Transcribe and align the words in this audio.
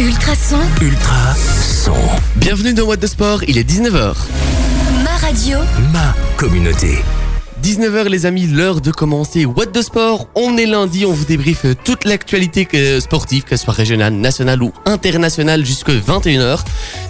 Ultra 0.00 0.34
son, 0.34 0.60
Ultra 0.82 1.34
son. 1.34 1.94
Bienvenue 2.36 2.74
dans 2.74 2.84
What 2.84 2.96
the 2.98 3.06
Sport, 3.06 3.44
il 3.46 3.58
est 3.58 3.68
19h. 3.68 4.14
ma 5.04 5.16
radio, 5.20 5.58
Ma 5.92 6.14
communauté. 6.36 6.98
19h 7.62 8.08
les 8.08 8.26
amis, 8.26 8.46
l'heure 8.46 8.80
de 8.80 8.90
commencer 8.90 9.44
What 9.46 9.66
the 9.66 9.82
Sport. 9.82 10.26
On 10.34 10.56
est 10.56 10.66
lundi, 10.66 11.06
on 11.06 11.12
vous 11.12 11.24
débriefe 11.24 11.64
toute 11.84 12.04
l'actualité 12.04 12.68
sportive, 13.00 13.44
que 13.44 13.56
ce 13.56 13.64
soit 13.64 13.72
régionale, 13.72 14.14
nationale 14.14 14.62
ou 14.62 14.72
internationale, 14.84 15.64
jusque 15.64 15.90
21h. 15.90 16.58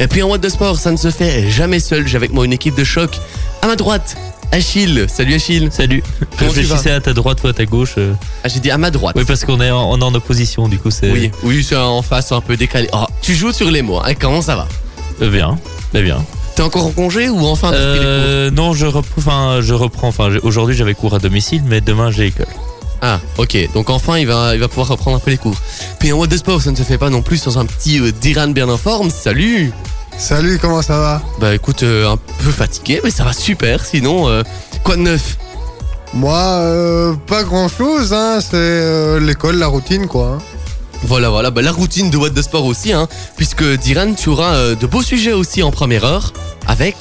Et 0.01 0.07
puis 0.07 0.23
en 0.23 0.29
What 0.29 0.39
the 0.41 0.51
Sport, 0.51 0.79
ça 0.79 0.91
ne 0.93 0.97
se 0.99 1.11
fait 1.11 1.49
jamais 1.51 1.81
seul. 1.81 2.07
J'ai 2.07 2.17
avec 2.17 2.33
moi 2.33 2.45
une 2.45 2.53
équipe 2.53 2.77
de 2.77 2.85
choc. 2.85 3.19
À 3.63 3.67
ma 3.67 3.77
droite, 3.77 4.17
Achille. 4.53 5.07
Salut 5.09 5.35
Achille. 5.35 5.69
Salut. 5.73 6.03
Comment 6.39 6.51
Réfléchissez 6.53 6.91
à 6.91 7.01
ta 7.01 7.13
droite 7.13 7.43
ou 7.43 7.49
à 7.49 7.53
ta 7.53 7.65
gauche. 7.65 7.95
euh. 7.99 8.13
Ah, 8.45 8.49
j'ai 8.49 8.61
dit 8.61 8.71
à 8.71 8.79
ma 8.79 8.91
droite. 8.91 9.17
Oui, 9.19 9.25
parce 9.27 9.45
qu'on 9.45 9.61
est 9.61 9.71
en, 9.71 9.91
on 9.91 9.99
est 9.99 10.05
en 10.05 10.15
opposition, 10.15 10.69
du 10.69 10.79
coup, 10.79 10.91
c'est 10.91 11.11
Oui, 11.11 11.31
oui, 11.43 11.65
c'est 11.69 11.77
en 11.77 12.03
face, 12.03 12.31
un 12.33 12.41
peu 12.41 12.57
décalé. 12.57 12.89
Oh, 12.93 13.05
tu 13.21 13.35
joues 13.35 13.53
sur 13.53 13.71
les 13.71 13.83
mots, 13.83 13.99
hein, 14.05 14.15
comment 14.19 14.43
ça 14.43 14.57
va? 14.57 14.69
Euh, 15.23 15.31
bien. 15.31 15.59
Bien. 15.93 16.25
T'es 16.57 16.63
encore 16.63 16.87
en 16.87 16.91
congé 16.93 17.29
ou 17.29 17.45
enfin 17.47 17.71
t'as 17.73 17.77
pris 17.79 17.93
les 17.95 17.99
cours? 17.99 18.07
Euh, 18.07 18.51
non, 18.51 18.75
je 18.75 18.87
reprends. 18.87 19.19
Enfin, 19.19 19.59
je 19.61 19.75
reprends. 19.75 20.09
Enfin, 20.09 20.31
j'ai- 20.31 20.39
aujourd'hui, 20.41 20.77
j'avais 20.77 20.95
cours 20.95 21.15
à 21.15 21.19
domicile, 21.19 21.63
mais 21.67 21.81
demain, 21.81 22.11
j'ai 22.13 22.27
école. 22.27 22.47
Ah, 23.03 23.21
ok. 23.39 23.57
Donc 23.75 23.91
enfin, 23.91 24.19
il 24.19 24.27
va, 24.27 24.55
il 24.55 24.61
va 24.61 24.69
pouvoir 24.69 24.89
reprendre 24.89 25.17
un 25.17 25.21
peu 25.21 25.31
les 25.33 25.37
cours. 25.37 25.57
Puis 25.99 26.13
en 26.13 26.17
What 26.17 26.29
the 26.29 26.37
Sport, 26.39 26.63
ça 26.63 26.71
ne 26.71 26.77
se 26.77 26.83
fait 26.85 26.97
pas 26.97 27.11
non 27.11 27.23
plus 27.23 27.39
sans 27.39 27.59
un 27.59 27.67
petit 27.67 27.99
euh, 28.01 28.13
Diran 28.13 28.49
bien 28.49 28.69
en 28.69 28.77
forme. 28.79 29.11
Salut 29.11 29.73
Salut, 30.19 30.59
comment 30.61 30.83
ça 30.83 30.99
va? 30.99 31.23
Bah 31.39 31.55
écoute, 31.55 31.83
euh, 31.83 32.09
un 32.11 32.17
peu 32.17 32.51
fatigué, 32.51 33.01
mais 33.05 33.11
ça 33.11 33.25
va 33.25 33.33
super. 33.33 33.85
Sinon, 33.85 34.29
euh, 34.29 34.43
quoi 34.83 34.97
de 34.97 35.03
neuf? 35.03 35.37
Moi, 36.15 36.37
euh, 36.37 37.15
pas 37.27 37.43
grand 37.43 37.69
chose, 37.69 38.13
hein, 38.13 38.39
c'est 38.41 39.19
l'école, 39.21 39.57
la 39.57 39.67
routine 39.67 40.07
quoi. 40.07 40.39
hein. 40.39 40.39
Voilà, 41.03 41.29
voilà, 41.29 41.51
bah, 41.51 41.61
la 41.61 41.73
routine 41.73 42.09
de 42.09 42.17
What 42.17 42.31
the 42.31 42.41
Sport 42.43 42.65
aussi, 42.65 42.93
hein, 42.93 43.09
puisque 43.37 43.65
Diran, 43.79 44.15
tu 44.15 44.29
auras 44.31 44.55
euh, 44.55 44.75
de 44.75 44.87
beaux 44.87 45.03
sujets 45.03 45.33
aussi 45.33 45.63
en 45.63 45.71
première 45.71 46.05
heure, 46.05 46.33
avec, 46.67 46.97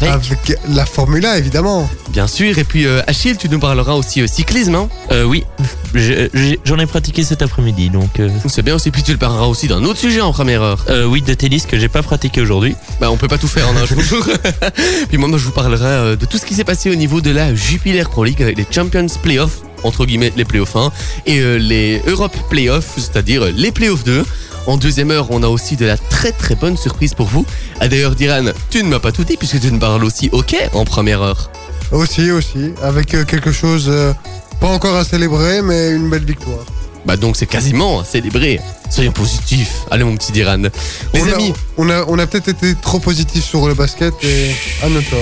avec, 0.00 0.10
Avec 0.12 0.58
la 0.68 0.86
Formule 0.86 1.24
1 1.24 1.34
évidemment. 1.36 1.88
bien 2.10 2.26
sûr, 2.26 2.58
et 2.58 2.64
puis 2.64 2.86
euh, 2.86 3.00
Achille, 3.06 3.36
tu 3.36 3.48
nous 3.48 3.58
parleras 3.58 3.94
aussi 3.94 4.20
euh, 4.22 4.26
cyclisme, 4.26 4.74
hein. 4.74 4.88
Euh, 5.12 5.24
oui. 5.24 5.44
J'ai- 5.94 6.30
J'en 6.64 6.78
ai, 6.78 6.86
pratiqué 6.86 7.22
cet 7.22 7.42
après-midi, 7.42 7.90
donc. 7.90 8.18
euh, 8.18 8.28
c'est 8.48 8.62
bien 8.62 8.74
aussi, 8.74 8.90
puis 8.90 9.02
tu 9.02 9.12
le 9.12 9.18
parleras 9.18 9.46
aussi 9.46 9.68
d'un 9.68 9.82
autre 9.84 9.98
sujet 10.00 10.20
en 10.20 10.32
première 10.32 10.62
heure. 10.62 10.84
euh, 10.88 11.04
oui, 11.06 11.22
de 11.22 11.34
tennis 11.34 11.66
que 11.66 11.78
j'ai 11.78 11.88
pas 11.88 12.02
pratiqué 12.02 12.40
aujourd'hui. 12.40 12.74
Bah 13.00 13.10
on 13.10 13.16
peut 13.16 13.28
pas 13.28 13.38
tout 13.38 13.46
faire 13.48 13.68
en 13.68 13.76
un 13.76 13.86
jour. 13.86 13.98
Puis 15.08 15.18
moi, 15.18 15.28
moi 15.28 15.38
je 15.38 15.44
vous 15.44 15.52
parlerai 15.52 15.84
euh, 15.84 16.16
de 16.16 16.26
tout 16.26 16.38
ce 16.38 16.44
qui 16.46 16.54
s'est 16.54 16.64
passé 16.64 16.90
au 16.90 16.94
niveau 16.96 17.20
de 17.20 17.30
la 17.30 17.54
Jupiler 17.54 18.02
Pro 18.04 18.24
League 18.24 18.42
avec 18.42 18.56
les 18.58 18.66
Champions 18.70 19.06
Playoffs, 19.22 19.58
entre 19.84 20.04
guillemets 20.06 20.32
les 20.36 20.44
Playoffs 20.44 20.74
1, 20.76 20.90
et 21.26 21.38
euh, 21.40 21.56
les 21.58 22.02
Europe 22.06 22.36
Playoffs, 22.50 22.94
c'est-à-dire 22.96 23.42
euh, 23.44 23.52
les 23.56 23.70
Playoffs 23.70 24.04
2. 24.04 24.24
En 24.66 24.76
deuxième 24.78 25.10
heure, 25.10 25.26
on 25.30 25.42
a 25.42 25.48
aussi 25.48 25.76
de 25.76 25.84
la 25.84 25.98
très 25.98 26.32
très 26.32 26.54
bonne 26.54 26.76
surprise 26.76 27.12
pour 27.14 27.26
vous. 27.26 27.44
Ah 27.80 27.88
d'ailleurs, 27.88 28.14
Diran, 28.14 28.44
tu 28.70 28.82
ne 28.82 28.88
m'as 28.88 28.98
pas 28.98 29.12
tout 29.12 29.24
dit 29.24 29.36
puisque 29.36 29.60
tu 29.60 29.70
nous 29.70 29.78
parles 29.78 30.02
aussi 30.04 30.30
hockey 30.32 30.70
en 30.72 30.84
première 30.84 31.20
heure. 31.20 31.50
Aussi, 31.92 32.30
aussi, 32.30 32.72
avec 32.82 33.14
euh, 33.14 33.24
quelque 33.24 33.52
chose 33.52 33.86
euh, 33.88 34.12
pas 34.60 34.68
encore 34.68 34.96
à 34.96 35.04
célébrer, 35.04 35.60
mais 35.60 35.90
une 35.90 36.08
belle 36.08 36.24
victoire. 36.24 36.64
Bah 37.04 37.18
donc 37.18 37.36
c'est 37.36 37.44
quasiment 37.46 38.00
à 38.00 38.04
célébrer. 38.04 38.58
Soyons 38.88 39.12
positifs. 39.12 39.82
Allez 39.90 40.04
mon 40.04 40.16
petit 40.16 40.32
Diran. 40.32 40.56
Les 41.12 41.20
on 41.20 41.28
amis, 41.34 41.50
a, 41.50 41.54
on 41.76 41.90
a, 41.90 42.04
on 42.08 42.18
a 42.18 42.26
peut-être 42.26 42.48
été 42.48 42.74
trop 42.76 42.98
positif 43.00 43.44
sur 43.44 43.68
le 43.68 43.74
basket 43.74 44.14
et 44.24 44.50
à 44.82 44.88
notre 44.88 45.10
tort. 45.10 45.18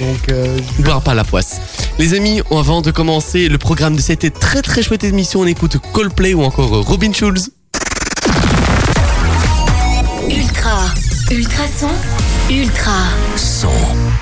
Donc, 0.00 0.18
euh, 0.30 0.58
je- 0.78 0.82
boire 0.82 1.00
pas 1.00 1.14
la 1.14 1.24
poisse. 1.24 1.60
Les 1.98 2.12
amis, 2.12 2.42
avant 2.50 2.82
de 2.82 2.90
commencer 2.90 3.48
le 3.48 3.56
programme 3.56 3.96
de 3.96 4.02
cette 4.02 4.38
très 4.38 4.60
très 4.60 4.82
chouette 4.82 5.04
émission, 5.04 5.40
on 5.40 5.46
écoute 5.46 5.78
Coldplay 5.94 6.34
ou 6.34 6.42
encore 6.42 6.68
Robin 6.86 7.12
Schulz. 7.14 7.50
Ultra, 11.32 11.64
ultra 11.64 11.78
son, 11.78 12.52
ultra, 12.52 13.04
Son. 13.36 13.68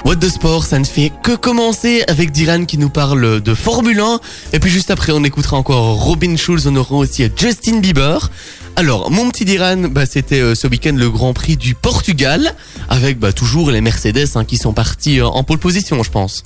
What 0.05 0.17
the 0.17 0.29
Sport, 0.29 0.65
ça 0.65 0.79
ne 0.79 0.85
fait 0.85 1.11
que 1.25 1.35
commencer 1.35 2.05
avec 2.07 2.31
Diran 2.31 2.65
qui 2.67 2.79
nous 2.79 2.89
parle 2.89 3.41
de 3.41 3.55
Formule 3.55 3.99
1. 3.99 4.21
Et 4.53 4.61
puis 4.61 4.71
juste 4.71 4.93
après, 4.93 5.11
on 5.13 5.25
écoutera 5.25 5.57
encore 5.57 5.97
Robin 5.97 6.37
Schulz, 6.37 6.69
on 6.69 6.77
aura 6.77 6.95
aussi 6.97 7.29
Justin 7.37 7.81
Bieber. 7.81 8.31
Alors, 8.77 9.11
mon 9.11 9.29
petit 9.31 9.45
Diran, 9.45 9.89
bah, 9.91 10.07
c'était 10.07 10.41
euh, 10.41 10.55
ce 10.55 10.69
week-end 10.69 10.95
le 10.97 11.11
Grand 11.11 11.33
Prix 11.33 11.57
du 11.57 11.75
Portugal, 11.75 12.55
avec 12.89 13.19
bah, 13.19 13.33
toujours 13.33 13.73
les 13.73 13.81
Mercedes 13.81 14.29
hein, 14.37 14.45
qui 14.45 14.57
sont 14.57 14.73
partis 14.73 15.19
euh, 15.19 15.27
en 15.27 15.43
pole 15.43 15.59
position, 15.59 16.03
je 16.05 16.11
pense. 16.11 16.45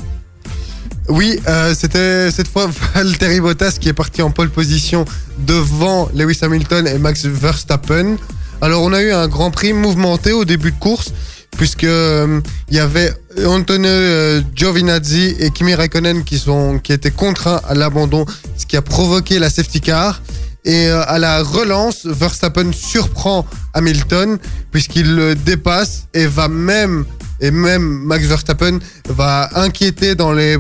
Oui, 1.08 1.38
euh, 1.46 1.74
c'était 1.78 2.30
cette 2.30 2.48
fois 2.48 2.70
Valtteri 2.94 3.40
Bottas 3.40 3.76
qui 3.78 3.90
est 3.90 3.94
parti 3.94 4.22
en 4.22 4.30
pole 4.30 4.48
position 4.48 5.04
devant 5.38 6.08
Lewis 6.14 6.38
Hamilton 6.40 6.86
et 6.86 6.98
Max 6.98 7.26
Verstappen. 7.26 8.16
Alors 8.64 8.82
on 8.82 8.94
a 8.94 9.02
eu 9.02 9.12
un 9.12 9.28
Grand 9.28 9.50
Prix 9.50 9.74
mouvementé 9.74 10.32
au 10.32 10.46
début 10.46 10.72
de 10.72 10.78
course 10.78 11.12
puisque 11.58 11.84
euh, 11.84 12.40
il 12.70 12.76
y 12.76 12.80
avait 12.80 13.12
Antonio 13.44 13.90
euh, 13.90 14.40
Giovinazzi 14.54 15.36
et 15.38 15.50
Kimi 15.50 15.74
Raikkonen 15.74 16.24
qui 16.24 16.38
sont 16.38 16.78
qui 16.78 16.94
étaient 16.94 17.10
contraints 17.10 17.60
à 17.68 17.74
l'abandon, 17.74 18.24
ce 18.56 18.64
qui 18.64 18.78
a 18.78 18.80
provoqué 18.80 19.38
la 19.38 19.50
safety 19.50 19.82
car. 19.82 20.22
Et 20.64 20.86
euh, 20.86 21.02
à 21.06 21.18
la 21.18 21.42
relance, 21.42 22.06
Verstappen 22.06 22.72
surprend 22.72 23.44
Hamilton 23.74 24.38
puisqu'il 24.70 25.14
le 25.14 25.34
dépasse 25.34 26.06
et 26.14 26.26
va 26.26 26.48
même 26.48 27.04
et 27.40 27.50
même 27.50 27.82
Max 27.82 28.24
Verstappen 28.24 28.78
va 29.10 29.50
inquiéter 29.56 30.14
dans 30.14 30.32
les 30.32 30.56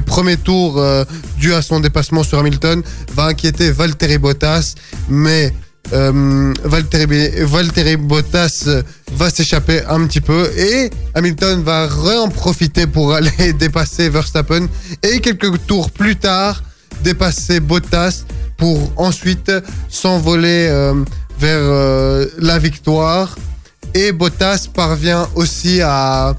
premiers 0.00 0.36
tours 0.36 0.80
euh, 0.80 1.04
dû 1.38 1.54
à 1.54 1.62
son 1.62 1.78
dépassement 1.78 2.24
sur 2.24 2.38
Hamilton, 2.38 2.82
va 3.14 3.26
inquiéter 3.26 3.70
Valtteri 3.70 4.18
Bottas, 4.18 4.74
mais 5.08 5.54
euh, 5.92 6.52
Bottas 7.96 8.68
va 9.12 9.30
s'échapper 9.30 9.82
un 9.88 10.06
petit 10.06 10.20
peu 10.20 10.50
et 10.56 10.90
Hamilton 11.14 11.62
va 11.62 11.88
en 12.18 12.28
profiter 12.28 12.86
pour 12.86 13.14
aller 13.14 13.52
dépasser 13.58 14.08
Verstappen 14.08 14.66
et 15.02 15.20
quelques 15.20 15.66
tours 15.66 15.90
plus 15.90 16.16
tard 16.16 16.62
dépasser 17.02 17.60
Bottas 17.60 18.24
pour 18.56 18.92
ensuite 18.96 19.52
s'envoler 19.88 20.68
euh, 20.70 20.94
vers 21.38 21.60
euh, 21.60 22.26
la 22.38 22.58
victoire. 22.58 23.36
Et 23.94 24.12
Bottas 24.12 24.68
parvient 24.72 25.28
aussi 25.34 25.80
à 25.82 26.34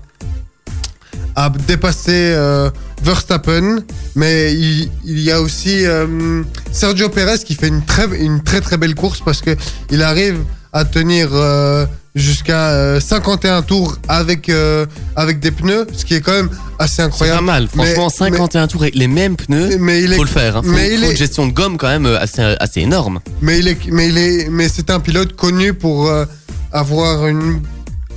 à 1.35 1.49
dépasser 1.49 2.33
euh, 2.33 2.69
Verstappen, 3.05 3.83
mais 4.15 4.53
il, 4.53 4.89
il 5.05 5.19
y 5.19 5.31
a 5.31 5.39
aussi 5.39 5.85
euh, 5.85 6.41
Sergio 6.71 7.07
Perez 7.09 7.37
qui 7.45 7.53
fait 7.53 7.67
une 7.67 7.83
très, 7.85 8.07
une 8.19 8.41
très 8.41 8.61
très 8.61 8.77
belle 8.77 8.95
course 8.95 9.21
parce 9.23 9.41
que 9.41 9.55
il 9.91 10.01
arrive 10.01 10.39
à 10.73 10.85
tenir 10.85 11.29
euh, 11.33 11.85
jusqu'à 12.15 12.69
euh, 12.71 12.99
51 12.99 13.61
tours 13.61 13.97
avec 14.07 14.49
euh, 14.49 14.87
avec 15.15 15.39
des 15.39 15.51
pneus, 15.51 15.85
ce 15.95 16.03
qui 16.03 16.15
est 16.15 16.21
quand 16.21 16.33
même 16.33 16.49
assez 16.79 16.95
C'est 16.95 17.01
pas 17.03 17.05
incroyable. 17.07 17.45
mal, 17.45 17.67
franchement, 17.67 18.07
Mais- 18.19 18.37
51 18.37 18.67
tours 18.67 18.81
avec 18.81 18.95
les 18.95 19.07
mêmes 19.07 19.35
pneus. 19.35 19.77
Mais, 19.79 20.01
il 20.01 20.11
est 20.11 20.15
Faut 20.15 20.23
le 20.23 20.29
faire, 20.29 20.57
hein. 20.57 20.61
faut, 20.63 20.71
mais 20.71 20.91
il 20.93 20.99
faut 20.99 21.05
est- 21.05 21.11
une 21.11 21.17
gestion 21.17 21.45
de 21.45 21.51
gomme 21.53 21.77
quand 21.77 21.87
même 21.89 22.07
euh, 22.07 22.19
assez, 22.19 22.41
assez 22.59 22.81
énorme. 22.81 23.19
Mais 23.41 23.59
il 23.59 23.67
est, 23.67 23.77
mais 23.91 24.09
il 24.09 24.17
est, 24.17 24.49
mais 24.49 24.67
c'est 24.67 24.89
un 24.89 24.99
pilote 24.99 25.35
connu 25.35 25.73
pour 25.75 26.09
euh, 26.09 26.25
avoir 26.73 27.27
une, 27.27 27.61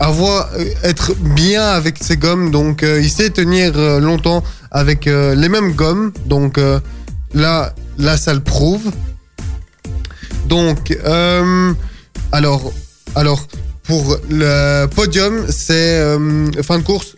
avoir, 0.00 0.48
euh, 0.59 0.65
être 0.82 1.15
bien 1.15 1.62
avec 1.65 1.98
ses 2.03 2.16
gommes. 2.16 2.50
Donc, 2.50 2.82
euh, 2.82 3.00
il 3.00 3.10
sait 3.10 3.31
tenir 3.31 3.72
euh, 3.77 4.00
longtemps 4.00 4.43
avec 4.70 5.06
euh, 5.06 5.34
les 5.34 5.48
mêmes 5.48 5.72
gommes. 5.72 6.12
Donc, 6.26 6.58
euh, 6.58 6.80
là, 7.34 7.74
là, 7.98 8.16
ça 8.16 8.34
le 8.34 8.40
prouve. 8.40 8.90
Donc, 10.46 10.96
euh, 11.04 11.72
alors, 12.32 12.72
alors, 13.14 13.46
pour 13.82 14.16
le 14.30 14.86
podium, 14.86 15.44
c'est 15.48 16.00
fin 16.62 16.78
de 16.78 16.84
course, 16.84 17.16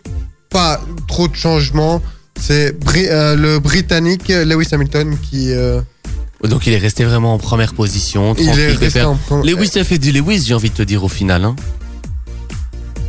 pas 0.49 0.81
trop 1.07 1.27
de 1.27 1.35
changements. 1.35 2.01
C'est 2.39 2.77
Bri- 2.79 3.07
le 3.09 3.59
Britannique 3.59 4.29
Lewis 4.29 4.67
Hamilton 4.71 5.17
qui. 5.21 5.51
Donc 6.43 6.65
il 6.65 6.73
est 6.73 6.77
resté 6.79 7.03
vraiment 7.05 7.35
en 7.35 7.37
première 7.37 7.73
position, 7.75 8.33
il 8.39 8.49
est 8.59 8.73
resté 8.73 9.03
en 9.03 9.43
Lewis 9.43 9.77
a 9.77 9.83
fait 9.83 9.99
du 9.99 10.11
Lewis, 10.11 10.43
j'ai 10.47 10.55
envie 10.55 10.71
de 10.71 10.75
te 10.75 10.81
dire 10.81 11.03
au 11.03 11.07
final. 11.07 11.45
Hein. 11.45 11.55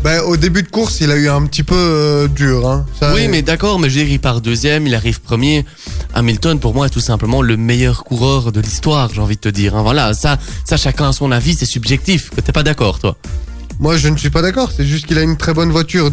Ben, 0.04 0.20
au 0.22 0.37
début 0.37 0.64
de 0.64 0.69
course, 0.69 1.00
il 1.00 1.12
a 1.12 1.16
eu 1.16 1.28
un 1.28 1.46
petit 1.46 1.62
peu 1.62 1.76
euh, 1.76 2.26
dur. 2.28 2.69
Hein. 2.69 2.84
Ça, 2.99 3.14
Oui, 3.14 3.28
mais 3.28 3.43
d'accord, 3.43 3.78
mais 3.78 3.88
je 3.88 3.99
veux 3.99 4.04
dire, 4.04 4.12
il 4.12 4.19
part 4.19 4.40
deuxième, 4.40 4.87
il 4.88 4.94
arrive 4.96 5.20
premier. 5.20 5.64
Hamilton, 6.14 6.58
pour 6.58 6.75
moi, 6.75 6.87
est 6.87 6.90
tout 6.90 6.99
simplement 7.00 7.40
le 7.40 7.56
meilleur 7.56 8.02
coureur 8.02 8.50
de 8.50 8.60
l'histoire, 8.60 9.10
j'ai 9.14 9.20
envie 9.20 9.37
de 9.37 9.40
te 9.40 9.49
dire. 9.49 9.76
hein. 9.76 9.82
Voilà, 9.82 10.12
ça, 10.12 10.38
ça, 10.64 10.76
chacun 10.76 11.10
a 11.10 11.12
son 11.12 11.31
avis, 11.31 11.54
c'est 11.54 11.66
subjectif. 11.66 12.31
T'es 12.44 12.50
pas 12.52 12.64
d'accord, 12.64 12.99
toi? 12.99 13.16
Moi, 13.78 13.96
je 13.96 14.08
ne 14.08 14.16
suis 14.16 14.31
pas 14.31 14.43
d'accord. 14.43 14.72
C'est 14.76 14.84
juste 14.84 15.06
qu'il 15.06 15.19
a 15.19 15.22
une 15.22 15.37
très 15.37 15.54
bonne 15.54 15.70
voiture. 15.70 16.10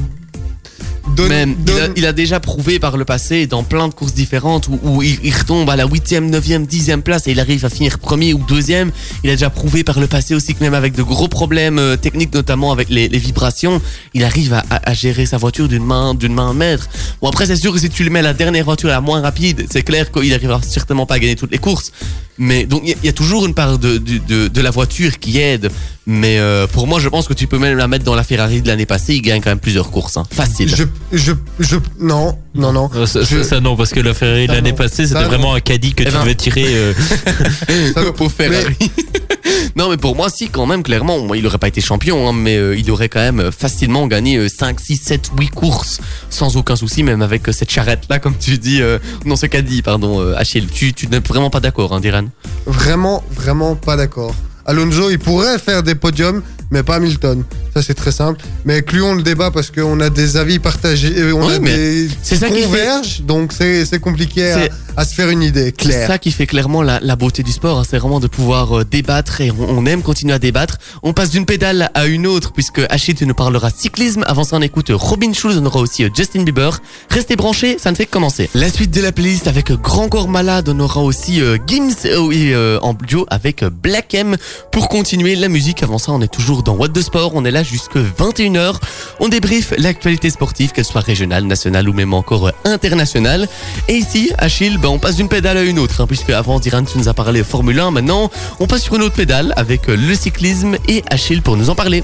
Donne- 1.15 1.29
Même, 1.29 1.55
il, 1.65 1.71
a, 1.71 1.75
donne- 1.79 1.93
il 1.97 2.05
a 2.05 2.13
déjà 2.13 2.39
prouvé 2.39 2.79
par 2.79 2.95
le 2.97 3.03
passé 3.05 3.47
dans 3.47 3.63
plein 3.63 3.87
de 3.87 3.93
courses 3.93 4.13
différentes 4.13 4.67
où, 4.67 4.79
où 4.83 5.03
il, 5.03 5.17
il 5.23 5.33
retombe 5.35 5.69
à 5.69 5.75
la 5.75 5.85
8e, 5.85 6.29
9e, 6.31 6.65
10e 6.67 7.01
place 7.01 7.27
et 7.27 7.31
il 7.31 7.39
arrive 7.39 7.65
à 7.65 7.69
finir 7.69 7.99
premier 7.99 8.33
ou 8.33 8.41
deuxième. 8.47 8.91
Il 9.23 9.29
a 9.29 9.33
déjà 9.33 9.49
prouvé 9.49 9.83
par 9.83 9.99
le 9.99 10.07
passé 10.07 10.33
aussi 10.35 10.53
que 10.55 10.63
même 10.63 10.73
avec 10.73 10.93
de 10.93 11.03
gros 11.03 11.27
problèmes 11.27 11.77
euh, 11.79 11.95
techniques, 11.97 12.33
notamment 12.33 12.71
avec 12.71 12.89
les, 12.89 13.09
les 13.09 13.17
vibrations, 13.19 13.81
il 14.13 14.23
arrive 14.23 14.53
à, 14.53 14.63
à- 14.69 14.89
à 14.89 14.93
gérer 14.93 15.25
sa 15.25 15.37
voiture 15.37 15.67
d'une 15.67 15.83
main, 15.85 16.13
d'une 16.13 16.33
main 16.33 16.53
maître. 16.53 16.87
Bon 17.21 17.27
après 17.29 17.45
c'est 17.45 17.55
sûr 17.57 17.73
que 17.73 17.79
si 17.79 17.89
tu 17.89 18.03
lui 18.03 18.09
mets 18.09 18.21
la 18.21 18.33
dernière 18.33 18.65
voiture 18.65 18.89
la 18.89 19.01
moins 19.01 19.21
rapide, 19.21 19.65
c'est 19.71 19.83
clair 19.83 20.11
qu'il 20.11 20.33
arrivera 20.33 20.61
certainement 20.61 21.05
pas 21.05 21.15
à 21.15 21.19
gagner 21.19 21.35
toutes 21.35 21.51
les 21.51 21.57
courses. 21.57 21.91
Mais 22.37 22.65
donc 22.65 22.81
il 22.85 22.89
y, 22.89 22.93
a- 22.93 22.97
il 23.03 23.05
y 23.07 23.09
a 23.09 23.13
toujours 23.13 23.45
une 23.45 23.53
part 23.53 23.77
de, 23.79 23.97
de, 23.97 24.17
de, 24.19 24.47
de 24.47 24.61
la 24.61 24.71
voiture 24.71 25.19
qui 25.19 25.39
aide. 25.39 25.69
Mais 26.05 26.39
euh, 26.39 26.65
pour 26.67 26.87
moi 26.87 26.99
je 26.99 27.09
pense 27.09 27.27
que 27.27 27.33
tu 27.33 27.45
peux 27.47 27.59
même 27.59 27.77
la 27.77 27.87
mettre 27.87 28.05
dans 28.05 28.15
la 28.15 28.23
Ferrari 28.23 28.61
de 28.61 28.67
l'année 28.67 28.85
passée. 28.85 29.15
Il 29.15 29.21
gagne 29.21 29.41
quand 29.41 29.49
même 29.51 29.59
plusieurs 29.59 29.91
courses, 29.91 30.17
hein. 30.17 30.23
facile. 30.31 30.73
Je, 30.73 30.83
je, 31.11 31.31
je, 31.59 31.77
non, 31.99 32.37
non, 32.55 32.71
non. 32.71 32.89
Ça, 33.05 33.21
Je- 33.21 33.37
ça, 33.37 33.43
ça, 33.43 33.59
non, 33.59 33.75
parce 33.75 33.91
que 33.91 33.99
la 33.99 34.13
Ferrari 34.13 34.47
l'année 34.47 34.73
passée, 34.73 35.07
c'était 35.07 35.23
vraiment 35.23 35.55
un 35.55 35.59
caddie 35.59 35.93
que 35.93 36.03
Eh 36.03 36.07
tu 36.07 36.11
ben. 36.13 36.21
devais 36.21 36.35
tirer. 36.35 36.65
euh, 36.67 36.93
Ça- 37.93 38.11
pour 38.13 38.31
Ferrari. 38.31 38.75
non, 39.75 39.89
mais 39.89 39.97
pour 39.97 40.15
moi, 40.15 40.29
si, 40.29 40.49
quand 40.49 40.65
même, 40.65 40.83
clairement, 40.83 41.19
moi, 41.19 41.37
il 41.37 41.45
aurait 41.47 41.57
pas 41.57 41.67
été 41.67 41.81
champion, 41.81 42.29
hein, 42.29 42.33
mais 42.33 42.57
euh, 42.57 42.77
il 42.77 42.89
aurait 42.91 43.09
quand 43.09 43.19
même 43.21 43.39
euh, 43.39 43.51
facilement 43.51 44.05
gagné 44.07 44.37
euh, 44.37 44.47
5, 44.49 44.79
6, 44.79 44.97
7, 44.97 45.31
8 45.39 45.49
courses 45.49 45.99
sans 46.29 46.57
aucun 46.57 46.75
souci, 46.75 47.03
même 47.03 47.21
avec 47.21 47.47
euh, 47.49 47.51
cette 47.51 47.71
charrette-là, 47.71 48.19
comme 48.19 48.35
tu 48.37 48.57
dis, 48.57 48.81
euh, 48.81 48.99
non, 49.25 49.35
ce 49.35 49.45
dit, 49.45 49.81
pardon, 49.81 50.21
euh, 50.21 50.35
Achille. 50.37 50.67
Tu, 50.67 50.93
tu 50.93 51.07
n'es 51.07 51.19
vraiment 51.19 51.49
pas 51.49 51.59
d'accord, 51.59 51.93
hein, 51.93 51.99
Diran 51.99 52.25
Vraiment, 52.65 53.23
vraiment 53.31 53.75
pas 53.75 53.95
d'accord. 53.95 54.35
Alonso, 54.65 55.09
il 55.09 55.17
pourrait 55.17 55.57
faire 55.57 55.81
des 55.81 55.95
podiums, 55.95 56.43
mais 56.71 56.83
pas 56.83 56.95
Hamilton. 56.95 57.43
Ça, 57.73 57.81
c'est 57.81 57.93
très 57.93 58.11
simple. 58.11 58.41
Mais 58.65 58.77
incluons 58.77 59.15
le 59.15 59.23
débat 59.23 59.51
parce 59.51 59.71
qu'on 59.71 59.99
a 59.99 60.09
des 60.09 60.37
avis 60.37 60.59
partagés, 60.59 61.13
euh, 61.17 61.33
on 61.33 61.47
Oui, 61.47 61.53
a 61.55 61.59
mais 61.59 61.75
des 61.75 62.09
c'est 62.21 62.35
ça 62.35 62.49
qui 62.49 62.63
fait- 62.63 63.21
donc 63.23 63.53
c'est 63.53 63.85
c'est 63.85 63.99
compliqué 63.99 64.51
à, 64.51 64.59
C'est- 64.63 64.69
à 64.69 64.71
se 65.05 65.15
faire 65.15 65.29
une 65.29 65.41
idée 65.43 65.65
C'est 65.65 65.87
claire. 65.89 66.07
ça 66.07 66.17
qui 66.17 66.31
fait 66.31 66.45
clairement 66.47 66.81
la, 66.81 66.99
la 67.01 67.15
beauté 67.15 67.43
du 67.43 67.51
sport, 67.51 67.79
hein, 67.79 67.83
c'est 67.89 67.97
vraiment 67.97 68.19
de 68.19 68.27
pouvoir 68.27 68.79
euh, 68.79 68.83
débattre 68.85 69.41
et 69.41 69.51
on, 69.51 69.77
on 69.79 69.85
aime 69.85 70.01
continuer 70.01 70.33
à 70.33 70.39
débattre. 70.39 70.77
On 71.03 71.13
passe 71.13 71.29
d'une 71.31 71.45
pédale 71.45 71.89
à 71.93 72.05
une 72.05 72.27
autre 72.27 72.51
puisque 72.53 72.81
Achille 72.89 73.15
nous 73.21 73.33
parleras 73.33 73.69
cyclisme. 73.69 74.23
Avant 74.27 74.43
ça 74.43 74.57
on 74.57 74.61
écoute 74.61 74.91
Robin 74.93 75.33
Schulz, 75.33 75.57
on 75.61 75.65
aura 75.65 75.79
aussi 75.79 76.03
euh, 76.03 76.09
Justin 76.15 76.43
Bieber. 76.43 76.79
Restez 77.09 77.35
branchés, 77.35 77.77
ça 77.79 77.91
ne 77.91 77.95
fait 77.95 78.05
que 78.05 78.11
commencer. 78.11 78.49
La 78.53 78.69
suite 78.69 78.91
de 78.91 79.01
la 79.01 79.11
playlist 79.11 79.47
avec 79.47 79.71
Grand 79.71 80.09
Corps 80.09 80.27
Malade, 80.27 80.69
on 80.69 80.79
aura 80.79 81.01
aussi 81.01 81.41
euh, 81.41 81.57
Gims 81.67 81.93
euh, 82.05 82.79
en 82.81 82.93
duo 82.93 83.25
avec 83.29 83.63
Black 83.63 84.13
M. 84.13 84.35
Pour 84.71 84.89
continuer 84.89 85.35
la 85.35 85.47
musique, 85.49 85.83
avant 85.83 85.97
ça 85.97 86.11
on 86.11 86.21
est 86.21 86.27
toujours 86.33 86.63
dans 86.63 86.75
What 86.75 86.89
the 86.89 87.01
Sport, 87.01 87.31
on 87.35 87.45
est 87.45 87.51
là 87.51 87.63
jusque 87.63 87.95
21h. 87.97 88.75
On 89.19 89.27
débriefe 89.29 89.73
l'actualité 89.77 90.29
sportive, 90.29 90.71
qu'elle 90.71 90.85
soit 90.85 91.01
régionale, 91.01 91.45
nationale 91.45 91.87
ou 91.89 91.93
même 91.93 92.13
encore 92.13 92.51
internationale. 92.65 93.47
Et 93.87 93.95
ici, 93.95 94.31
Achille, 94.37 94.77
on 94.89 94.99
passe 94.99 95.15
d'une 95.15 95.29
pédale 95.29 95.57
à 95.57 95.63
une 95.63 95.79
autre, 95.79 96.01
hein, 96.01 96.07
puisque 96.07 96.29
avant, 96.31 96.59
Diran, 96.59 96.83
tu 96.83 96.97
nous 96.97 97.07
as 97.07 97.13
parlé 97.13 97.43
Formule 97.43 97.79
1. 97.79 97.91
Maintenant, 97.91 98.29
on 98.59 98.67
passe 98.67 98.83
sur 98.83 98.95
une 98.95 99.03
autre 99.03 99.15
pédale 99.15 99.53
avec 99.55 99.89
euh, 99.89 99.95
le 99.95 100.15
cyclisme 100.15 100.77
et 100.87 101.03
Achille 101.09 101.41
pour 101.41 101.57
nous 101.57 101.69
en 101.69 101.75
parler. 101.75 102.03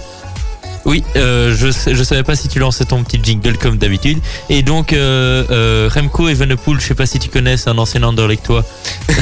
Oui, 0.85 1.03
euh, 1.15 1.55
je 1.57 1.71
sais- 1.71 1.95
je 1.95 2.03
savais 2.03 2.21
pas 2.23 2.35
si 2.35 2.47
tu 2.47 2.59
lançais 2.59 2.85
ton 2.85 3.03
petit 3.03 3.19
jingle 3.23 3.57
comme 3.57 3.77
d'habitude. 3.77 4.19
Et 4.49 4.61
donc 4.61 4.93
euh, 4.93 5.43
euh, 5.49 5.89
Remco 5.93 6.27
Evenepoel, 6.29 6.79
je 6.79 6.85
sais 6.85 6.93
pas 6.95 7.05
si 7.07 7.17
tu 7.19 7.29
connais, 7.29 7.57
c'est 7.57 7.69
un 7.71 7.77
ancien 7.77 8.03
Anderlechtois. 8.03 8.63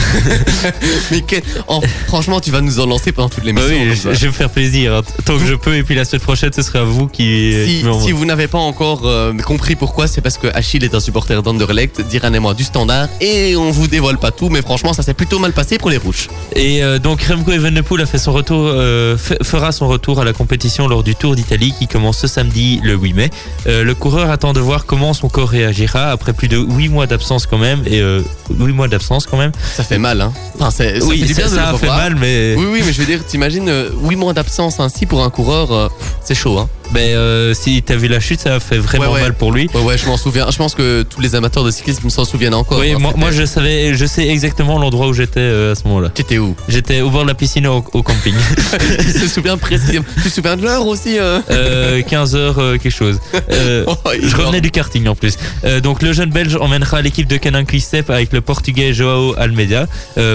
Mais 1.12 1.21
quel- 1.21 1.44
oh, 1.68 1.81
franchement, 2.07 2.39
tu 2.39 2.51
vas 2.51 2.62
nous 2.62 2.80
en 2.80 2.86
lancer 2.86 3.12
pendant 3.12 3.30
toute 3.30 3.44
Bah 3.45 3.62
l'émission. 3.62 3.75
oui, 4.10 4.13
je, 4.15 4.19
vais 4.19 4.27
me 4.27 4.31
faire 4.31 4.50
plaisir 4.50 4.94
hein, 4.95 5.01
tant 5.25 5.38
que 5.38 5.45
je 5.45 5.56
peux. 5.56 5.75
Et 5.75 5.83
puis 5.83 5.95
la 5.95 6.06
semaine 6.06 6.21
prochaine, 6.21 6.51
ce 6.54 6.62
sera 6.62 6.83
vous 6.83 7.07
qui. 7.07 7.54
Si, 7.66 7.77
qui 7.80 7.83
m'envoie. 7.86 8.06
si 8.06 8.12
vous 8.12 8.25
n'avez 8.25 8.48
pas 8.48 8.57
encore 8.59 9.01
euh, 9.06 9.33
compris 9.33 9.75
pourquoi, 9.75 10.07
c'est 10.07 10.21
parce 10.21 10.38
que 10.38 10.48
Achille 10.54 10.83
est 10.83 10.94
un 10.95 11.00
supporter 11.00 11.42
d'Anderlecht, 11.42 12.01
Diran 12.01 12.33
et 12.33 12.39
moi 12.39 12.54
du 12.54 12.63
standard, 12.63 13.07
et 13.21 13.56
on 13.56 13.71
vous 13.71 13.88
dévoile 13.88 14.18
pas 14.18 14.31
tout, 14.31 14.50
mais 14.50 14.62
franchement, 14.62 14.94
ça 14.94 15.04
s'est 15.04 15.13
plutôt 15.13 15.39
mal 15.39 15.54
passé 15.54 15.77
pour 15.77 15.89
les 15.89 15.98
rouges. 15.98 16.27
Et 16.56 16.83
euh, 16.83 17.00
donc 17.00 17.21
Remco 17.24 17.51
Evenepoel 17.51 18.01
a 18.01 18.06
fait 18.06 18.18
son 18.18 18.33
retour, 18.33 18.66
euh, 18.68 19.16
f- 19.18 19.44
fera 19.44 19.71
son 19.71 19.88
retour 19.88 20.19
à 20.19 20.25
la 20.25 20.33
compétition 20.33 20.88
lors 20.88 21.04
du 21.04 21.16
Tour 21.16 21.36
d'Italie 21.36 21.52
qui 21.57 21.88
commence 21.88 22.17
ce 22.19 22.27
samedi 22.27 22.79
le 22.83 22.95
8 22.95 23.13
mai. 23.13 23.29
Euh, 23.67 23.83
le 23.83 23.95
coureur 23.95 24.29
attend 24.29 24.53
de 24.53 24.59
voir 24.59 24.85
comment 24.85 25.13
son 25.13 25.29
corps 25.29 25.50
réagira 25.50 26.09
après 26.11 26.33
plus 26.33 26.47
de 26.47 26.57
8 26.57 26.89
mois 26.89 27.07
d'absence 27.07 27.45
quand 27.45 27.57
même 27.57 27.81
et 27.85 28.01
euh, 28.01 28.21
8 28.50 28.73
mois 28.73 28.88
d'absence 28.88 29.25
quand 29.25 29.38
même. 29.38 29.51
Ça 29.75 29.83
fait 29.83 29.97
mal, 29.97 30.21
hein. 30.21 30.33
Enfin, 30.55 30.71
ça 30.71 30.83
oui, 31.03 31.19
fait 31.19 31.25
du 31.25 31.33
bien 31.33 31.47
ça, 31.47 31.51
de 31.51 31.55
ça 31.55 31.71
le 31.71 31.77
fait 31.77 31.88
mal, 31.88 32.15
mais 32.15 32.55
Oui, 32.57 32.65
oui, 32.71 32.81
mais 32.85 32.94
je 32.94 33.00
veux 33.00 33.07
dire, 33.07 33.25
t'imagines, 33.25 33.69
euh, 33.69 33.89
8 34.03 34.15
mois 34.15 34.33
d'absence 34.33 34.79
ainsi 34.79 35.05
pour 35.05 35.23
un 35.23 35.29
coureur, 35.29 35.71
euh, 35.71 35.89
c'est 36.23 36.35
chaud, 36.35 36.57
hein. 36.57 36.69
Ben, 36.94 37.01
euh, 37.16 37.54
si 37.54 37.81
t'as 37.84 37.95
vu 37.95 38.07
la 38.07 38.19
chute, 38.19 38.40
ça 38.40 38.56
a 38.56 38.60
fait 38.60 38.78
vraiment 38.78 39.06
Ouais, 39.06 39.13
ouais. 39.16 39.22
mal 39.22 39.34
pour 39.34 39.51
lui. 39.51 39.69
Ouais, 39.74 39.81
ouais, 39.81 39.98
je 39.98 40.06
m'en 40.06 40.18
souviens. 40.18 40.48
Je 40.51 40.57
pense 40.57 40.75
que 40.75 41.04
tous 41.04 41.19
les 41.22 41.36
amateurs 41.36 41.63
de 41.63 41.72
cyclisme 41.72 42.10
s'en 42.10 42.24
souviennent 42.25 42.54
encore. 42.54 42.80
Oui, 42.80 42.94
moi, 42.95 43.31
je 43.31 43.45
savais, 43.45 43.94
je 43.95 44.06
sais 44.06 44.28
exactement 44.28 44.78
l'endroit 44.80 45.07
où 45.07 45.13
j'étais 45.13 45.40
euh, 45.40 45.72
à 45.72 45.75
ce 45.75 45.84
moment-là. 45.86 46.10
T'étais 46.10 46.38
où? 46.38 46.56
J'étais 46.69 47.01
au 47.01 47.10
bord 47.10 47.24
de 47.24 47.28
la 47.30 47.34
piscine 47.34 47.68
au, 47.68 47.84
au 47.94 48.04
camping. 48.04 48.34
Je 49.00 49.24
me 49.24 49.28
souviens 49.28 49.57
précisément. 49.57 50.06
Tu 50.18 50.30
te 50.30 50.34
souviens 50.36 50.56
de 50.57 50.63
l'heure 50.63 50.86
aussi 50.88 51.18
euh? 51.19 51.40
Euh, 51.50 52.01
15 52.01 52.36
heures 52.36 52.56
quelque 52.81 52.90
chose. 52.90 53.19
Oh, 53.88 53.95
Je 54.22 54.36
revenais 54.36 54.62
du 54.62 54.72
karting 54.72 55.07
en 55.07 55.16
plus. 55.16 55.38
Donc 55.84 56.01
le 56.01 56.13
jeune 56.13 56.30
Belge 56.30 56.56
emmènera 56.60 57.01
l'équipe 57.01 57.28
de 57.28 57.38
Canin 57.38 57.66
Quick-Step 57.66 58.10
avec 58.10 58.31
le 58.34 58.42
Portugais 58.42 58.94
Joao 58.94 59.36
Almeida, 59.38 59.88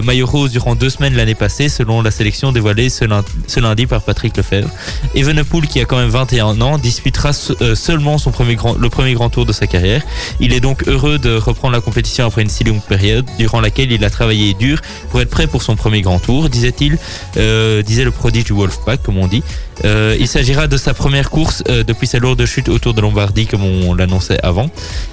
maillot 0.05 0.27
rose 0.27 0.51
durant 0.51 0.75
deux 0.75 0.91
semaines 0.91 1.15
l'année 1.15 1.35
passée, 1.35 1.69
selon 1.69 2.03
la 2.03 2.11
sélection 2.11 2.53
dévoilée 2.53 2.89
ce 2.89 3.05
lundi, 3.05 3.29
ce 3.47 3.61
lundi 3.61 3.87
par 3.87 4.03
Patrick 4.03 4.37
Lefebvre. 4.37 4.69
Evenepoel, 5.15 5.67
qui 5.67 5.81
a 5.81 5.85
quand 5.85 5.99
même 5.99 6.09
21 6.09 6.48
disputera 6.55 7.31
euh, 7.61 7.75
seulement 7.75 8.19
son 8.19 8.31
premier 8.31 8.55
grand, 8.55 8.75
le 8.75 8.89
premier 8.89 9.15
grand 9.15 9.31
tour 9.31 9.47
de 9.47 9.53
sa 9.53 9.67
carrière. 9.67 10.03
Il 10.41 10.53
est 10.53 10.61
donc 10.61 10.87
heureux 10.87 11.19
de 11.19 11.37
reprendre 11.37 11.73
la 11.75 11.81
compétition 11.81 12.27
après 12.27 12.43
une 12.43 12.49
si 12.49 12.65
longue 12.65 12.83
période, 12.83 13.27
durant 13.39 13.61
laquelle 13.61 13.93
il 13.93 14.05
a 14.05 14.11
travaillé 14.11 14.55
dur 14.55 14.81
pour 15.11 15.21
être 15.21 15.31
prêt 15.31 15.47
pour 15.47 15.63
son 15.63 15.77
premier 15.77 16.01
grand 16.01 16.19
tour, 16.19 16.49
disait-il, 16.49 16.99
euh, 17.37 17.83
disait 17.83 18.05
le 18.05 18.11
prodige 18.11 18.45
du 18.45 18.53
Wolfpack, 18.53 19.03
comme 19.03 19.19
on 19.19 19.27
dit. 19.27 19.43
Euh, 19.85 20.17
il 20.19 20.29
s'agira 20.29 20.67
de 20.67 20.77
sa 20.77 20.95
première 20.95 21.31
course 21.31 21.63
euh, 21.69 21.85
depuis 21.85 22.07
sa 22.07 22.19
lourde 22.19 22.45
chute 22.47 22.69
autour 22.69 22.95
de 22.95 23.01
Lombardie, 23.01 23.47
comme 23.47 23.63
on 23.65 23.95
l'annonçait 23.95 24.39
avant. 24.43 24.71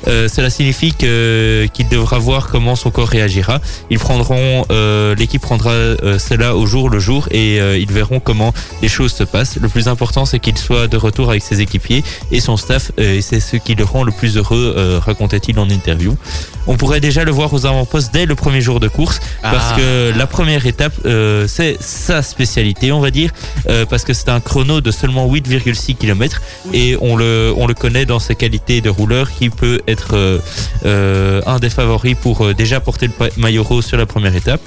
Euh, 0.07 0.27
cela 0.27 0.49
signifie 0.49 0.93
que- 0.93 1.67
qu'il 1.73 1.87
devra 1.89 2.17
voir 2.19 2.47
comment 2.47 2.75
son 2.75 2.91
corps 2.91 3.07
réagira. 3.07 3.59
Ils 3.89 3.99
prendront, 3.99 4.65
euh, 4.71 5.15
l'équipe 5.15 5.41
prendra 5.41 5.71
euh, 5.71 6.17
cela 6.19 6.55
au 6.55 6.65
jour 6.65 6.89
le 6.89 6.99
jour 6.99 7.27
et 7.31 7.59
euh, 7.61 7.77
ils 7.77 7.91
verront 7.91 8.19
comment 8.19 8.53
les 8.81 8.87
choses 8.89 9.13
se 9.13 9.23
passent. 9.23 9.57
Le 9.61 9.69
plus 9.69 9.87
important, 9.87 10.25
c'est 10.25 10.39
qu'il 10.39 10.57
soit 10.57 10.87
de 10.87 10.97
retour 10.97 11.29
avec 11.29 11.43
ses 11.43 11.61
équipiers 11.61 12.03
et 12.31 12.39
son 12.39 12.57
staff, 12.57 12.91
euh, 12.99 13.15
et 13.17 13.21
c'est 13.21 13.39
ce 13.39 13.57
qui 13.57 13.75
le 13.75 13.83
rend 13.83 14.03
le 14.03 14.11
plus 14.11 14.37
heureux, 14.37 14.73
euh, 14.77 14.99
racontait-il 15.03 15.57
en 15.59 15.69
interview. 15.69 16.15
On 16.67 16.77
pourrait 16.77 16.99
déjà 16.99 17.23
le 17.23 17.31
voir 17.31 17.53
aux 17.53 17.65
avant-postes 17.65 18.11
dès 18.13 18.25
le 18.25 18.33
premier 18.35 18.61
jour 18.61 18.79
de 18.79 18.87
course, 18.87 19.19
parce 19.41 19.73
Ah. 19.73 19.77
que 19.77 20.17
la 20.17 20.27
première 20.27 20.65
étape, 20.65 20.93
euh, 21.05 21.45
c'est 21.47 21.77
sa 21.79 22.21
spécialité, 22.23 22.91
on 22.91 22.99
va 22.99 23.11
dire, 23.11 23.31
euh, 23.69 23.85
parce 23.85 24.03
que 24.03 24.13
c'est 24.13 24.29
un 24.29 24.39
chrono 24.55 24.79
de 24.79 24.89
seulement 24.89 25.27
8,6 25.27 25.97
km 25.97 26.41
et 26.71 26.95
on 27.01 27.17
le, 27.17 27.53
on 27.57 27.67
le 27.67 27.73
connaît 27.73 28.05
dans 28.05 28.19
ses 28.19 28.35
qualités 28.35 28.79
de 28.79 28.89
rouleur 28.89 29.29
qui 29.29 29.49
peut 29.49 29.81
être 29.85 30.15
euh, 30.15 30.39
euh, 30.85 31.41
un 31.45 31.59
des 31.59 31.69
favoris 31.69 32.15
pour 32.15 32.45
euh, 32.45 32.53
déjà 32.53 32.79
porter 32.79 33.07
le 33.07 33.13
maillot 33.35 33.63
rose 33.63 33.85
sur 33.85 33.97
la 33.97 34.05
première 34.05 34.33
étape. 34.33 34.61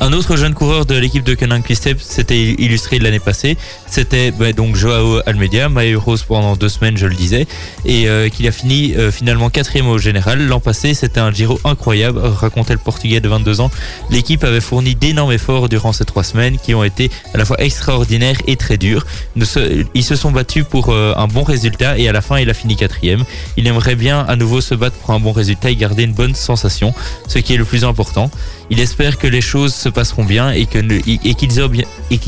Un 0.00 0.12
autre 0.12 0.36
jeune 0.36 0.54
coureur 0.54 0.86
de 0.86 0.94
l'équipe 0.96 1.22
de 1.24 1.34
Canin 1.34 1.60
Quick-Step 1.60 2.00
s'était 2.00 2.36
illustré 2.36 2.98
l'année 2.98 3.20
passée. 3.20 3.56
C'était 3.86 4.32
bah, 4.32 4.52
donc 4.52 4.74
Joao 4.74 5.20
Almeida, 5.24 5.68
maillot 5.68 6.00
rose 6.00 6.24
pendant 6.24 6.56
deux 6.56 6.68
semaines, 6.68 6.96
je 6.96 7.06
le 7.06 7.14
disais, 7.14 7.46
et 7.84 8.08
euh, 8.08 8.28
qu'il 8.28 8.46
a 8.48 8.52
fini 8.52 8.94
euh, 8.96 9.10
finalement 9.12 9.50
quatrième 9.50 9.86
au 9.88 9.96
général. 9.98 10.44
L'an 10.46 10.58
passé, 10.60 10.94
c'était 10.94 11.20
un 11.20 11.30
Giro 11.30 11.60
incroyable, 11.64 12.18
racontait 12.18 12.72
le 12.72 12.80
Portugais 12.80 13.20
de 13.20 13.28
22 13.28 13.60
ans. 13.60 13.70
L'équipe 14.10 14.42
avait 14.42 14.60
fourni 14.60 14.94
d'énormes 14.96 15.32
efforts 15.32 15.68
durant 15.68 15.92
ces 15.92 16.04
trois 16.04 16.24
semaines 16.24 16.58
qui 16.58 16.74
ont 16.74 16.82
été 16.84 17.10
à 17.32 17.38
la 17.38 17.44
fois 17.44 17.60
extraordinaires 17.62 18.36
et 18.48 18.56
très 18.56 18.76
se- 18.76 19.84
Ils 19.94 20.04
se 20.04 20.16
sont 20.16 20.32
battus 20.32 20.64
pour 20.68 20.88
euh, 20.90 21.14
un 21.16 21.28
bon 21.28 21.44
résultat 21.44 21.96
et 21.98 22.08
à 22.08 22.12
la 22.12 22.20
fin, 22.20 22.38
il 22.38 22.50
a 22.50 22.54
fini 22.54 22.74
quatrième. 22.76 23.24
Il 23.56 23.66
aimerait 23.68 23.94
bien 23.96 24.20
à 24.28 24.34
nouveau 24.36 24.60
se 24.60 24.74
battre 24.74 24.96
pour 24.96 25.14
un 25.14 25.20
bon 25.20 25.32
résultat 25.32 25.70
et 25.70 25.76
garder 25.76 26.02
une 26.02 26.14
bonne 26.14 26.34
sensation, 26.34 26.92
ce 27.28 27.38
qui 27.38 27.54
est 27.54 27.58
le 27.58 27.64
plus 27.64 27.84
important. 27.84 28.30
Il 28.70 28.80
espère 28.80 29.18
que 29.18 29.26
les 29.26 29.40
choses 29.42 29.74
se 29.74 29.88
passeront 29.94 30.24
bien 30.24 30.50
et 30.50 30.66
que 30.66 30.78
ne- 30.78 31.00
et 31.06 31.34
qu'ils 31.34 31.60
et 31.60 32.18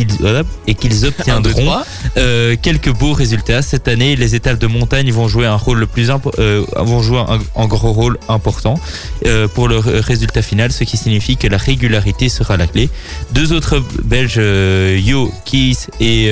et 0.67 0.75
obtiendront 1.05 1.77
euh, 2.17 2.57
quelques 2.61 2.91
beaux 2.93 3.13
résultats 3.13 3.61
cette 3.63 3.89
année. 3.89 4.17
Les 4.17 4.35
étapes 4.35 4.59
de 4.59 4.67
montagne 4.67 5.11
vont 5.13 5.29
jouer 5.29 5.47
un 5.47 5.57
rôle 5.57 5.79
le 5.81 5.87
plus 5.87 6.09
impo- 6.11 6.33
euh, 6.39 6.65
vont 6.77 7.03
jouer 7.03 7.19
un, 7.19 7.39
un 7.57 7.67
gros 7.67 7.93
rôle 7.93 8.19
important 8.29 8.81
euh, 9.27 9.49
pour 9.49 9.69
le 9.69 9.79
ré- 9.79 10.01
résultat 10.01 10.43
final, 10.43 10.73
ce 10.73 10.85
qui 10.85 10.97
signifie 10.97 11.37
que 11.37 11.49
la 11.49 11.59
régularité 11.59 12.29
sera 12.29 12.57
la 12.57 12.67
clé. 12.67 12.89
Deux 13.33 13.53
autres 13.53 13.83
Belges, 14.05 14.41
Jo 15.07 15.31
Kies 15.45 15.79
et 16.01 16.31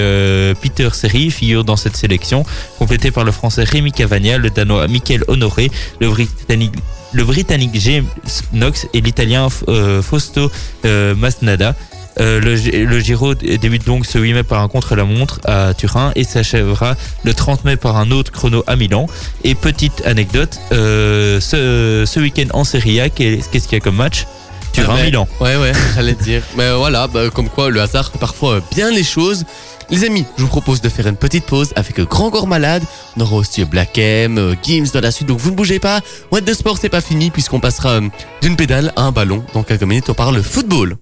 Peter 0.62 0.88
Seri, 0.92 1.30
figurent 1.30 1.64
dans 1.64 1.76
cette 1.76 1.96
sélection, 1.96 2.44
complétés 2.78 3.10
par 3.10 3.24
le 3.24 3.32
Français 3.32 3.64
Rémi 3.64 3.92
Cavagna, 3.92 4.38
le 4.38 4.50
Danois 4.50 4.86
Michael 4.88 5.24
Honoré, 5.28 5.70
le 6.00 6.08
Britannique 6.08 6.72
le 7.14 7.25
Britannique 7.25 7.71
James 7.80 8.06
Knox 8.52 8.87
et 8.92 9.00
l'Italien 9.00 9.49
euh, 9.68 10.02
Fausto 10.02 10.50
euh, 10.85 11.14
Masnada. 11.14 11.75
Euh, 12.21 12.40
le, 12.40 13.00
Giro 13.00 13.35
débute 13.35 13.85
donc 13.87 14.06
ce 14.06 14.18
8 14.18 14.35
mai 14.35 14.42
par 14.44 14.61
un 14.62 14.68
contre-la-montre 14.68 15.40
à 15.44 15.75
Turin 15.75 16.12
et 16.14 16.23
s'achèvera 16.23 16.94
le 17.25 17.35
30 17.35 17.64
mai 17.64 17.76
par 17.76 17.97
un 17.97 18.11
autre 18.12 18.30
chrono 18.30 18.62
à 18.68 18.76
Milan. 18.76 19.06
Et 19.42 19.54
petite 19.56 20.02
anecdote, 20.06 20.59
ce, 20.71 22.04
ce 22.06 22.21
week-end 22.21 22.47
en 22.52 22.62
Serie 22.64 23.00
A, 23.00 23.09
qu'est- 23.09 23.40
qu'est-ce 23.50 23.66
qu'il 23.68 23.76
y 23.78 23.80
a 23.80 23.85
comme 23.85 23.97
match? 23.97 24.26
Turin-Milan. 24.74 25.26
Ouais, 25.40 25.56
ouais, 25.56 25.72
j'allais 25.94 26.14
dire. 26.14 26.42
Mais 26.56 26.72
voilà, 26.74 27.06
bah, 27.06 27.30
comme 27.32 27.48
quoi 27.48 27.70
le 27.70 27.80
hasard 27.80 28.10
fait 28.10 28.18
parfois 28.18 28.60
bien 28.74 28.90
les 28.90 29.04
choses. 29.04 29.44
Les 29.90 30.04
amis, 30.04 30.24
je 30.38 30.42
vous 30.42 30.48
propose 30.48 30.80
de 30.80 30.88
faire 30.88 31.06
une 31.06 31.16
petite 31.16 31.44
pause 31.44 31.72
avec 31.76 32.00
Grand 32.00 32.30
Corps 32.30 32.46
Malade. 32.46 32.82
On 33.16 33.20
aura 33.20 33.36
aussi 33.36 33.64
Black 33.64 33.98
M, 33.98 34.38
euh, 34.38 34.54
Gims 34.62 34.86
dans 34.92 35.00
la 35.00 35.10
suite, 35.10 35.28
donc 35.28 35.38
vous 35.38 35.50
ne 35.50 35.56
bougez 35.56 35.78
pas. 35.78 36.00
What 36.32 36.42
the 36.42 36.54
Sport, 36.54 36.78
c'est 36.80 36.88
pas 36.88 37.02
fini 37.02 37.30
puisqu'on 37.30 37.60
passera 37.60 37.90
euh, 37.90 38.08
d'une 38.40 38.56
pédale 38.56 38.92
à 38.96 39.02
un 39.02 39.12
ballon. 39.12 39.44
Dans 39.52 39.62
quelques 39.62 39.82
minutes, 39.82 40.08
on 40.08 40.14
parle 40.14 40.42
football. 40.42 40.96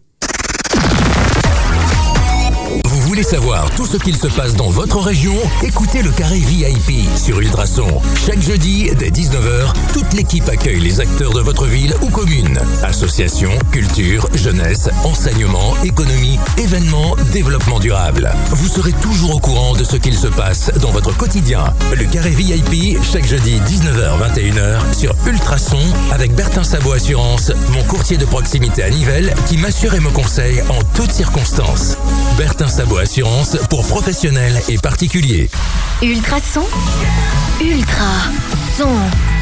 Voulez 3.13 3.23
savoir 3.23 3.69
tout 3.73 3.85
ce 3.85 3.99
qu'il 3.99 4.17
se 4.17 4.27
passe 4.27 4.55
dans 4.55 4.71
votre 4.71 4.99
région 4.99 5.35
Écoutez 5.63 6.01
le 6.01 6.11
Carré 6.13 6.39
VIP 6.39 7.07
sur 7.15 7.39
Ultrason. 7.41 8.01
Chaque 8.25 8.41
jeudi, 8.41 8.91
dès 8.99 9.11
19h, 9.11 9.71
toute 9.93 10.15
l'équipe 10.15 10.49
accueille 10.49 10.81
les 10.81 10.99
acteurs 10.99 11.35
de 11.35 11.41
votre 11.41 11.67
ville 11.67 11.95
ou 12.01 12.09
commune. 12.09 12.59
Associations, 12.83 13.53
culture, 13.71 14.27
jeunesse, 14.33 14.89
enseignement, 15.05 15.75
économie, 15.85 16.39
événements, 16.57 17.15
développement 17.35 17.81
durable. 17.81 18.31
Vous 18.49 18.69
serez 18.69 18.93
toujours 18.93 19.37
au 19.37 19.41
courant 19.41 19.75
de 19.75 19.85
ce 19.85 19.97
qu'il 19.97 20.17
se 20.17 20.29
passe 20.29 20.71
dans 20.81 20.91
votre 20.91 21.15
quotidien. 21.15 21.65
Le 21.95 22.07
Carré 22.07 22.31
VIP, 22.31 22.99
chaque 23.03 23.27
jeudi 23.27 23.61
19h-21h 23.67 24.95
sur 24.97 25.15
Ultrason 25.27 25.77
avec 26.13 26.35
Bertin 26.35 26.65
Sabot 26.65 26.93
Assurance, 26.93 27.53
mon 27.75 27.83
courtier 27.83 28.17
de 28.17 28.25
proximité 28.25 28.83
à 28.83 28.89
Nivelles 28.89 29.35
qui 29.49 29.59
m'assure 29.59 29.93
et 29.93 30.01
me 30.01 30.09
conseille 30.09 30.63
en 30.71 30.83
toutes 30.95 31.13
circonstances. 31.13 31.99
Bertin 32.39 32.69
Sabot 32.69 33.02
Assurance 33.03 33.57
pour 33.69 33.85
professionnels 33.85 34.63
et 34.69 34.79
particuliers. 34.79 35.51
Ultrason. 36.03 36.63
Ultra. 37.61 38.31
Son. 38.77 38.89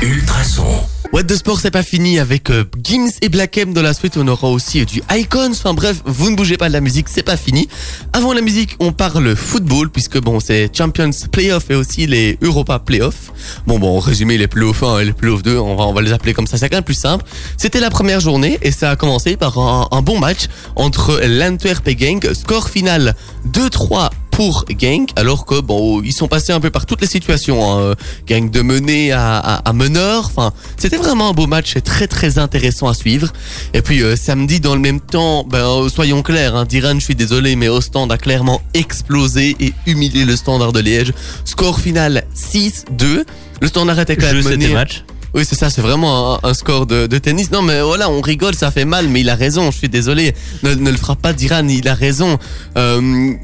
Ultrason. 0.02 0.64
What 1.12 1.24
the 1.24 1.36
Sport, 1.36 1.60
c'est 1.60 1.70
pas 1.70 1.82
fini 1.82 2.18
avec 2.18 2.50
euh, 2.50 2.64
Gims 2.82 3.10
et 3.20 3.28
Black 3.28 3.56
M 3.58 3.72
dans 3.72 3.82
la 3.82 3.94
suite. 3.94 4.16
On 4.16 4.26
aura 4.28 4.48
aussi 4.48 4.80
euh, 4.80 4.84
du 4.84 5.02
Icons. 5.10 5.50
Enfin 5.50 5.74
bref, 5.74 6.02
vous 6.04 6.30
ne 6.30 6.36
bougez 6.36 6.56
pas 6.56 6.68
de 6.68 6.72
la 6.72 6.80
musique, 6.80 7.08
c'est 7.08 7.22
pas 7.22 7.36
fini. 7.36 7.68
Avant 8.12 8.32
la 8.32 8.40
musique, 8.42 8.76
on 8.78 8.92
parle 8.92 9.34
football 9.34 9.90
puisque 9.90 10.20
bon, 10.20 10.38
c'est 10.40 10.70
Champions 10.76 11.10
Playoff 11.32 11.70
et 11.70 11.74
aussi 11.74 12.06
les 12.06 12.38
Europa 12.42 12.78
Playoff. 12.78 13.32
Bon, 13.66 13.78
bon, 13.78 13.96
en 13.96 14.00
résumé, 14.00 14.38
les 14.38 14.48
Playoff 14.48 14.82
1 14.82 15.00
et 15.00 15.04
les 15.06 15.12
Playoff 15.12 15.42
2, 15.42 15.58
on 15.58 15.76
va, 15.76 15.84
on 15.84 15.92
va 15.92 16.02
les 16.02 16.12
appeler 16.12 16.34
comme 16.34 16.46
ça. 16.46 16.58
C'est 16.58 16.68
quand 16.68 16.76
même 16.76 16.84
plus 16.84 16.94
simple. 16.94 17.24
C'était 17.56 17.80
la 17.80 17.90
première 17.90 18.20
journée 18.20 18.58
et 18.62 18.70
ça 18.70 18.90
a 18.90 18.96
commencé 18.96 19.36
par 19.36 19.58
un, 19.58 19.88
un 19.90 20.02
bon 20.02 20.18
match 20.18 20.46
entre 20.76 21.20
l'Antwerp 21.26 21.86
et 21.88 21.98
Genk. 21.98 22.34
Score 22.34 22.68
final 22.68 23.14
2-3 23.52 24.10
pour 24.40 24.64
Genk, 24.80 25.10
alors 25.16 25.44
que 25.44 25.60
bon, 25.60 26.00
ils 26.02 26.14
sont 26.14 26.26
passés 26.26 26.54
un 26.54 26.60
peu 26.60 26.70
par 26.70 26.86
toutes 26.86 27.02
les 27.02 27.06
situations. 27.06 27.78
Hein. 27.78 27.94
Genk 28.26 28.50
de 28.50 28.62
mener 28.62 29.12
à, 29.12 29.36
à, 29.36 29.56
à 29.68 29.72
meneur. 29.74 30.24
Enfin, 30.24 30.54
c'était 30.78 30.96
vraiment 30.96 31.28
un 31.28 31.32
beau 31.34 31.46
match 31.46 31.76
et 31.76 31.82
très 31.82 32.06
très 32.06 32.38
intéressant 32.38 32.88
à 32.88 32.94
suivre. 32.94 33.30
Et 33.74 33.82
puis 33.82 34.02
euh, 34.02 34.16
samedi, 34.16 34.58
dans 34.58 34.74
le 34.74 34.80
même 34.80 34.98
temps, 34.98 35.44
ben 35.44 35.58
euh, 35.58 35.90
soyons 35.90 36.22
clairs, 36.22 36.56
hein, 36.56 36.64
Diran, 36.64 36.94
je 36.94 37.04
suis 37.04 37.14
désolé, 37.14 37.54
mais 37.54 37.68
Ostende 37.68 38.12
a 38.12 38.16
clairement 38.16 38.62
explosé 38.72 39.58
et 39.60 39.74
humilié 39.84 40.24
le 40.24 40.34
Standard 40.36 40.72
de 40.72 40.80
Liège. 40.80 41.12
Score 41.44 41.78
final 41.78 42.24
6-2. 42.34 43.24
Le 43.60 43.68
Standard 43.68 44.00
était 44.00 44.16
quand 44.16 44.32
même 44.32 44.42
mené. 44.42 44.68
match. 44.68 45.04
Oui, 45.34 45.44
c'est 45.44 45.54
ça, 45.54 45.68
c'est 45.68 45.82
vraiment 45.82 46.36
un, 46.42 46.48
un 46.48 46.54
score 46.54 46.86
de, 46.86 47.06
de 47.06 47.18
tennis. 47.18 47.50
Non, 47.52 47.60
mais 47.60 47.82
voilà, 47.82 48.10
on 48.10 48.22
rigole, 48.22 48.54
ça 48.54 48.70
fait 48.70 48.86
mal, 48.86 49.06
mais 49.08 49.20
il 49.20 49.28
a 49.28 49.34
raison. 49.34 49.70
Je 49.70 49.76
suis 49.76 49.88
désolé. 49.90 50.34
Ne, 50.62 50.74
ne 50.74 50.90
le 50.90 50.96
frappe 50.96 51.20
pas, 51.20 51.34
Diran, 51.34 51.68
il 51.68 51.86
a 51.86 51.94
raison. 51.94 52.38
Euh, 52.78 53.34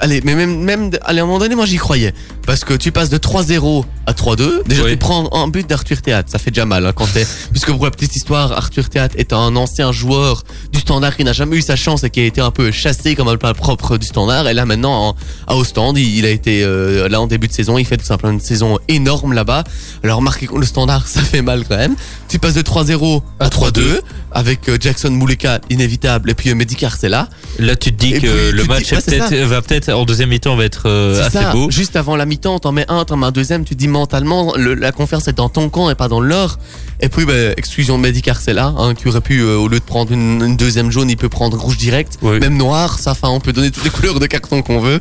allez, 0.00 0.20
mais 0.24 0.34
même, 0.34 0.60
même, 0.60 0.90
allez, 1.02 1.20
à 1.20 1.22
un 1.22 1.26
moment 1.26 1.38
donné, 1.38 1.54
moi 1.54 1.66
j'y 1.66 1.76
croyais. 1.76 2.14
Parce 2.50 2.64
que 2.64 2.74
tu 2.74 2.90
passes 2.90 3.10
de 3.10 3.16
3-0 3.16 3.84
à 4.08 4.12
3-2. 4.12 4.64
Déjà, 4.66 4.82
Oui. 4.82 4.90
tu 4.90 4.96
prends 4.96 5.32
un 5.32 5.46
but 5.46 5.68
d'Arthur 5.68 6.02
Théâtre. 6.02 6.28
Ça 6.32 6.40
fait 6.40 6.50
déjà 6.50 6.64
mal, 6.64 6.84
hein, 6.84 6.92
quand 6.92 7.06
t'es, 7.06 7.24
puisque 7.52 7.70
pour 7.70 7.84
la 7.84 7.92
petite 7.92 8.16
histoire, 8.16 8.50
Arthur 8.50 8.88
Théâtre 8.88 9.14
est 9.18 9.32
un 9.32 9.54
ancien 9.54 9.92
joueur 9.92 10.42
du 10.72 10.80
standard 10.80 11.16
qui 11.16 11.22
n'a 11.22 11.32
jamais 11.32 11.58
eu 11.58 11.62
sa 11.62 11.76
chance 11.76 12.02
et 12.02 12.10
qui 12.10 12.18
a 12.18 12.24
été 12.24 12.40
un 12.40 12.50
peu 12.50 12.72
chassé 12.72 13.14
comme 13.14 13.28
un 13.28 13.36
pas 13.36 13.54
propre 13.54 13.98
du 13.98 14.06
standard. 14.08 14.48
Et 14.48 14.54
là, 14.54 14.66
maintenant, 14.66 15.10
en- 15.10 15.16
à 15.46 15.54
Ostende, 15.54 15.96
il, 15.96 16.16
il 16.18 16.26
a 16.26 16.30
été, 16.30 16.64
euh, 16.64 17.08
là, 17.08 17.20
en 17.20 17.28
début 17.28 17.46
de 17.46 17.52
saison, 17.52 17.78
il 17.78 17.84
fait 17.86 17.96
tout 17.98 18.04
simplement 18.04 18.32
une 18.32 18.40
saison 18.40 18.80
énorme 18.88 19.32
là-bas. 19.32 19.62
Alors, 20.02 20.16
remarquez 20.18 20.48
que 20.48 20.56
le 20.56 20.66
standard, 20.66 21.06
ça 21.06 21.20
fait 21.20 21.42
mal 21.42 21.62
quand 21.68 21.76
même. 21.76 21.94
Tu 22.28 22.40
passes 22.40 22.54
de 22.54 22.62
3-0 22.62 23.22
à 23.38 23.48
3-2 23.48 24.00
avec 24.32 24.68
euh, 24.68 24.76
Jackson 24.80 25.10
Mouleka, 25.10 25.60
inévitable, 25.70 26.30
et 26.30 26.34
puis 26.34 26.50
euh, 26.50 26.56
Mehdi 26.56 26.74
Carcella. 26.74 27.28
Là, 27.60 27.76
tu 27.76 27.92
te 27.92 27.96
dis 28.04 28.14
Et 28.14 28.18
que 28.20 28.48
puis, 28.50 28.56
le 28.58 28.64
match 28.64 28.88
dis- 28.88 28.94
ouais, 28.96 29.00
c'est 29.28 29.44
va 29.44 29.62
peut-être 29.62 29.88
en 29.92 30.04
deuxième 30.04 30.30
mi-temps 30.30 30.56
va 30.56 30.64
être 30.64 30.88
euh, 30.88 31.14
C'est 31.14 31.20
assez 31.38 31.38
ça. 31.46 31.52
beau. 31.52 31.70
Juste 31.70 31.94
avant 31.94 32.16
la 32.16 32.26
mi-temps, 32.40 32.58
t'en 32.58 32.72
mets 32.72 32.86
un, 32.88 33.04
t'en 33.04 33.16
mets 33.18 33.26
un 33.26 33.30
deuxième, 33.32 33.64
tu 33.64 33.74
dis 33.74 33.86
mentalement, 33.88 34.54
le- 34.56 34.74
la 34.74 34.92
confiance 34.92 35.28
est 35.28 35.34
dans 35.34 35.50
ton 35.50 35.68
camp 35.68 35.90
et 35.90 35.94
pas 35.94 36.08
dans 36.08 36.20
le 36.20 36.28
leur. 36.28 36.58
Et 37.00 37.08
puis, 37.10 37.26
bah, 37.26 37.34
exclusion 37.58 37.98
de 37.98 38.02
Mehdi 38.02 38.22
Carcella, 38.22 38.72
hein, 38.78 38.94
qui 38.94 39.08
aurait 39.08 39.20
pu, 39.20 39.40
euh, 39.40 39.56
au 39.58 39.68
lieu 39.68 39.78
de 39.78 39.84
prendre 39.84 40.10
une, 40.12 40.42
une 40.42 40.56
deuxième 40.56 40.90
jaune, 40.90 41.10
il 41.10 41.16
peut 41.18 41.28
prendre 41.28 41.58
rouge 41.58 41.76
direct, 41.76 42.14
Oui. 42.22 42.38
même 42.40 42.56
noir, 42.56 42.98
ça, 42.98 43.10
enfin, 43.12 43.28
on 43.28 43.40
peut 43.40 43.52
donner 43.52 43.70
toutes 43.70 43.84
les 43.84 43.90
couleurs 43.96 44.18
de 44.18 44.26
carton 44.26 44.62
qu'on 44.62 44.80
veut. 44.80 45.00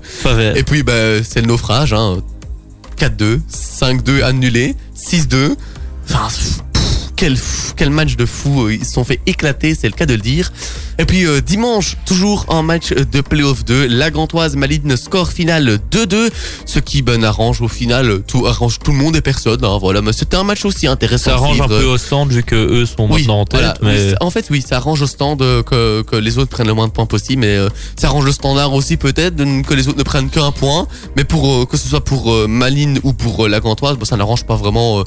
Et 0.56 0.64
puis, 0.64 0.84
bah, 0.84 1.24
c'est 1.24 1.40
le 1.42 1.48
naufrage, 1.48 1.94
hein. 1.94 2.18
4-2, 2.98 3.40
5-2 3.50 4.22
annulé, 4.24 4.76
6-2. 4.98 5.56
Enfin, 6.10 6.28
quel, 7.20 7.36
fou- 7.36 7.74
quel 7.76 7.90
match 7.90 8.16
de 8.16 8.26
fou. 8.26 8.70
Ils 8.70 8.86
se 8.86 8.94
sont 8.94 9.04
fait 9.04 9.20
éclater, 9.26 9.76
c'est 9.76 9.88
le 9.88 9.94
cas 9.94 10.06
de 10.06 10.14
le 10.14 10.22
dire. 10.22 10.52
Et 11.00 11.06
puis 11.06 11.26
euh, 11.26 11.42
dimanche, 11.42 11.98
toujours 12.06 12.46
un 12.50 12.62
match 12.62 12.94
de 12.94 13.22
playoff 13.22 13.66
2. 13.66 13.88
La 13.88 14.10
Gantoise 14.10 14.56
Malines 14.56 14.96
score 14.98 15.30
final 15.32 15.80
2-2. 15.92 16.30
Ce 16.66 16.80
qui 16.80 17.02
ben, 17.02 17.24
arrange 17.24 17.62
au 17.62 17.68
final, 17.68 18.22
tout 18.28 18.48
arrange 18.48 18.80
tout 18.80 18.92
le 18.92 18.98
monde 18.98 19.16
et 19.16 19.22
personne. 19.22 19.64
hein, 19.64 19.78
voilà, 19.80 20.02
mais 20.02 20.14
c'était 20.14 20.38
un 20.38 20.44
match 20.44 20.64
aussi 20.66 20.88
intéressant. 20.88 21.32
Ça 21.32 21.34
arrange 21.36 21.60
un 21.62 21.68
peu 21.68 21.84
au 21.86 21.98
centre 21.98 22.32
vu 22.32 22.44
que 22.44 22.56
eux 22.56 22.86
sont 22.86 23.08
Oui, 23.10 23.20
maintenant 23.22 23.42
en 23.42 23.46
tête. 23.46 23.60
voilà. 23.60 23.74
mais... 23.82 24.14
En 24.22 24.30
fait, 24.30 24.46
oui, 24.50 24.64
ça 24.68 24.78
arrange 24.78 25.02
au 25.02 25.08
stand 25.08 25.42
euh, 25.42 25.62
que, 25.64 26.02
que 26.04 26.16
les 26.16 26.38
autres 26.38 26.50
prennent 26.50 26.68
le 26.68 26.74
moins 26.74 26.88
de 26.88 26.94
points 26.94 27.06
possible, 27.06 27.42
mais 27.42 27.56
euh, 27.58 27.70
ça 28.00 28.08
arrange 28.08 28.26
le 28.26 28.32
standard 28.32 28.74
aussi 28.74 28.96
peut-être 28.98 29.36
que 29.64 29.74
les 29.74 29.88
autres 29.88 29.98
ne 29.98 30.04
prennent 30.04 30.30
qu'un 30.30 30.52
point. 30.52 30.88
Mais 31.18 31.24
pour 31.26 31.62
euh, 31.64 31.66
que 31.66 31.76
ce 31.78 31.88
soit 31.88 32.04
pour 32.04 32.32
euh, 32.34 32.48
Malines 32.48 33.00
ou 33.04 33.14
pour 33.14 33.46
euh, 33.46 33.50
la 33.50 33.60
Gantoise, 33.60 33.98
bon, 33.98 34.06
ça 34.06 34.16
n'arrange 34.18 34.46
pas 34.46 34.56
vraiment. 34.56 35.04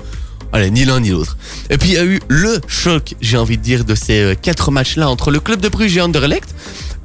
Allez, 0.53 0.71
ni 0.71 0.85
l'un 0.85 1.01
ni 1.01 1.11
l'autre. 1.11 1.39
Et 1.71 1.79
puis 1.79 1.91
il 1.91 1.95
y 1.95 1.99
a 1.99 2.05
eu 2.05 2.21
le 2.29 2.61
choc, 2.69 3.15
j'ai 3.23 3.39
envie 3.39 3.57
de 3.57 3.63
dire, 3.63 3.87
de 3.87 3.95
ces 3.95 4.21
euh, 4.21 4.35
quatre 4.35 4.71
matchs-là 4.71 5.09
entre 5.09 5.31
le 5.31 5.41
club 5.41 5.61
de 5.61 5.69
Bruges 5.71 5.97
et 5.97 6.01
Anderlecht. 6.03 6.55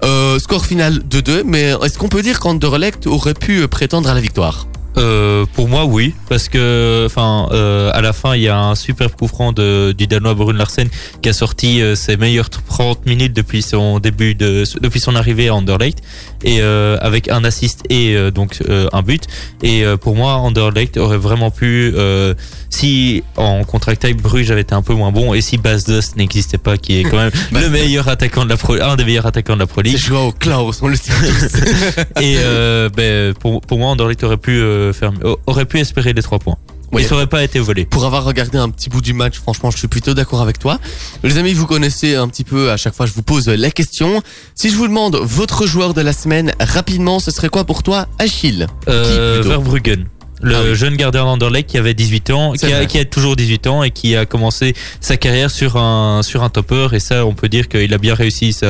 Euh, 0.04 0.38
score 0.38 0.66
final 0.66 1.00
2-2, 1.10 1.44
mais 1.46 1.74
est-ce 1.82 1.98
qu'on 1.98 2.10
peut 2.10 2.22
dire 2.22 2.42
qu'Anderlecht 2.42 3.08
aurait 3.08 3.34
pu 3.34 3.66
prétendre 3.70 4.10
à 4.10 4.14
la 4.14 4.20
victoire? 4.20 4.68
Euh, 4.98 5.46
pour 5.54 5.70
moi, 5.70 5.86
oui, 5.86 6.14
parce 6.28 6.50
que, 6.50 7.06
enfin, 7.06 7.48
à 7.94 8.02
la 8.02 8.14
fin, 8.14 8.36
il 8.36 8.42
y 8.42 8.48
a 8.48 8.60
un 8.60 8.76
superbe 8.76 9.14
coup 9.14 9.28
franc 9.28 9.54
de, 9.54 9.94
du 9.98 10.08
danois 10.08 10.34
Brune 10.34 10.58
Larsen 10.58 10.90
qui 11.22 11.30
a 11.30 11.34
sorti 11.34 11.82
ses 11.96 12.18
meilleures 12.18 12.50
30 12.50 13.06
minutes 13.06 13.34
depuis 13.34 13.62
son 13.62 14.00
de, 14.00 14.10
depuis 14.10 15.00
son 15.00 15.16
arrivée 15.16 15.48
à 15.50 15.56
Anderlecht, 15.56 16.04
et 16.44 16.62
euh, 16.62 16.98
avec 17.02 17.30
un 17.30 17.44
assist 17.44 17.84
et 17.90 18.16
euh, 18.16 18.32
donc 18.32 18.60
euh, 18.68 18.88
un 18.94 19.02
but. 19.02 19.24
Et 19.64 19.84
pour 20.02 20.16
moi, 20.16 20.34
Anderlecht 20.36 20.98
aurait 20.98 21.18
vraiment 21.18 21.52
pu, 21.52 21.94
si 22.70 23.24
en 23.36 23.64
contre-attaque 23.64 24.18
Bruges 24.18 24.52
avait 24.52 24.62
été 24.62 24.76
un 24.76 24.82
peu 24.82 24.94
moins 24.94 25.12
bon, 25.12 25.34
et 25.34 25.42
si 25.42 25.58
Bas 25.58 25.78
Dost 25.88 26.16
n'existait 26.16 26.58
pas, 26.58 26.78
qui 26.78 27.00
est 27.00 27.04
quand 27.04 27.18
même 27.18 27.32
le 27.52 27.70
meilleur 27.70 28.08
attaquant 28.08 28.46
de 28.46 28.50
la 28.50 28.58
Pro, 28.58 28.74
un 28.80 28.96
des 28.96 29.06
meilleurs 29.06 29.26
attaquants 29.26 29.56
de 29.56 29.60
la 29.60 29.68
Pro 29.68 29.82
League. 29.82 29.98
Joao 29.98 30.32
Klaus, 30.32 30.82
on 30.82 30.88
le 30.88 30.96
sait 30.96 31.12
tous. 31.12 32.22
Et 32.22 32.38
ben, 32.96 33.34
pour, 33.36 33.62
pour 33.62 33.80
moi, 33.80 33.90
Anderlecht 33.90 34.24
aurait 34.24 34.38
pu 34.38 34.62
faire, 34.94 35.12
aurait 35.48 35.66
pu 35.66 35.80
espérer 35.80 36.14
les 36.14 36.22
trois 36.22 36.40
points. 36.40 36.58
Oui. 36.94 37.02
Et 37.02 37.06
ça 37.06 37.16
aurait 37.16 37.28
pas 37.28 37.44
été 37.44 37.60
volé. 37.60 37.86
pour 37.86 38.06
avoir 38.06 38.24
regardé 38.24 38.58
un 38.58 38.70
petit 38.70 38.90
bout 38.90 39.02
du 39.02 39.14
match, 39.14 39.38
franchement, 39.40 39.72
je 39.72 39.78
suis 39.78 39.88
plutôt 39.90 40.14
d'accord 40.14 40.42
avec 40.42 40.58
toi. 40.58 40.80
Les 41.24 41.38
amis, 41.38 41.54
vous 41.54 41.66
connaissez 41.68 42.16
un 42.16 42.28
petit 42.30 42.44
peu, 42.46 42.72
à 42.72 42.78
chaque 42.78 42.96
fois, 42.96 43.06
je 43.06 43.14
vous 43.14 43.24
pose 43.24 43.48
la 43.50 43.72
question. 43.72 44.22
Si 44.56 44.70
je 44.70 44.76
vous 44.76 44.88
demande 44.88 45.18
votre 45.22 45.68
joueur 45.68 45.94
de 45.94 46.02
la 46.02 46.14
semaine, 46.14 46.54
rapidement, 46.60 47.20
ce 47.20 47.30
serait 47.32 47.50
quoi 47.50 47.66
pour 47.66 47.84
toi, 47.84 48.08
Achille? 48.20 48.68
Euh, 48.88 49.42
Verbruggen. 49.46 50.06
Le 50.40 50.56
Ah 50.56 50.60
oui. 50.70 50.76
jeune 50.76 50.96
gardien 50.96 51.24
d'Anderlecht 51.26 51.68
qui 51.68 51.80
avait 51.80 51.96
18 51.96 52.30
ans, 52.30 52.54
a, 52.54 52.86
qui 52.86 53.00
a 53.00 53.06
toujours 53.06 53.36
18 53.36 53.66
ans 53.68 53.82
et 53.84 53.90
qui 53.90 54.16
a 54.16 54.28
commencé 54.28 54.76
sa 55.02 55.18
carrière 55.18 55.50
sur 55.50 55.78
un, 55.78 56.22
sur 56.22 56.44
un 56.44 56.50
topper. 56.50 56.90
Et 56.94 57.00
ça, 57.00 57.26
on 57.26 57.34
peut 57.34 57.50
dire 57.50 57.68
qu'il 57.68 57.92
a 57.92 57.98
bien 57.98 58.14
réussi 58.14 58.54
sa, 58.54 58.68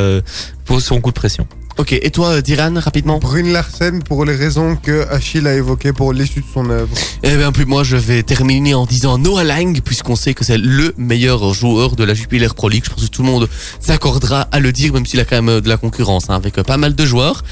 pour 0.63 0.79
son 0.81 1.01
coup 1.01 1.09
de 1.11 1.15
pression. 1.15 1.45
Ok, 1.79 1.93
et 1.93 2.09
toi, 2.09 2.29
euh, 2.29 2.41
Diran, 2.41 2.73
rapidement 2.79 3.19
Brune 3.19 3.53
Larsen 3.53 4.01
pour 4.01 4.25
les 4.25 4.35
raisons 4.35 4.75
que 4.75 5.07
Achille 5.11 5.45
a 5.45 5.53
évoquées 5.53 5.93
pour 5.93 6.11
l'issue 6.11 6.39
de 6.39 6.45
son 6.51 6.71
œuvre. 6.71 6.89
Eh 7.21 7.35
bien, 7.35 7.51
plus 7.51 7.65
moi, 7.65 7.83
je 7.83 7.97
vais 7.97 8.23
terminer 8.23 8.73
en 8.73 8.87
disant 8.87 9.19
Noah 9.19 9.43
Lang, 9.43 9.79
puisqu'on 9.81 10.15
sait 10.15 10.33
que 10.33 10.43
c'est 10.43 10.57
le 10.57 10.95
meilleur 10.97 11.53
joueur 11.53 11.95
de 11.95 12.03
la 12.03 12.15
Jupiler 12.15 12.47
Pro 12.55 12.67
League. 12.67 12.83
Je 12.83 12.89
pense 12.89 13.05
que 13.05 13.11
tout 13.11 13.21
le 13.21 13.27
monde 13.27 13.47
s'accordera 13.79 14.47
à 14.51 14.59
le 14.59 14.71
dire, 14.71 14.91
même 14.91 15.05
s'il 15.05 15.19
a 15.19 15.25
quand 15.25 15.35
même 15.35 15.49
euh, 15.49 15.61
de 15.61 15.69
la 15.69 15.77
concurrence, 15.77 16.31
hein, 16.31 16.35
avec 16.35 16.57
euh, 16.57 16.63
pas 16.63 16.77
mal 16.77 16.95
de 16.95 17.05
joueurs. 17.05 17.43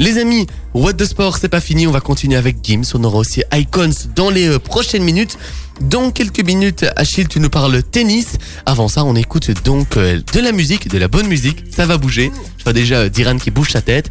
Les 0.00 0.16
amis, 0.16 0.46
What 0.72 0.94
the 0.94 1.04
Sport, 1.04 1.36
c'est 1.36 1.50
pas 1.50 1.60
fini. 1.60 1.86
On 1.86 1.90
va 1.90 2.00
continuer 2.00 2.38
avec 2.38 2.56
Gims. 2.62 2.84
On 2.94 3.04
aura 3.04 3.18
aussi 3.18 3.42
Icons 3.52 3.90
dans 4.16 4.30
les 4.30 4.48
euh, 4.48 4.58
prochaines 4.58 5.02
minutes. 5.02 5.36
Dans 5.82 6.10
quelques 6.10 6.42
minutes, 6.42 6.86
Achille, 6.96 7.28
tu 7.28 7.38
nous 7.38 7.50
parles 7.50 7.82
tennis. 7.82 8.38
Avant 8.64 8.88
ça, 8.88 9.04
on 9.04 9.14
écoute 9.14 9.50
donc 9.62 9.98
euh, 9.98 10.22
de 10.32 10.40
la 10.40 10.52
musique, 10.52 10.88
de 10.88 10.96
la 10.96 11.08
bonne 11.08 11.26
musique. 11.26 11.64
Ça 11.70 11.84
va 11.84 11.98
bouger. 11.98 12.32
Je 12.56 12.64
vois 12.64 12.72
déjà 12.72 12.94
euh, 12.94 13.08
Diran 13.10 13.36
qui 13.36 13.50
bouge 13.50 13.72
sa 13.72 13.82
tête. 13.82 14.08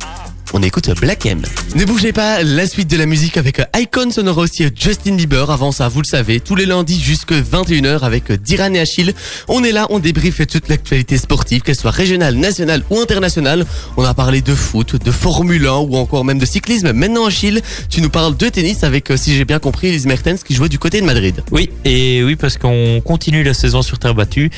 On 0.52 0.64
écoute 0.64 0.90
Black 1.00 1.28
M. 1.28 1.42
Ne 1.76 1.86
bougez 1.86 2.12
pas, 2.12 2.42
la 2.42 2.66
suite 2.66 2.90
de 2.90 2.98
la 2.98 3.06
musique 3.06 3.38
avec 3.38 3.62
Icons, 3.78 4.10
on 4.18 4.26
aura 4.26 4.42
aussi 4.42 4.66
Justin 4.76 5.14
Bieber. 5.14 5.52
Avant 5.52 5.72
ça, 5.72 5.88
vous 5.88 6.02
le 6.02 6.08
savez, 6.08 6.40
tous 6.40 6.56
les 6.56 6.66
lundis 6.66 7.00
jusque 7.00 7.34
21h 7.34 8.00
avec 8.00 8.32
Diran 8.32 8.74
et 8.74 8.80
Achille. 8.80 9.14
On 9.48 9.64
est 9.64 9.72
là, 9.72 9.86
on 9.92 10.00
débriefe 10.00 10.48
toute 10.48 10.68
l'actualité 10.68 11.18
sportive, 11.18 11.62
qu'elle 11.62 11.76
soit 11.76 11.92
régionale, 11.92 12.34
nationale 12.34 12.82
ou 12.90 13.00
internationale. 13.00 13.64
On 13.96 14.04
a 14.04 14.16
parlé 14.16 14.42
de 14.42 14.56
foot, 14.56 14.96
de 14.96 15.12
Formule 15.12 15.68
1 15.68 15.72
ou 15.72 15.96
encore 15.98 16.26
même 16.26 16.40
de 16.40 16.46
cyclisme. 16.46 16.94
Maintenant, 16.94 17.28
Achille, 17.28 17.62
tu 17.88 18.02
nous 18.02 18.10
parles 18.10 18.36
de 18.36 18.50
tennis 18.50 18.84
avec, 18.84 19.12
euh, 19.12 19.18
si 19.18 19.36
j'ai 19.36 19.46
bien 19.46 19.60
compris, 19.60 19.90
Elise 19.90 20.08
Mertens 20.08 20.44
qui 20.44 20.56
jouait 20.56 20.70
du 20.70 20.80
côté 20.80 21.00
de 21.00 21.06
Madrid. 21.06 21.44
Oui, 21.52 21.70
et 21.86 22.24
oui, 22.24 22.36
parce 22.36 22.58
qu'on 22.58 23.02
continue 23.06 23.44
la 23.44 23.54
saison 23.54 23.84
sur 23.84 24.00
terre 24.00 24.16
battue. 24.16 24.50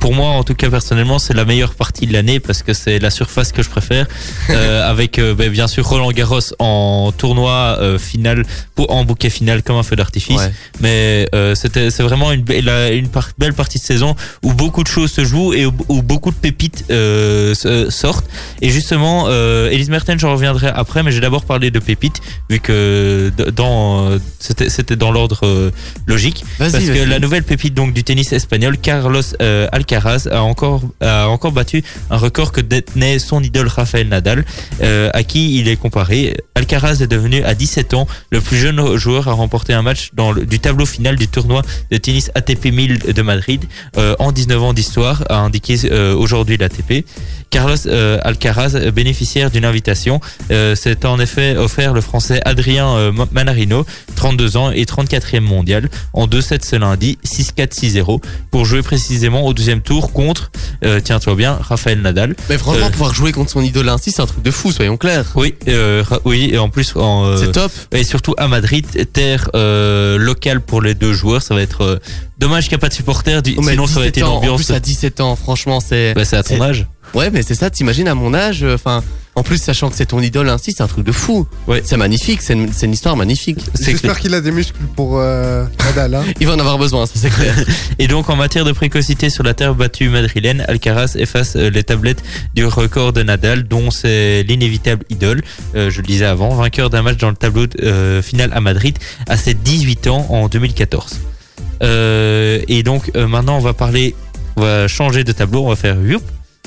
Pour 0.00 0.12
moi, 0.12 0.30
en 0.30 0.42
tout 0.42 0.54
cas, 0.54 0.70
personnellement, 0.70 1.20
c'est 1.20 1.34
la 1.34 1.44
meilleure 1.44 1.74
partie 1.74 2.08
de 2.08 2.12
l'année 2.12 2.40
parce 2.40 2.64
que 2.64 2.72
c'est 2.72 2.98
la 2.98 3.10
surface 3.10 3.52
que 3.52 3.62
je 3.62 3.68
préfère. 3.68 4.06
Euh, 4.48 4.88
avec, 4.88 5.18
euh, 5.18 5.34
ben, 5.36 5.50
bien 5.50 5.66
sûr, 5.68 5.86
Roland 5.86 6.10
Garros 6.10 6.40
en 6.58 7.12
tournoi 7.16 7.76
euh, 7.80 7.98
final, 7.98 8.44
en 8.76 9.04
bouquet 9.04 9.30
final 9.30 9.62
comme 9.62 9.76
un 9.76 9.82
feu 9.82 9.96
d'artifice. 9.96 10.36
Ouais. 10.36 10.52
Mais 10.80 11.28
euh, 11.34 11.54
c'était, 11.54 11.90
c'est 11.90 12.02
vraiment 12.02 12.32
une, 12.32 12.42
belle- 12.42 12.68
une 12.94 13.08
par- 13.08 13.30
belle 13.38 13.54
partie 13.54 13.78
de 13.78 13.84
saison 13.84 14.16
où 14.42 14.52
beaucoup 14.52 14.82
de 14.82 14.88
choses 14.88 15.12
se 15.12 15.24
jouent 15.24 15.52
et 15.54 15.66
où, 15.66 15.72
où 15.88 16.02
beaucoup 16.02 16.30
de 16.30 16.36
pépites 16.36 16.84
euh, 16.90 17.54
sortent. 17.90 18.26
Et 18.62 18.70
justement, 18.70 19.26
euh, 19.28 19.70
Elise 19.70 19.90
Mertens, 19.90 20.18
j'en 20.18 20.32
reviendrai 20.32 20.68
après, 20.68 21.02
mais 21.02 21.12
j'ai 21.12 21.20
d'abord 21.20 21.44
parlé 21.44 21.70
de 21.70 21.78
pépites, 21.78 22.20
vu 22.50 22.58
que 22.60 23.30
dans, 23.54 24.10
c'était, 24.38 24.68
c'était 24.68 24.96
dans 24.96 25.12
l'ordre 25.12 25.70
logique. 26.06 26.44
Parce 26.58 26.72
que 26.72 27.04
la 27.08 27.18
nouvelle 27.18 27.42
pépite 27.42 27.74
donc 27.74 27.92
du 27.92 28.02
tennis 28.04 28.32
espagnol, 28.32 28.78
Carlos 28.78 29.22
Alcaraz, 29.72 30.28
a 30.30 30.42
encore, 30.42 30.82
a 31.00 31.28
encore 31.28 31.52
battu 31.52 31.82
un 32.10 32.16
record 32.16 32.52
que 32.52 32.60
détenait 32.60 33.18
son 33.18 33.42
idole 33.42 33.68
Rafael 33.68 34.08
Nadal, 34.08 34.44
euh, 34.82 35.10
à 35.12 35.22
qui 35.26 35.58
il 35.58 35.68
est 35.68 35.76
comparé. 35.76 36.36
Alcaraz 36.54 37.02
est 37.02 37.06
devenu 37.06 37.42
à 37.44 37.54
17 37.54 37.94
ans 37.94 38.06
le 38.30 38.40
plus 38.40 38.56
jeune 38.56 38.96
joueur 38.96 39.28
à 39.28 39.32
remporter 39.32 39.72
un 39.74 39.82
match 39.82 40.10
dans 40.14 40.32
le- 40.32 40.46
du 40.46 40.58
tableau 40.60 40.86
final 40.86 41.16
du 41.16 41.28
tournoi 41.28 41.62
de 41.90 41.96
tennis 41.98 42.30
ATP 42.34 42.66
1000 42.72 42.98
de 43.14 43.22
Madrid 43.22 43.64
euh, 43.98 44.14
en 44.18 44.32
19 44.32 44.62
ans 44.62 44.72
d'histoire, 44.72 45.24
a 45.28 45.36
indiqué 45.38 45.76
euh, 45.90 46.14
aujourd'hui 46.14 46.56
l'ATP. 46.56 47.04
Carlos 47.50 47.76
euh, 47.86 48.18
Alcaraz, 48.22 48.70
bénéficiaire 48.90 49.50
d'une 49.50 49.64
invitation, 49.64 50.20
s'est 50.50 51.06
en 51.06 51.18
effet 51.20 51.56
offert 51.56 51.92
le 51.92 52.00
français 52.00 52.40
Adrien 52.44 53.12
Ma- 53.12 53.28
Manarino, 53.30 53.86
32 54.16 54.56
ans 54.56 54.70
et 54.72 54.84
34e 54.84 55.40
mondial, 55.40 55.88
en 56.12 56.26
2-7 56.26 56.64
ce 56.64 56.76
lundi, 56.76 57.18
6-4, 57.24 57.72
6-0, 58.02 58.20
pour 58.50 58.64
jouer 58.64 58.82
précisément 58.82 59.44
au 59.46 59.54
deuxième 59.54 59.80
tour 59.80 60.12
contre, 60.12 60.50
tiens-toi 61.04 61.34
bien, 61.36 61.58
Raphaël 61.60 62.00
Nadal. 62.00 62.34
Mais 62.48 62.58
franchement, 62.58 62.90
pouvoir 62.90 63.14
jouer 63.14 63.32
contre 63.32 63.50
son 63.50 63.62
idole 63.62 63.88
ainsi, 63.88 64.10
c'est 64.10 64.22
un 64.22 64.26
truc 64.26 64.42
de 64.42 64.50
fou, 64.50 64.72
soyons 64.72 64.96
clairs. 64.96 65.15
Oui, 65.34 65.54
euh, 65.68 66.02
oui, 66.24 66.50
et 66.52 66.58
en 66.58 66.68
plus, 66.68 66.94
en, 66.96 67.24
euh, 67.26 67.36
C'est 67.38 67.52
top. 67.52 67.70
et 67.92 68.04
surtout 68.04 68.34
à 68.38 68.48
Madrid, 68.48 68.86
terre 69.12 69.50
euh, 69.54 70.18
locale 70.18 70.60
pour 70.60 70.82
les 70.82 70.94
deux 70.94 71.12
joueurs, 71.12 71.42
ça 71.42 71.54
va 71.54 71.62
être 71.62 71.82
euh, 71.82 71.96
dommage 72.38 72.64
qu'il 72.64 72.72
n'y 72.72 72.80
a 72.80 72.82
pas 72.82 72.88
de 72.88 72.94
supporters, 72.94 73.42
du- 73.42 73.54
Oh, 73.56 73.62
mais 73.62 73.72
sinon 73.72 73.86
ça 73.86 74.00
17 74.00 74.08
été 74.08 74.20
une 74.20 74.26
ans, 74.26 74.34
En 74.34 74.36
ambiance. 74.38 74.64
plus, 74.64 74.74
à 74.74 74.80
17 74.80 75.20
ans, 75.20 75.36
franchement, 75.36 75.80
c'est. 75.80 76.14
Bah, 76.14 76.24
c'est 76.24 76.36
à 76.36 76.42
ton 76.42 76.60
âge. 76.60 76.86
Ouais, 77.16 77.30
mais 77.30 77.42
c'est 77.42 77.54
ça, 77.54 77.70
t'imagines 77.70 78.08
à 78.08 78.14
mon 78.14 78.34
âge, 78.34 78.62
euh, 78.62 78.74
enfin, 78.74 79.02
en 79.36 79.42
plus, 79.42 79.56
sachant 79.56 79.90
que 79.90 79.96
c'est 79.96 80.06
ton 80.06 80.20
idole 80.20 80.50
ainsi, 80.50 80.72
c'est 80.72 80.82
un 80.82 80.86
truc 80.86 81.04
de 81.04 81.12
fou. 81.12 81.46
Ouais. 81.66 81.82
C'est 81.84 81.96
magnifique, 81.96 82.40
c'est 82.42 82.52
une, 82.52 82.72
c'est 82.72 82.84
une 82.84 82.92
histoire 82.92 83.16
magnifique. 83.16 83.58
C'est 83.74 83.92
J'espère 83.92 84.18
qu'il 84.18 84.34
a 84.34 84.40
des 84.40 84.50
muscles 84.50 84.78
pour 84.96 85.18
euh, 85.18 85.64
Nadal. 85.84 86.14
Hein. 86.14 86.24
Il 86.40 86.46
va 86.46 86.54
en 86.54 86.58
avoir 86.58 86.76
besoin, 86.78 87.06
ça 87.06 87.12
c'est 87.16 87.30
clair. 87.30 87.54
Et 87.98 88.06
donc 88.06 88.30
en 88.30 88.36
matière 88.36 88.64
de 88.64 88.72
précocité 88.72 89.28
sur 89.30 89.44
la 89.44 89.54
terre 89.54 89.74
battue 89.74 90.08
madrilène, 90.10 90.64
Alcaraz 90.68 91.16
efface 91.16 91.56
euh, 91.56 91.68
les 91.70 91.84
tablettes 91.84 92.22
du 92.54 92.66
record 92.66 93.12
de 93.12 93.22
Nadal, 93.22 93.64
dont 93.64 93.90
c'est 93.90 94.42
l'inévitable 94.42 95.04
idole, 95.10 95.42
euh, 95.74 95.90
je 95.90 96.00
le 96.02 96.06
disais 96.06 96.26
avant, 96.26 96.54
vainqueur 96.54 96.90
d'un 96.90 97.02
match 97.02 97.16
dans 97.16 97.30
le 97.30 97.36
tableau 97.36 97.66
euh, 97.82 98.22
final 98.22 98.50
à 98.54 98.60
Madrid 98.60 98.98
à 99.28 99.36
ses 99.36 99.54
18 99.54 100.06
ans 100.06 100.26
en 100.30 100.48
2014. 100.48 101.20
Euh, 101.82 102.62
et 102.68 102.82
donc 102.82 103.10
euh, 103.16 103.26
maintenant 103.26 103.56
on 103.56 103.60
va 103.60 103.74
parler, 103.74 104.14
on 104.56 104.62
va 104.62 104.88
changer 104.88 105.24
de 105.24 105.32
tableau, 105.32 105.64
on 105.64 105.68
va 105.68 105.76
faire 105.76 105.96
youp. 106.00 106.22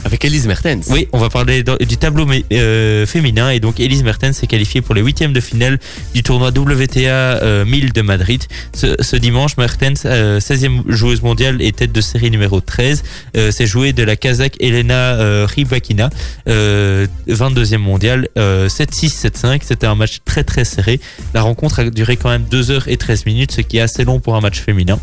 Avec 0.05 0.23
Elise 0.23 0.47
Mertens. 0.47 0.87
Oui, 0.89 1.07
on 1.11 1.17
va 1.17 1.29
parler 1.29 1.63
du 1.63 1.97
tableau 1.97 2.25
euh, 2.53 3.05
féminin 3.05 3.49
et 3.49 3.59
donc 3.59 3.79
Elise 3.79 4.03
Mertens 4.03 4.33
s'est 4.33 4.47
qualifiée 4.47 4.81
pour 4.81 4.95
les 4.95 5.01
huitièmes 5.01 5.33
de 5.33 5.41
finale 5.41 5.77
du 6.13 6.23
tournoi 6.23 6.49
WTA 6.49 6.97
euh, 7.43 7.65
1000 7.65 7.91
de 7.91 8.01
Madrid. 8.01 8.43
Ce, 8.73 8.95
ce 9.01 9.15
dimanche, 9.17 9.57
Mertens, 9.57 10.03
euh, 10.05 10.39
16e 10.39 10.83
joueuse 10.89 11.21
mondiale 11.21 11.61
et 11.61 11.71
tête 11.73 11.91
de 11.91 12.01
série 12.01 12.31
numéro 12.31 12.61
13, 12.61 13.03
euh, 13.35 13.51
s'est 13.51 13.65
jouée 13.65 13.91
de 13.91 14.03
la 14.03 14.15
Kazakh 14.15 14.55
Elena 14.61 14.93
euh, 14.93 15.45
Rybakina, 15.49 16.09
euh, 16.47 17.05
22e 17.27 17.77
mondiale, 17.77 18.29
euh, 18.37 18.69
7-6, 18.69 19.27
7-5. 19.27 19.61
C'était 19.63 19.87
un 19.87 19.95
match 19.95 20.19
très 20.23 20.43
très 20.45 20.63
serré. 20.63 20.99
La 21.33 21.41
rencontre 21.41 21.79
a 21.79 21.89
duré 21.89 22.15
quand 22.15 22.29
même 22.29 22.45
2 22.49 22.71
heures 22.71 22.87
et 22.87 22.97
13 22.97 23.25
minutes, 23.25 23.51
ce 23.51 23.61
qui 23.61 23.77
est 23.77 23.81
assez 23.81 24.05
long 24.05 24.19
pour 24.19 24.35
un 24.35 24.41
match 24.41 24.59
féminin. 24.59 24.99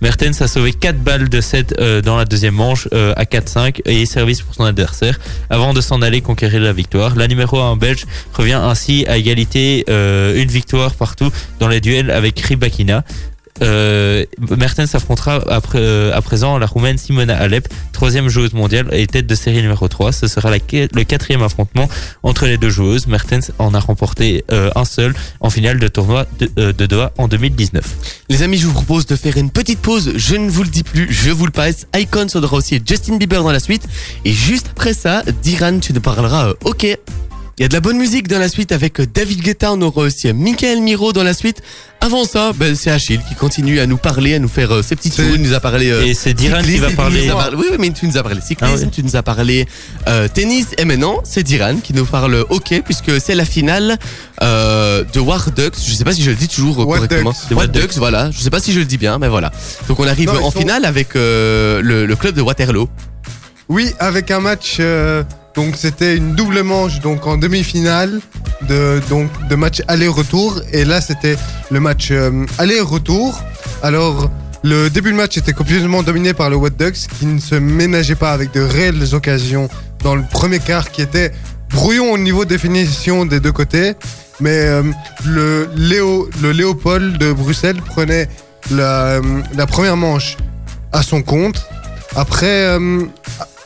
Mertens 0.00 0.40
a 0.40 0.48
sauvé 0.48 0.72
4 0.72 0.98
balles 0.98 1.28
de 1.28 1.40
7 1.40 1.74
euh, 1.78 2.00
dans 2.02 2.16
la 2.16 2.24
deuxième 2.24 2.54
manche 2.54 2.88
à 2.92 3.24
4-5 3.24 3.80
et 3.84 4.06
pour 4.36 4.54
son 4.54 4.64
adversaire 4.64 5.18
avant 5.50 5.72
de 5.74 5.80
s'en 5.80 6.02
aller 6.02 6.20
conquérir 6.20 6.60
la 6.60 6.72
victoire. 6.72 7.16
La 7.16 7.26
numéro 7.28 7.58
1 7.58 7.76
belge 7.76 8.04
revient 8.34 8.60
ainsi 8.62 9.04
à 9.08 9.16
égalité 9.16 9.84
euh, 9.88 10.40
une 10.40 10.48
victoire 10.48 10.94
partout 10.94 11.30
dans 11.60 11.68
les 11.68 11.80
duels 11.80 12.10
avec 12.10 12.38
Rybakina. 12.40 13.04
Euh, 13.62 14.24
Mertens 14.56 14.94
affrontera 14.94 15.40
euh, 15.74 16.12
à 16.14 16.22
présent 16.22 16.58
la 16.58 16.66
roumaine 16.66 16.98
Simona 16.98 17.36
Alep, 17.36 17.68
troisième 17.92 18.28
joueuse 18.28 18.52
mondiale 18.52 18.88
et 18.92 19.06
tête 19.06 19.26
de 19.26 19.34
série 19.34 19.62
numéro 19.62 19.88
3. 19.88 20.12
Ce 20.12 20.26
sera 20.28 20.50
le 20.50 21.02
quatrième 21.04 21.42
affrontement 21.42 21.88
entre 22.22 22.46
les 22.46 22.56
deux 22.58 22.70
joueuses. 22.70 23.06
Mertens 23.06 23.52
en 23.58 23.74
a 23.74 23.80
remporté 23.80 24.44
euh, 24.52 24.70
un 24.76 24.84
seul 24.84 25.14
en 25.40 25.50
finale 25.50 25.78
de 25.78 25.88
tournoi 25.88 26.26
de, 26.38 26.72
Doha 26.86 27.12
en 27.18 27.28
2019. 27.28 27.84
Les 28.28 28.42
amis, 28.42 28.58
je 28.58 28.66
vous 28.66 28.72
propose 28.72 29.06
de 29.06 29.16
faire 29.16 29.36
une 29.36 29.50
petite 29.50 29.80
pause. 29.80 30.12
Je 30.16 30.36
ne 30.36 30.50
vous 30.50 30.62
le 30.62 30.70
dis 30.70 30.82
plus, 30.82 31.12
je 31.12 31.30
vous 31.30 31.46
le 31.46 31.52
passe. 31.52 31.86
Icon 31.96 32.28
sera 32.28 32.56
aussi 32.56 32.80
Justin 32.84 33.16
Bieber 33.16 33.42
dans 33.42 33.52
la 33.52 33.60
suite. 33.60 33.86
Et 34.24 34.32
juste 34.32 34.68
après 34.70 34.94
ça, 34.94 35.22
Diran, 35.42 35.78
tu 35.80 35.92
nous 35.92 36.00
parleras. 36.00 36.52
ok. 36.64 36.98
Il 37.58 37.62
y 37.62 37.64
a 37.64 37.68
de 37.68 37.74
la 37.74 37.80
bonne 37.80 37.96
musique 37.98 38.28
dans 38.28 38.38
la 38.38 38.48
suite 38.48 38.70
avec 38.70 39.00
euh, 39.00 39.06
David 39.12 39.40
Guetta. 39.42 39.72
On 39.72 39.80
aura 39.82 40.02
aussi 40.02 40.28
euh, 40.28 40.32
Michael 40.32 40.80
Miro 40.80 41.12
dans 41.12 41.24
la 41.24 41.34
suite. 41.34 41.60
Avant 42.00 42.24
ça, 42.24 42.52
ben, 42.54 42.76
c'est 42.76 42.90
Achille 42.92 43.20
qui 43.28 43.34
continue 43.34 43.80
à 43.80 43.86
nous 43.86 43.96
parler, 43.96 44.34
à 44.34 44.38
nous 44.38 44.46
faire 44.48 44.70
euh, 44.72 44.82
ses 44.82 44.94
petites 44.94 45.14
C'est- 45.14 45.24
tours. 45.24 45.34
Il 45.34 45.42
nous 45.42 45.54
a 45.54 45.58
parlé. 45.58 45.90
euh, 45.90 46.04
Et 46.04 46.14
c'est 46.14 46.34
Diran 46.34 46.62
qui 46.62 46.76
va 46.76 46.90
parler. 46.90 47.28
Oui, 47.56 47.66
oui, 47.72 47.76
mais 47.80 47.90
tu 47.90 48.06
nous 48.06 48.16
as 48.16 48.22
parlé 48.22 48.40
cyclisme, 48.40 48.72
Ah 48.76 48.84
ouais. 48.84 48.90
tu 48.92 49.02
nous 49.02 49.16
as 49.16 49.22
parlé 49.24 49.66
euh, 50.06 50.28
tennis, 50.32 50.66
et 50.78 50.84
maintenant 50.84 51.20
c'est 51.24 51.42
Diran 51.42 51.76
qui 51.82 51.92
nous 51.94 52.04
parle 52.06 52.44
hockey 52.48 52.80
puisque 52.82 53.20
c'est 53.20 53.34
la 53.34 53.44
finale 53.44 53.98
euh, 54.40 55.02
de 55.12 55.18
War 55.18 55.50
Ducks. 55.50 55.74
Je 55.84 55.94
sais 55.94 56.04
pas 56.04 56.12
si 56.12 56.22
je 56.22 56.30
le 56.30 56.36
dis 56.36 56.46
toujours 56.46 56.78
What 56.78 56.94
correctement. 56.94 57.30
Ducks. 57.32 57.48
De 57.50 57.54
What 57.56 57.62
What 57.62 57.66
Ducks, 57.68 57.94
voilà. 57.96 58.30
Je 58.30 58.38
sais 58.38 58.50
pas 58.50 58.60
si 58.60 58.72
je 58.72 58.78
le 58.78 58.84
dis 58.84 58.98
bien, 58.98 59.18
mais 59.18 59.28
voilà. 59.28 59.50
Donc 59.88 59.98
on 59.98 60.06
arrive 60.06 60.28
Non, 60.32 60.44
en 60.44 60.52
sont- 60.52 60.60
finale 60.60 60.84
avec 60.84 61.16
euh, 61.16 61.80
le, 61.82 62.06
le 62.06 62.14
club 62.16 62.36
de 62.36 62.40
Waterloo. 62.42 62.88
Oui, 63.68 63.90
avec 63.98 64.30
un 64.30 64.38
match. 64.40 64.76
Donc 65.58 65.74
c'était 65.76 66.16
une 66.16 66.36
double 66.36 66.62
manche 66.62 67.00
donc 67.00 67.26
en 67.26 67.36
demi-finale 67.36 68.20
de 68.68 69.00
donc 69.10 69.28
de 69.48 69.56
match 69.56 69.82
aller-retour 69.88 70.62
et 70.72 70.84
là 70.84 71.00
c'était 71.00 71.36
le 71.72 71.80
match 71.80 72.10
euh, 72.12 72.46
aller-retour. 72.58 73.42
Alors 73.82 74.30
le 74.62 74.88
début 74.88 75.10
de 75.10 75.16
match 75.16 75.36
était 75.36 75.52
complètement 75.52 76.04
dominé 76.04 76.32
par 76.32 76.48
le 76.48 76.54
What 76.54 76.70
Ducks 76.78 77.08
qui 77.18 77.26
ne 77.26 77.40
se 77.40 77.56
ménageait 77.56 78.14
pas 78.14 78.30
avec 78.30 78.52
de 78.52 78.60
réelles 78.60 79.16
occasions 79.16 79.68
dans 80.04 80.14
le 80.14 80.22
premier 80.30 80.60
quart 80.60 80.92
qui 80.92 81.02
était 81.02 81.32
brouillon 81.70 82.12
au 82.12 82.18
niveau 82.18 82.44
définition 82.44 83.26
des 83.26 83.40
deux 83.40 83.50
côtés. 83.50 83.94
Mais 84.38 84.58
euh, 84.58 84.84
le, 85.26 85.68
Léo, 85.74 86.30
le 86.40 86.52
Léopold 86.52 87.18
de 87.18 87.32
Bruxelles 87.32 87.82
prenait 87.84 88.28
la, 88.70 89.16
euh, 89.16 89.22
la 89.56 89.66
première 89.66 89.96
manche 89.96 90.36
à 90.92 91.02
son 91.02 91.20
compte. 91.22 91.66
Après, 92.18 92.64
euh, 92.66 93.02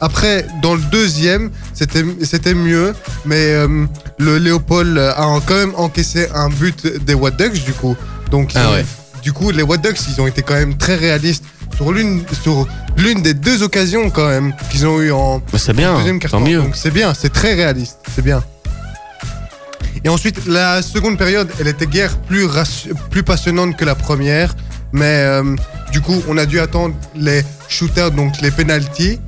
après 0.02 0.46
dans 0.60 0.74
le 0.74 0.82
deuxième, 0.92 1.50
c'était 1.72 2.52
mieux, 2.54 2.94
mais 3.24 3.54
euh, 3.54 3.86
le 4.18 4.36
Léopold 4.36 4.98
a 4.98 5.40
quand 5.46 5.54
même 5.54 5.72
encaissé 5.76 6.28
un 6.34 6.50
but 6.50 6.86
des 7.06 7.14
What 7.14 7.30
Ducks 7.32 7.64
du 7.64 7.72
coup. 7.72 7.96
Donc 8.30 8.50
Ah 8.54 8.66
ils 8.68 8.74
ouais. 8.74 8.86
du 9.22 9.32
coup, 9.32 9.50
les 9.52 9.62
What 9.62 9.78
Ducks, 9.78 9.98
ils 10.06 10.20
ont 10.20 10.26
été 10.26 10.42
quand 10.42 10.52
même 10.54 10.76
très 10.76 10.96
réalistes 10.96 11.44
sur 11.76 11.92
l'une 11.92 12.24
sur 12.42 12.68
l'une 12.98 13.22
des 13.22 13.32
deux 13.32 13.62
occasions 13.62 14.10
quand 14.10 14.28
même 14.28 14.52
qu'ils 14.70 14.86
ont 14.86 15.00
eu 15.00 15.12
en 15.12 15.38
Bah, 15.38 15.58
c'est 15.58 15.72
bien, 15.72 15.96
deuxième 15.96 16.18
tant 16.20 16.28
carton. 16.28 16.40
mieux. 16.46 16.58
Donc 16.60 16.76
c'est 16.76 16.90
bien, 16.90 17.14
c'est 17.14 17.32
très 17.32 17.54
réaliste, 17.54 18.00
c'est 18.14 18.22
bien. 18.22 18.44
Et 20.04 20.08
ensuite, 20.10 20.46
la 20.46 20.82
seconde 20.82 21.16
période, 21.16 21.48
elle 21.58 21.68
était 21.68 21.86
guère 21.86 22.18
plus, 22.18 22.46
plus 23.10 23.22
passionnante 23.22 23.76
que 23.76 23.84
la 23.86 23.94
première. 23.94 24.54
Mais 24.92 25.04
euh, 25.24 25.56
du 25.92 26.00
coup, 26.00 26.22
on 26.26 26.38
a 26.38 26.46
dû 26.46 26.58
attendre 26.58 26.94
les 27.14 27.42
shootouts, 27.68 28.10
donc 28.10 28.40
les 28.40 28.50
penalties, 28.50 29.20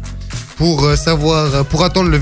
pour 0.57 0.85
euh, 0.85 0.97
savoir, 0.97 1.65
pour 1.67 1.85
attendre 1.85 2.11
le, 2.11 2.19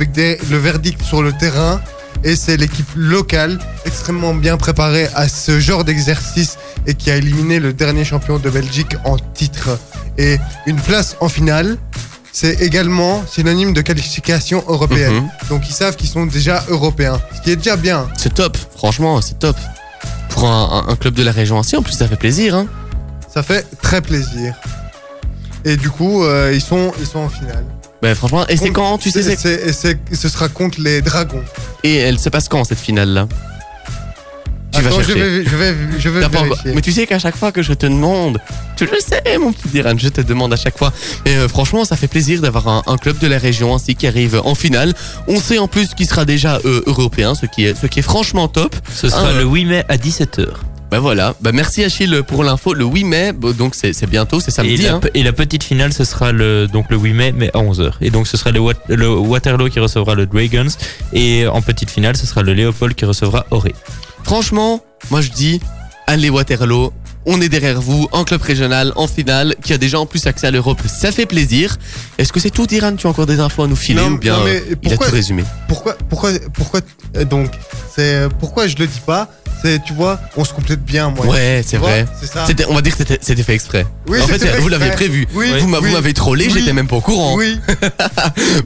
verdict 0.59 1.01
sur 1.03 1.23
le 1.23 1.33
terrain. 1.33 1.81
Et 2.25 2.37
c'est 2.37 2.57
l'équipe 2.57 2.89
locale, 2.95 3.59
extrêmement 3.85 4.35
bien 4.35 4.57
préparée 4.57 5.09
à 5.15 5.29
ce 5.29 5.59
genre 5.59 5.85
d'exercice 5.85 6.59
et 6.87 6.95
qui 6.95 7.11
a 7.11 7.17
éliminé 7.17 7.59
le 7.59 7.73
dernier 7.73 8.05
champion 8.05 8.39
de 8.39 8.51
Belgique 8.51 8.97
en 9.05 9.17
titre. 9.17 9.79
Et 10.19 10.39
une 10.67 10.77
place 10.77 11.17
en 11.21 11.29
finale, 11.29 11.79
c'est 12.33 12.61
également 12.61 13.25
synonyme 13.27 13.73
de 13.73 13.81
qualification 13.81 14.63
européenne. 14.69 15.15
Mhm. 15.15 15.29
Donc 15.49 15.69
ils 15.69 15.75
savent 15.75 15.97
qu'ils 15.97 16.09
sont 16.09 16.27
déjà 16.27 16.65
européens, 16.69 17.21
ce 17.35 17.41
qui 17.43 17.51
est 17.51 17.57
déjà 17.57 17.77
bien. 17.77 18.09
C'est 18.19 18.35
top, 18.35 18.57
franchement, 18.77 19.21
c'est 19.21 19.39
top. 19.39 19.57
Pour 20.31 20.49
un 20.49 20.97
club 20.97 21.15
de 21.15 21.23
la 21.23 21.33
région 21.33 21.59
ainsi, 21.59 21.77
en 21.77 21.83
plus, 21.83 21.93
ça 21.93 22.09
fait 22.09 22.17
plaisir. 22.17 22.55
Hein. 22.55 22.67
Ça 23.33 23.43
fait 23.43 23.67
très 23.83 24.01
plaisir. 24.01 24.55
Et 25.65 25.77
du 25.77 25.91
coup, 25.91 26.25
euh, 26.25 26.51
ils, 26.55 26.61
sont, 26.61 26.93
ils 27.01 27.07
sont 27.07 27.21
en 27.21 27.29
finale. 27.29 27.65
Ben, 28.03 28.15
franchement, 28.17 28.45
et 28.49 28.57
c'est 28.57 28.71
quand 28.71 28.99
Tu 28.99 29.11
sais, 29.11 29.23
C'est- 29.23 29.37
c'est- 29.37 29.73
c'est- 29.73 29.91
et 30.11 30.15
c'est- 30.15 30.15
ce 30.17 30.29
sera 30.29 30.49
contre 30.49 30.81
les 30.81 31.03
Dragons. 31.03 31.45
Et 31.85 31.97
elle 31.97 32.19
se 32.19 32.29
passe 32.29 32.49
quand 32.49 32.65
cette 32.65 32.81
finale-là? 32.81 33.29
Tu 34.73 34.81
vas 34.81 34.89
Attends, 34.89 35.01
je 35.03 35.07
chercher. 35.07 35.23
vais, 35.23 35.45
je 35.45 35.55
vais, 35.57 35.75
je 35.99 36.09
vais 36.09 36.21
T'as 36.23 36.29
pas 36.31 36.39
encore- 36.39 36.49
vérifier. 36.49 36.73
Mais 36.75 36.81
tu 36.81 36.93
sais 36.93 37.07
qu'à 37.07 37.19
chaque 37.19 37.37
fois 37.37 37.53
que 37.53 37.63
je 37.63 37.75
te 37.75 37.85
demande, 37.87 38.39
tu 38.75 38.87
le 38.87 38.99
sais, 39.07 39.23
mon 39.39 39.53
petit 39.53 39.69
Diran, 39.69 39.93
je 39.99 40.09
te 40.09 40.23
demande 40.23 40.53
à 40.53 40.57
chaque 40.57 40.77
fois. 40.79 40.93
Et 41.27 41.37
euh, 41.37 41.47
franchement, 41.47 41.85
ça 41.85 41.95
fait 41.95 42.09
plaisir 42.09 42.41
d'avoir 42.41 42.67
un, 42.69 42.83
un 42.87 42.97
club 42.97 43.19
de 43.19 43.27
la 43.27 43.37
région 43.39 43.75
ainsi 43.75 43.95
qui 43.95 44.07
arrive 44.07 44.41
en 44.45 44.55
finale. 44.55 44.95
On 45.29 45.39
sait 45.39 45.59
en 45.59 45.69
plus 45.69 45.89
qu'il 45.95 46.07
sera 46.09 46.25
déjà 46.25 46.59
euh, 46.65 46.83
européen, 46.87 47.35
ce 47.35 47.45
qui 47.47 47.67
est, 47.67 47.79
ce 47.81 47.87
qui 47.87 47.99
est 47.99 48.03
franchement 48.03 48.49
top. 48.49 48.75
Ce 48.95 49.09
sera 49.11 49.29
Ah, 49.29 49.33
le 49.39 49.45
8 49.45 49.67
mai 49.67 49.85
à 49.91 49.97
17h. 49.99 50.49
Bah 50.93 51.01
voilà. 51.01 51.35
Bah 51.41 51.53
merci 51.53 51.83
Achille 51.83 52.21
pour 52.27 52.45
l'info. 52.45 52.75
Le 52.75 52.85
8 52.85 53.05
mai, 53.05 53.33
donc 53.33 53.75
c'est 53.75 54.07
bientôt, 54.11 54.41
c'est 54.41 54.51
Et, 54.51 54.55
samedi. 54.55 54.83
la, 54.83 54.97
hein. 54.97 55.01
et 55.15 55.23
la 55.23 55.33
petite 55.33 55.65
finale, 55.65 55.91
ce 55.95 56.05
sera 56.05 56.33
le, 56.33 56.67
donc 56.69 56.91
le 56.91 56.99
8 56.99 57.15
mai, 57.15 57.33
mais 57.35 57.49
à 57.55 57.61
11h. 57.61 57.93
Et 58.03 58.11
donc, 58.11 58.27
ce 58.27 58.37
sera 58.37 58.51
le, 58.51 58.61
Wat- 58.61 58.75
le 58.89 59.09
Waterloo 59.09 59.71
qui 59.71 59.81
recevra 59.81 60.15
le 60.15 60.27
Dragons. 60.27 60.69
Et 61.15 61.47
en 61.47 61.63
petite 61.63 61.91
finale, 61.91 62.15
ce 62.19 62.27
sera 62.27 62.43
le 62.43 62.53
Léopold 62.53 62.95
qui 62.95 63.07
recevra 63.07 63.47
Auré. 63.51 63.75
Franchement, 64.23 64.85
moi 65.11 65.23
je 65.23 65.31
dis, 65.31 65.61
allez 66.07 66.29
Waterloo. 66.29 66.93
On 67.25 67.41
est 67.41 67.49
derrière 67.49 67.81
vous, 67.81 68.09
en 68.13 68.25
club 68.25 68.43
régional, 68.43 68.93
en 68.97 69.07
finale, 69.07 69.55
qui 69.63 69.73
a 69.73 69.79
déjà 69.79 69.99
en 69.99 70.05
plus 70.07 70.27
accès 70.27 70.49
à 70.49 70.51
l'Europe. 70.51 70.81
Ça 70.89 71.11
fait 71.13 71.25
plaisir. 71.25 71.79
Est-ce 72.19 72.33
que 72.35 72.41
c'est 72.41 72.51
tout, 72.51 72.67
Diran 72.67 72.97
Tu 72.97 73.07
as 73.07 73.11
encore 73.11 73.27
des 73.27 73.39
infos 73.41 73.63
à 73.63 73.67
nous 73.69 73.77
filer 73.77 74.03
Non, 74.03 74.09
ou 74.09 74.19
bien 74.19 74.37
non, 74.37 74.45
mais 74.45 74.63
il 74.83 74.93
a 74.93 74.97
tout 74.99 75.05
résumé? 75.11 75.45
Pourquoi, 75.69 75.97
pourquoi, 76.11 76.33
pourquoi, 76.53 76.81
euh, 77.17 77.25
donc, 77.25 77.51
c'est, 77.95 78.15
euh, 78.17 78.29
pourquoi 78.41 78.67
je 78.67 78.77
le 78.77 78.87
dis 78.89 79.01
pas? 79.07 79.29
Tu 79.85 79.93
vois, 79.93 80.21
on 80.37 80.45
se 80.45 80.53
complète 80.53 80.85
bien, 80.85 81.11
moi. 81.11 81.27
Ouais, 81.27 81.63
c'est 81.67 81.77
vrai. 81.77 82.07
C'était, 82.47 82.67
on 82.67 82.75
va 82.75 82.83
dire 82.83 82.97
que 82.97 83.05
c'était, 83.21 83.43
fait 83.43 83.55
exprès. 83.55 83.87
Oui, 84.09 84.21
en 84.21 84.27
fait, 84.27 84.45
vous 84.61 84.69
l'avez 84.69 84.91
prévu. 84.91 85.27
Oui, 85.35 85.49
vous, 85.61 85.75
oui. 85.75 85.93
m'avez 85.93 86.13
trollé, 86.13 86.49
j'étais 86.51 86.73
même 86.73 86.89
pas 86.89 86.97
au 86.97 87.01
courant. 87.01 87.37
Oui. 87.37 87.59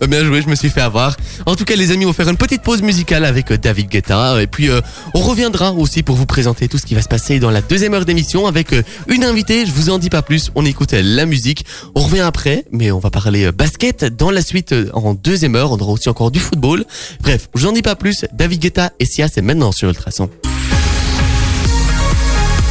Bah, 0.01 0.07
bien 0.07 0.25
joué, 0.25 0.43
je 0.43 0.49
me 0.49 0.55
suis 0.55 0.69
fait 0.69 0.81
avoir. 0.81 1.17
En 1.47 1.55
tout 1.55 1.65
cas, 1.65 1.75
les 1.75 1.91
amis, 1.91 2.05
on 2.05 2.09
va 2.09 2.15
faire 2.15 2.29
une 2.29 2.37
petite 2.37 2.63
pause 2.63 2.83
musicale 2.83 3.25
avec 3.25 3.51
euh, 3.51 3.59
David 3.59 3.89
Guetta. 3.89 4.43
Et 4.43 4.47
puis, 4.47 4.69
euh, 4.69 4.81
on 5.15 5.21
reviendra 5.21 5.73
aussi 5.73 6.03
pour 6.03 6.17
vous 6.17 6.27
présenter 6.27 6.69
tout 6.69 6.79
ce 6.79 6.85
qui 6.85 6.95
va 6.95 7.03
se 7.03 7.09
passer 7.09 7.39
dans 7.39 7.51
la 7.51 7.63
deuxième 7.63 7.95
heure 7.95 8.05
d'émission 8.05 8.47
avec 8.47 8.73
euh, 8.73 8.83
une 9.09 9.25
invitée. 9.25 9.67
Je 9.67 9.73
vous 9.73 9.91
en 9.91 9.99
dis 9.99 10.11
pas 10.11 10.23
plus. 10.23 10.51
On 10.55 10.65
écoute 10.65 10.93
la 10.93 11.27
musique. 11.27 11.65
On 11.95 12.01
revient 12.01 12.21
après, 12.21 12.65
mais 12.73 12.91
on 12.91 12.99
va 12.99 13.11
parler 13.11 13.51
basket 13.53 14.05
dans 14.05 14.31
la 14.31 14.43
suite 14.43 14.75
en 14.93 15.15
deuxième 15.15 15.55
heure. 15.55 15.73
On 15.73 15.79
aura 15.79 15.93
aussi 15.93 16.09
encore 16.09 16.31
du 16.31 16.41
football. 16.41 16.85
Bref, 17.23 17.49
je 17.55 17.61
vous 17.61 17.67
en 17.67 17.73
dis 17.73 17.83
pas 17.83 17.97
plus. 17.97 18.25
David 18.33 18.61
Guetta 18.61 18.93
et 18.99 19.07
Sia, 19.07 19.29
c'est 19.29 19.43
maintenant 19.43 19.73
sur 19.73 19.89
Ultrason. 19.89 20.31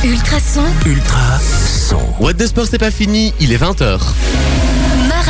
Ultrason, 0.05 0.61
Ultra 0.85 1.39
son. 1.39 1.97
What 2.19 2.33
the 2.33 2.45
Sport, 2.45 2.67
c'est 2.69 2.77
pas 2.77 2.91
fini. 2.91 3.33
Il 3.39 3.51
est 3.51 3.57
20h. 3.57 3.99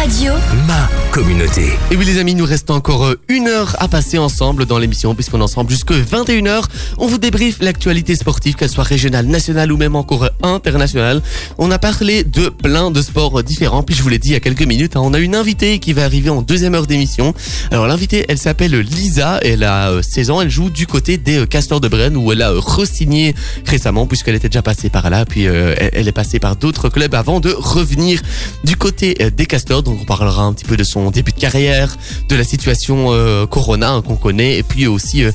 Ma 0.05 0.11
radio, 0.11 0.33
Ma 0.67 0.89
communauté. 1.11 1.71
Et 1.89 1.95
oui 1.95 2.05
les 2.05 2.19
amis, 2.19 2.35
nous 2.35 2.45
reste 2.45 2.69
encore 2.69 3.05
euh, 3.05 3.15
une 3.29 3.47
heure 3.47 3.75
à 3.79 3.87
passer 3.87 4.17
ensemble 4.17 4.65
dans 4.65 4.77
l'émission 4.77 5.15
puisqu'on 5.15 5.39
est 5.39 5.43
ensemble 5.43 5.69
jusque 5.69 5.91
21h. 5.93 6.63
On 6.97 7.07
vous 7.07 7.17
débriefe 7.17 7.57
l'actualité 7.61 8.15
sportive, 8.15 8.55
qu'elle 8.55 8.69
soit 8.69 8.83
régionale, 8.83 9.25
nationale 9.25 9.71
ou 9.71 9.77
même 9.77 9.95
encore 9.95 10.25
euh, 10.25 10.29
internationale. 10.43 11.21
On 11.57 11.71
a 11.71 11.79
parlé 11.79 12.23
de 12.23 12.49
plein 12.49 12.91
de 12.91 13.01
sports 13.01 13.39
euh, 13.39 13.43
différents. 13.43 13.83
Puis 13.83 13.95
je 13.95 14.03
vous 14.03 14.09
l'ai 14.09 14.19
dit 14.19 14.29
il 14.29 14.33
y 14.33 14.35
a 14.35 14.39
quelques 14.39 14.63
minutes, 14.63 14.95
hein, 14.95 15.01
on 15.03 15.13
a 15.13 15.19
une 15.19 15.35
invitée 15.35 15.79
qui 15.79 15.93
va 15.93 16.03
arriver 16.03 16.29
en 16.29 16.41
deuxième 16.41 16.75
heure 16.75 16.87
d'émission. 16.87 17.33
Alors 17.71 17.87
l'invitée, 17.87 18.25
elle 18.27 18.37
s'appelle 18.37 18.77
Lisa, 18.77 19.39
elle 19.41 19.63
a 19.63 19.91
euh, 19.91 20.01
16 20.01 20.29
ans, 20.31 20.41
elle 20.41 20.49
joue 20.49 20.69
du 20.69 20.85
côté 20.85 21.17
des 21.17 21.47
Castors 21.47 21.79
de 21.79 21.87
Brenne 21.87 22.17
où 22.17 22.31
elle 22.31 22.41
a 22.41 22.51
re-signé 22.51 23.33
récemment 23.65 24.05
puisqu'elle 24.05 24.35
était 24.35 24.49
déjà 24.49 24.61
passée 24.61 24.89
par 24.89 25.09
là. 25.09 25.25
Puis 25.25 25.47
euh, 25.47 25.75
elle, 25.93 26.07
est 26.07 26.11
passée 26.11 26.39
par 26.39 26.57
d'autres 26.57 26.89
clubs 26.89 27.15
avant 27.15 27.39
de 27.39 27.55
revenir 27.57 28.21
du 28.65 28.75
côté 28.75 29.15
des 29.35 29.45
Castors. 29.45 29.83
Donc 29.83 29.94
on 29.99 30.05
parlera 30.05 30.43
un 30.43 30.53
petit 30.53 30.65
peu 30.65 30.77
de 30.77 30.83
son 30.83 31.11
début 31.11 31.31
de 31.31 31.39
carrière, 31.39 31.95
de 32.29 32.35
la 32.35 32.43
situation 32.43 33.07
euh, 33.09 33.45
Corona 33.45 33.91
hein, 33.91 34.01
qu'on 34.01 34.15
connaît, 34.15 34.57
et 34.57 34.63
puis 34.63 34.87
aussi 34.87 35.23
euh, 35.23 35.31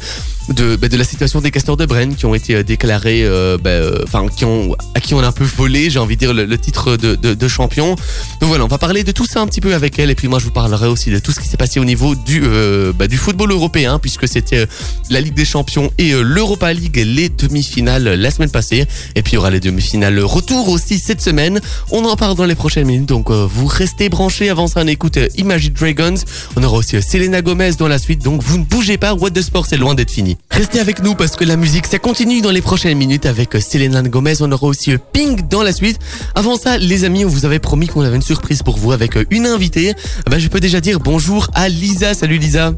de, 0.50 0.76
bah, 0.76 0.88
de 0.88 0.96
la 0.96 1.04
situation 1.04 1.40
des 1.40 1.50
Castors 1.50 1.76
de 1.76 1.86
Brenne 1.86 2.14
qui 2.14 2.26
ont 2.26 2.34
été 2.34 2.54
euh, 2.54 2.62
déclarés, 2.62 3.24
euh, 3.24 3.56
bah, 3.58 3.70
euh, 3.70 4.00
enfin 4.04 4.26
qui 4.28 4.44
ont 4.44 4.74
à 4.94 5.00
qui 5.00 5.14
on 5.14 5.20
a 5.20 5.26
un 5.26 5.32
peu 5.32 5.44
volé, 5.44 5.90
j'ai 5.90 5.98
envie 5.98 6.16
de 6.16 6.20
dire 6.20 6.34
le, 6.34 6.44
le 6.44 6.58
titre 6.58 6.96
de, 6.96 7.14
de, 7.14 7.34
de 7.34 7.48
champion. 7.48 7.94
Donc 8.40 8.48
voilà, 8.48 8.64
on 8.64 8.68
va 8.68 8.78
parler 8.78 9.04
de 9.04 9.12
tout 9.12 9.26
ça 9.26 9.40
un 9.40 9.46
petit 9.46 9.60
peu 9.60 9.74
avec 9.74 9.98
elle, 9.98 10.10
et 10.10 10.14
puis 10.14 10.28
moi 10.28 10.38
je 10.38 10.44
vous 10.44 10.50
parlerai 10.50 10.88
aussi 10.88 11.10
de 11.10 11.18
tout 11.18 11.32
ce 11.32 11.40
qui 11.40 11.48
s'est 11.48 11.56
passé 11.56 11.80
au 11.80 11.84
niveau 11.84 12.14
du 12.14 12.42
euh, 12.44 12.92
bah, 12.92 13.06
du 13.06 13.16
football 13.16 13.50
européen, 13.52 13.98
puisque 13.98 14.28
c'était 14.28 14.58
euh, 14.58 14.66
la 15.10 15.20
Ligue 15.20 15.34
des 15.34 15.44
Champions 15.44 15.90
et 15.98 16.12
l'Europa 16.12 16.72
League, 16.72 16.96
les 16.96 17.28
demi-finales 17.28 18.04
la 18.04 18.30
semaine 18.30 18.50
passée, 18.50 18.86
et 19.14 19.22
puis 19.22 19.32
il 19.32 19.34
y 19.36 19.38
aura 19.38 19.50
les 19.50 19.60
demi-finales 19.60 20.18
retour 20.20 20.68
aussi 20.68 20.98
cette 20.98 21.20
semaine. 21.20 21.60
On 21.90 22.04
en 22.04 22.16
parle 22.16 22.36
dans 22.36 22.46
les 22.46 22.54
prochaines 22.54 22.86
minutes, 22.86 23.08
donc 23.08 23.30
euh, 23.30 23.46
vous 23.48 23.66
restez 23.66 24.08
branchés. 24.08 24.50
Avant 24.50 24.66
ça, 24.66 24.82
on 24.82 24.86
écoute 24.86 25.18
Imagine 25.36 25.72
Dragons. 25.72 26.14
On 26.56 26.62
aura 26.62 26.78
aussi 26.78 27.00
Selena 27.00 27.42
Gomez 27.42 27.72
dans 27.78 27.88
la 27.88 27.98
suite, 27.98 28.22
donc 28.22 28.42
vous 28.42 28.58
ne 28.58 28.64
bougez 28.64 28.98
pas. 28.98 29.14
What 29.14 29.30
the 29.30 29.42
Sport, 29.42 29.66
c'est 29.66 29.76
loin 29.76 29.94
d'être 29.94 30.10
fini. 30.10 30.36
Restez 30.50 30.80
avec 30.80 31.02
nous 31.02 31.14
parce 31.14 31.36
que 31.36 31.44
la 31.44 31.56
musique, 31.56 31.86
ça 31.86 31.98
continue 31.98 32.40
dans 32.40 32.50
les 32.50 32.60
prochaines 32.60 32.98
minutes 32.98 33.26
avec 33.26 33.54
euh, 33.54 33.60
Selena 33.60 34.02
Gomez. 34.02 34.34
On 34.40 34.50
aura 34.50 34.66
aussi 34.66 34.92
euh, 34.92 34.98
Pink 35.12 35.48
dans 35.48 35.62
la 35.62 35.72
suite. 35.72 35.98
Avant 36.34 36.56
ça, 36.56 36.76
les 36.76 37.04
amis, 37.04 37.24
on 37.24 37.28
vous 37.28 37.44
avait 37.44 37.58
promis 37.58 37.86
qu'on 37.86 38.02
avait 38.02 38.16
une 38.16 38.22
surprise 38.22 38.62
pour 38.62 38.76
vous 38.76 38.92
avec 38.92 39.16
euh, 39.16 39.24
une 39.30 39.46
invitée. 39.46 39.94
Ah 40.26 40.30
bah, 40.30 40.38
je 40.38 40.48
peux 40.48 40.60
déjà 40.60 40.80
dire 40.80 40.98
bonjour 41.00 41.48
à 41.54 41.68
Lisa. 41.68 42.14
Salut 42.14 42.38
Lisa. 42.38 42.72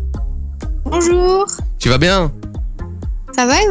Bonjour, 0.84 1.46
Tu 1.78 1.88
vas 1.88 1.98
bien? 1.98 2.32
Ça 3.36 3.46
va 3.46 3.60
et 3.62 3.66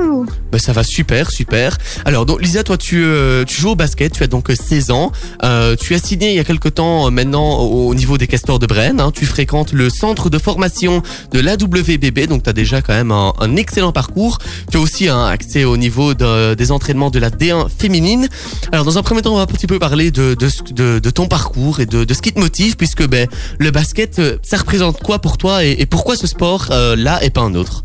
Bah, 0.51 0.59
ça 0.59 0.73
va 0.73 0.83
super, 0.83 1.29
super. 1.31 1.77
Alors 2.05 2.25
donc 2.25 2.41
Lisa, 2.41 2.63
toi 2.63 2.77
tu, 2.77 3.03
euh, 3.03 3.45
tu 3.45 3.61
joues 3.61 3.69
au 3.71 3.75
basket, 3.75 4.11
tu 4.13 4.23
as 4.23 4.27
donc 4.27 4.49
euh, 4.49 4.55
16 4.55 4.91
ans. 4.91 5.11
Euh, 5.43 5.75
tu 5.75 5.93
as 5.95 5.99
signé 5.99 6.29
il 6.31 6.35
y 6.35 6.39
a 6.39 6.43
quelque 6.43 6.67
temps 6.69 7.07
euh, 7.07 7.09
maintenant 7.09 7.59
au, 7.59 7.89
au 7.89 7.95
niveau 7.95 8.17
des 8.17 8.27
Castors 8.27 8.59
de 8.59 8.65
Brenne. 8.65 8.99
hein. 8.99 9.11
Tu 9.13 9.25
fréquentes 9.25 9.71
le 9.73 9.89
centre 9.89 10.29
de 10.29 10.37
formation 10.37 11.01
de 11.31 11.39
l'AWBB, 11.39 12.27
donc 12.27 12.43
tu 12.43 12.49
as 12.49 12.53
déjà 12.53 12.81
quand 12.81 12.93
même 12.93 13.11
un, 13.11 13.33
un 13.39 13.55
excellent 13.55 13.91
parcours. 13.91 14.39
Tu 14.71 14.77
as 14.77 14.79
aussi 14.79 15.07
un 15.09 15.25
accès 15.25 15.63
au 15.63 15.77
niveau 15.77 16.13
de- 16.13 16.53
des 16.55 16.71
entraînements 16.71 17.09
de 17.11 17.19
la 17.19 17.29
D1 17.29 17.67
féminine. 17.69 18.27
Alors 18.71 18.85
dans 18.85 18.97
un 18.97 19.03
premier 19.03 19.21
temps, 19.21 19.33
on 19.33 19.37
va 19.37 19.43
un 19.43 19.47
petit 19.47 19.67
peu 19.67 19.79
parler 19.79 20.11
de, 20.11 20.35
de, 20.35 20.99
de, 20.99 21.09
ton 21.09 21.27
parcours 21.27 21.79
et 21.79 21.85
de, 21.85 22.03
de 22.03 22.13
ce 22.13 22.21
qui 22.21 22.31
te 22.33 22.39
motive, 22.39 22.75
puisque 22.77 23.05
ben, 23.07 23.27
le 23.59 23.71
basket, 23.71 24.19
euh, 24.19 24.37
ça 24.43 24.57
représente 24.57 25.01
quoi 25.03 25.19
pour 25.19 25.37
toi 25.37 25.63
et, 25.63 25.75
et 25.79 25.85
pourquoi 25.85 26.15
ce 26.15 26.27
sport 26.27 26.67
euh, 26.71 26.95
là 26.95 27.23
et 27.23 27.29
pas 27.29 27.41
un 27.41 27.53
autre? 27.55 27.83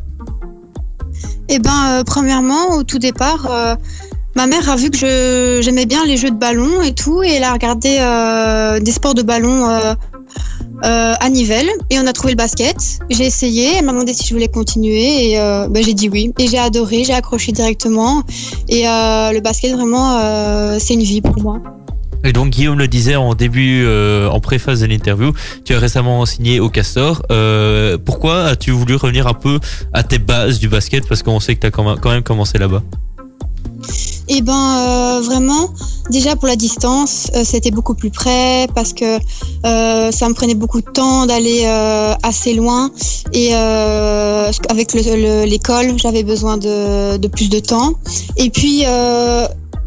Eh 1.49 1.59
ben, 1.59 1.71
euh, 1.91 2.03
premièrement, 2.05 2.77
au 2.77 2.83
tout 2.83 2.99
départ, 2.99 3.47
euh, 3.51 3.77
ma 4.35 4.47
mère 4.47 4.69
a 4.69 4.77
vu 4.77 4.91
que 4.91 5.61
j'aimais 5.63 5.87
bien 5.87 6.05
les 6.05 6.17
jeux 6.17 6.31
de 6.31 6.37
ballon 6.37 6.83
et 6.83 6.93
tout, 6.93 7.23
et 7.23 7.35
elle 7.35 7.45
a 7.45 7.53
regardé 7.53 7.99
euh, 8.01 8.81
des 8.81 8.91
sports 8.91 9.15
de 9.15 9.23
ballon 9.23 9.65
à 10.83 11.29
Nivelles, 11.31 11.71
et 11.91 11.99
on 11.99 12.07
a 12.07 12.13
trouvé 12.13 12.33
le 12.33 12.37
basket. 12.37 12.77
J'ai 13.11 13.27
essayé, 13.27 13.77
elle 13.79 13.85
m'a 13.85 13.93
demandé 13.93 14.13
si 14.13 14.27
je 14.27 14.35
voulais 14.35 14.49
continuer, 14.49 15.33
et 15.33 15.39
ben, 15.39 15.83
j'ai 15.83 15.95
dit 15.95 16.09
oui. 16.09 16.33
Et 16.39 16.49
j'ai 16.49 16.59
adoré, 16.59 17.05
j'ai 17.05 17.15
accroché 17.15 17.53
directement, 17.53 18.23
et 18.69 18.83
le 18.83 19.41
basket, 19.41 19.73
vraiment, 19.73 20.21
c'est 20.79 20.95
une 20.95 21.03
vie 21.03 21.21
pour 21.21 21.41
moi. 21.41 21.61
Et 22.27 22.33
donc 22.33 22.51
Guillaume 22.51 22.77
le 22.79 22.89
disait 22.89 23.15
en 23.15 23.35
début, 23.35 23.85
euh, 23.85 24.29
en 24.29 24.41
préface 24.41 24.81
de 24.81 24.87
l'interview, 24.87 25.33
tu 25.65 25.75
as 25.75 25.79
récemment 25.79 26.27
signé 26.27 26.59
au 26.59 26.69
Castor. 26.69 27.23
Euh, 27.31 27.99
pourquoi 28.05 28.47
as-tu 28.47 28.73
voulu 28.73 28.97
revenir 28.97 29.29
un 29.29 29.35
peu 29.35 29.61
à 29.93 30.03
tes 30.03 30.19
bases 30.19 30.59
du 30.59 30.69
basket? 30.69 31.07
Parce 31.09 31.23
qu'on 31.23 31.39
sait 31.39 31.55
que 31.55 31.61
tu 31.61 31.67
as 31.69 31.71
quand 31.71 31.85
même- 32.11 32.23
commencé 32.25 32.59
là-bas. 32.59 32.83
Eh 34.29 34.41
ben 34.43 34.53
euh, 34.79 35.21
vraiment, 35.21 35.71
déjà 36.11 36.35
pour 36.35 36.49
la 36.49 36.57
distance, 36.57 37.31
c'était 37.45 37.71
beaucoup 37.71 37.95
plus 37.95 38.11
près 38.11 38.67
parce 38.75 38.93
que 38.93 39.19
ça 39.63 40.29
me 40.29 40.33
prenait 40.35 40.57
beaucoup 40.57 40.81
de 40.81 40.91
temps 40.91 41.27
d'aller 41.27 41.65
assez 42.25 42.55
loin 42.55 42.91
et 43.33 43.55
avec 43.55 44.95
le- 44.95 45.17
le- 45.17 45.45
l'école, 45.45 45.97
j'avais 45.97 46.25
besoin 46.25 46.57
de, 46.57 47.29
plus 47.29 47.49
de 47.49 47.61
temps. 47.61 47.93
Et 48.37 48.51
puis 48.51 48.85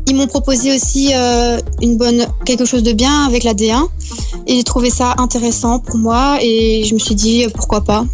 ils 0.10 0.16
m'ont 0.16 0.28
proposé 0.28 0.76
aussi 0.76 1.12
euh, 1.14 1.60
une 1.82 1.98
bonne 1.98 2.26
quelque 2.46 2.66
chose 2.66 2.82
de 2.84 2.94
bien 2.94 3.26
avec 3.26 3.44
la 3.44 3.54
D1 3.54 3.88
et 4.48 4.56
j'ai 4.56 4.64
trouvé 4.64 4.90
ça 4.90 5.14
intéressant 5.18 5.80
pour 5.80 5.98
moi 5.98 6.40
et 6.42 6.84
je 6.84 6.94
me 6.96 7.00
suis 7.00 7.16
dit 7.16 7.46
euh, 7.46 7.50
pourquoi 7.54 7.84
pas. 7.84 8.06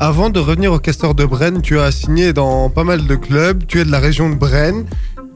Avant 0.00 0.30
de 0.30 0.40
revenir 0.40 0.72
au 0.72 0.80
Castor 0.80 1.14
de 1.14 1.24
Brenne, 1.24 1.62
tu 1.62 1.78
as 1.78 1.92
signé 1.92 2.32
dans 2.32 2.68
pas 2.70 2.82
mal 2.82 3.06
de 3.06 3.14
clubs. 3.14 3.64
Tu 3.68 3.80
es 3.80 3.84
de 3.84 3.92
la 3.92 4.00
région 4.00 4.30
de 4.30 4.34
Brenne, 4.34 4.84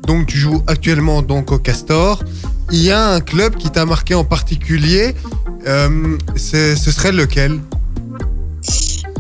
donc 0.05 0.27
tu 0.27 0.39
joues 0.39 0.61
actuellement 0.67 1.23
donc 1.23 1.53
au 1.53 1.59
Castor. 1.59 2.25
Il 2.73 2.83
y 2.83 2.91
a 2.91 3.11
un 3.11 3.21
club 3.21 3.55
qui 3.55 3.71
t'a 3.71 3.85
marqué 3.85 4.15
en 4.15 4.25
particulier. 4.25 5.15
euh, 5.69 6.19
ce 6.37 6.75
serait 6.75 7.13
lequel? 7.13 7.61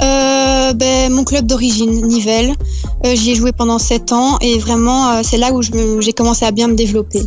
Euh, 0.02 0.72
ben, 0.74 1.12
mon 1.12 1.24
club 1.24 1.46
d'origine, 1.46 2.06
Nivelles. 2.06 2.54
Euh, 3.04 3.14
J'y 3.14 3.32
ai 3.32 3.34
joué 3.34 3.52
pendant 3.52 3.78
7 3.78 4.12
ans 4.12 4.38
et 4.40 4.58
vraiment, 4.58 5.10
euh, 5.12 5.20
c'est 5.22 5.38
là 5.38 5.52
où 5.52 5.62
j'ai 5.62 6.12
commencé 6.12 6.44
à 6.44 6.50
bien 6.50 6.68
me 6.68 6.74
développer. 6.74 7.22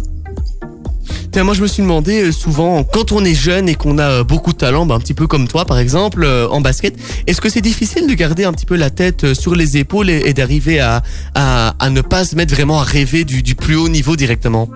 Tiens, 1.31 1.43
moi 1.43 1.53
je 1.53 1.61
me 1.61 1.67
suis 1.67 1.83
demandé 1.83 2.23
euh, 2.23 2.31
souvent, 2.31 2.83
quand 2.83 3.11
on 3.11 3.23
est 3.23 3.35
jeune 3.35 3.69
et 3.69 3.75
qu'on 3.75 3.99
a 3.99 4.23
beaucoup 4.23 4.51
de 4.51 4.57
talent, 4.57 4.85
bah, 4.85 4.95
un 4.95 4.99
petit 4.99 5.13
peu 5.13 5.27
comme 5.27 5.47
toi 5.47 5.65
par 5.65 5.77
exemple, 5.77 6.25
en 6.25 6.61
basket, 6.61 6.95
est-ce 7.27 7.39
que 7.41 7.49
c'est 7.49 7.61
difficile 7.61 8.07
de 8.07 8.13
garder 8.13 8.45
un 8.45 8.51
petit 8.51 8.65
peu 8.65 8.75
la 8.75 8.89
tête 8.89 9.33
sur 9.33 9.55
les 9.55 9.77
épaules 9.77 10.09
et, 10.09 10.23
et 10.25 10.33
d'arriver 10.33 10.79
à, 10.79 11.01
à, 11.35 11.75
à 11.79 11.89
ne 11.89 12.01
pas 12.01 12.25
se 12.25 12.35
mettre 12.35 12.53
vraiment 12.53 12.79
à 12.79 12.83
rêver 12.83 13.25
du, 13.25 13.43
du 13.43 13.55
plus 13.55 13.75
haut 13.75 13.89
niveau 13.89 14.15
directement? 14.15 14.69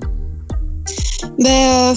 Ben, 1.39 1.49
euh, 1.49 1.93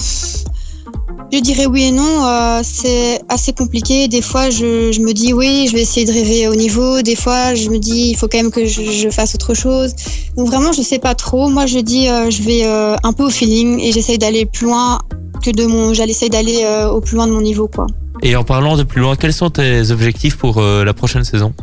je 1.31 1.39
dirais 1.39 1.65
oui 1.65 1.83
et 1.85 1.91
non. 1.91 2.25
euh, 2.25 2.61
c'est 2.63 3.19
assez 3.29 3.53
compliqué. 3.53 4.07
Des 4.07 4.21
fois, 4.21 4.49
je, 4.49 4.91
je 4.91 4.99
me 5.01 5.13
dis 5.13 5.33
oui, 5.33 5.67
je 5.67 5.73
vais 5.75 5.81
essayer 5.81 6.05
de 6.05 6.11
rêver 6.11 6.47
au 6.47 6.55
niveau. 6.55 7.01
Des 7.01 7.15
fois, 7.15 7.53
je 7.53 7.69
me 7.69 7.77
dis 7.79 8.09
il 8.11 8.17
faut 8.17 8.27
quand 8.27 8.37
même 8.37 8.51
que 8.51 8.65
je, 8.65 8.81
je 8.83 9.09
fasse 9.09 9.35
autre 9.35 9.53
chose. 9.53 9.93
Donc 10.35 10.47
vraiment, 10.47 10.71
je 10.71 10.81
sais 10.81 10.99
pas 10.99 11.15
trop. 11.15 11.49
Moi, 11.49 11.65
je 11.65 11.79
dis 11.79 12.07
euh, 12.09 12.29
je 12.29 12.41
vais 12.43 12.61
euh, 12.65 12.95
un 13.03 13.13
peu 13.13 13.25
au 13.25 13.29
feeling 13.29 13.79
et 13.79 13.91
j'essaye 13.91 14.17
d'aller 14.17 14.45
plus 14.45 14.65
loin 14.65 14.99
que 15.43 15.51
de 15.51 15.65
mon. 15.65 15.93
J'essaye 15.93 16.29
d'aller 16.29 16.65
au 16.91 17.01
plus 17.01 17.15
loin 17.15 17.27
de 17.27 17.33
mon 17.33 17.41
niveau, 17.41 17.67
quoi. 17.67 17.87
Et 18.23 18.35
en 18.35 18.43
parlant 18.43 18.77
de 18.77 18.83
plus 18.83 19.01
loin, 19.01 19.15
quels 19.15 19.33
sont 19.33 19.49
tes 19.49 19.91
objectifs 19.91 20.37
pour 20.37 20.59
la 20.61 20.93
prochaine 20.93 21.23
saison? 21.23 21.53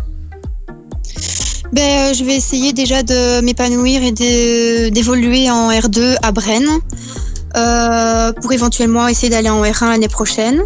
Ben, 1.72 2.14
je 2.14 2.22
vais 2.22 2.36
essayer 2.36 2.72
déjà 2.72 3.02
de 3.02 3.40
m'épanouir 3.40 4.00
et 4.04 4.12
d'évoluer 4.92 5.50
en 5.50 5.70
R2 5.72 6.14
à 6.22 6.30
Brenne 6.30 6.68
euh, 7.56 8.32
pour 8.32 8.52
éventuellement 8.52 9.06
essayer 9.06 9.30
d'aller 9.30 9.48
en 9.48 9.62
R1 9.62 9.88
l'année 9.90 10.08
prochaine. 10.08 10.62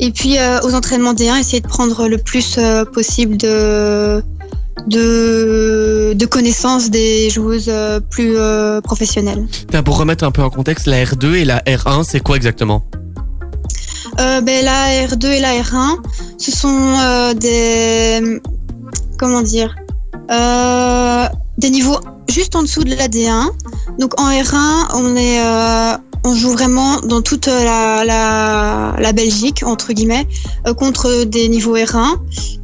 Et 0.00 0.10
puis 0.10 0.38
euh, 0.38 0.60
aux 0.62 0.74
entraînements 0.74 1.14
D1, 1.14 1.38
essayer 1.38 1.60
de 1.60 1.68
prendre 1.68 2.08
le 2.08 2.18
plus 2.18 2.56
euh, 2.58 2.84
possible 2.84 3.36
de, 3.36 4.22
de, 4.88 6.14
de 6.14 6.26
connaissances 6.26 6.90
des 6.90 7.30
joueuses 7.30 7.72
plus 8.10 8.36
professionnelles. 8.82 9.46
Pour 9.84 9.98
remettre 9.98 10.24
un 10.24 10.32
peu 10.32 10.42
en 10.42 10.50
contexte, 10.50 10.86
la 10.86 11.04
R2 11.04 11.34
et 11.34 11.44
la 11.44 11.60
R1, 11.60 12.04
c'est 12.04 12.20
quoi 12.20 12.36
exactement? 12.36 12.84
Ben, 14.18 14.64
la 14.64 15.06
R2 15.06 15.26
et 15.26 15.40
la 15.40 15.52
R1, 15.60 15.98
ce 16.38 16.50
sont 16.50 17.34
des. 17.38 18.40
Comment 19.18 19.42
dire? 19.42 19.76
Des 21.58 21.70
niveaux 21.70 21.98
juste 22.28 22.54
en 22.56 22.62
dessous 22.62 22.84
de 22.84 22.94
la 22.94 23.08
D1. 23.08 23.48
Donc 23.98 24.20
en 24.20 24.30
R1, 24.30 24.88
on 24.94 25.16
est. 25.16 25.40
euh, 25.40 25.96
on 26.26 26.34
joue 26.34 26.50
vraiment 26.50 27.00
dans 27.02 27.22
toute 27.22 27.46
la, 27.46 28.04
la, 28.04 29.12
Belgique, 29.12 29.62
entre 29.64 29.92
guillemets, 29.92 30.26
euh, 30.66 30.74
contre 30.74 31.24
des 31.24 31.48
niveaux 31.48 31.76
R1. 31.76 32.16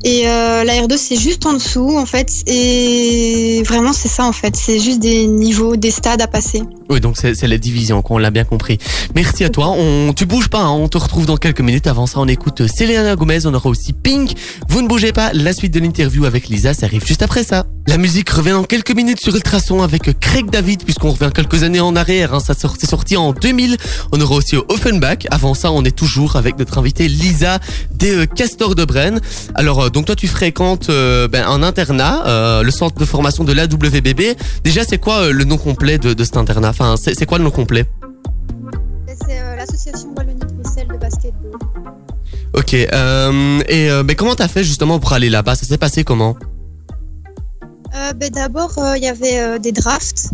Et 0.05 0.27
euh, 0.27 0.65
la 0.65 0.75
R2, 0.75 0.97
c'est 0.97 1.17
juste 1.17 1.47
en 1.47 1.53
dessous, 1.53 1.97
en 1.97 2.05
fait. 2.05 2.29
Et 2.49 3.63
vraiment, 3.65 3.93
c'est 3.93 4.09
ça, 4.09 4.25
en 4.25 4.33
fait. 4.33 4.57
C'est 4.57 4.81
juste 4.81 4.99
des 4.99 5.29
niveaux, 5.29 5.77
des 5.77 5.93
stades 5.93 6.21
à 6.21 6.27
passer. 6.27 6.63
Oui, 6.91 7.01
donc 7.01 7.17
c'est 7.17 7.47
la 7.47 7.57
division, 7.57 8.03
qu'on 8.03 8.19
l'a 8.19 8.31
bien 8.31 8.45
compris. 8.45 8.79
Merci 9.15 9.45
à 9.45 9.49
toi. 9.49 9.71
On, 9.71 10.13
tu 10.13 10.27
bouges 10.27 10.49
pas, 10.49 10.59
hein, 10.61 10.71
on 10.71 10.89
te 10.89 10.99
retrouve 10.99 11.27
dans 11.27 11.37
quelques 11.37 11.61
minutes. 11.61 11.87
Avant 11.87 12.07
ça, 12.07 12.19
on 12.19 12.27
écoute 12.27 12.67
Selena 12.67 13.15
Gomez, 13.15 13.47
on 13.47 13.55
aura 13.55 13.71
aussi 13.71 13.93
Pink. 13.93 14.33
Vous 14.69 14.83
ne 14.83 14.89
bougez 14.89 15.13
pas, 15.13 15.33
la 15.33 15.53
suite 15.53 15.73
de 15.73 15.79
l'interview 15.79 16.25
avec 16.25 16.49
Lisa, 16.49 16.75
ça 16.75 16.87
arrive 16.87 17.07
juste 17.07 17.23
après 17.23 17.45
ça. 17.45 17.65
La 17.87 17.97
musique 17.97 18.29
revient 18.29 18.51
dans 18.51 18.65
quelques 18.65 18.82
minutes 18.91 19.21
sur 19.21 19.35
Ultrason 19.35 19.83
avec 19.83 20.19
Craig 20.21 20.51
David, 20.51 20.85
puisqu'on 20.85 21.11
revient 21.11 21.31
quelques 21.35 21.63
années 21.63 21.81
en 21.81 21.95
arrière. 21.97 22.35
Hein, 22.35 22.41
ça 22.41 22.55
sort- 22.55 22.75
c'est 22.79 22.89
sorti 22.89 23.17
en 23.17 23.33
2000. 23.33 23.77
On 24.13 24.21
aura 24.21 24.35
aussi 24.37 24.57
Offenbach. 24.57 25.27
Avant 25.31 25.55
ça, 25.55 25.71
on 25.73 25.85
est 25.85 25.97
toujours 25.97 26.37
avec 26.37 26.59
notre 26.59 26.79
invitée 26.79 27.09
Lisa 27.09 27.59
des 27.93 28.15
euh, 28.15 28.27
Castors 28.27 28.75
de 28.75 28.85
Brenne. 28.85 29.21
Alors, 29.55 29.83
euh, 29.85 29.89
donc 29.91 30.07
toi, 30.07 30.17
tu 30.17 30.27
fréquentes 30.29 30.91
euh, 30.91 31.29
ben, 31.29 31.45
un 31.47 31.63
internat, 31.63 32.27
euh, 32.27 32.63
le 32.63 32.71
centre 32.71 32.99
de 32.99 33.05
formation 33.05 33.45
de 33.45 33.53
l'AWBB. 33.53 34.37
Déjà, 34.65 34.85
c'est 34.85 34.99
quoi 34.99 35.19
euh, 35.25 35.33
le 35.33 35.45
nom 35.45 35.57
complet 35.59 35.99
de, 35.99 36.13
de 36.15 36.25
cet 36.25 36.37
internat? 36.37 36.71
Enfin, 36.71 36.95
c'est 36.97 37.27
quoi 37.27 37.39
le 37.39 37.45
nom 37.45 37.51
complet? 37.51 37.85
C'est 39.27 39.41
euh, 39.41 39.57
l'association 39.57 40.13
Wallonie-Bruxelles 40.17 40.89
de 40.93 40.99
basketball. 40.99 41.53
Ok. 42.55 42.75
Euh, 42.75 43.61
et 43.69 43.91
euh, 43.91 44.03
ben, 44.03 44.17
comment 44.17 44.35
t'as 44.35 44.49
fait 44.49 44.65
justement 44.65 44.99
pour 44.99 45.13
aller 45.13 45.31
là-bas? 45.31 45.55
Ça 45.55 45.67
s'est 45.67 45.79
passé 45.79 46.03
comment? 46.05 46.37
Euh, 46.41 46.47
ben, 48.17 48.31
D'abord, 48.31 48.73
euh, 48.79 48.97
il 48.97 49.03
y 49.05 49.09
avait 49.09 49.39
euh, 49.39 49.59
des 49.59 49.73
drafts. 49.73 50.31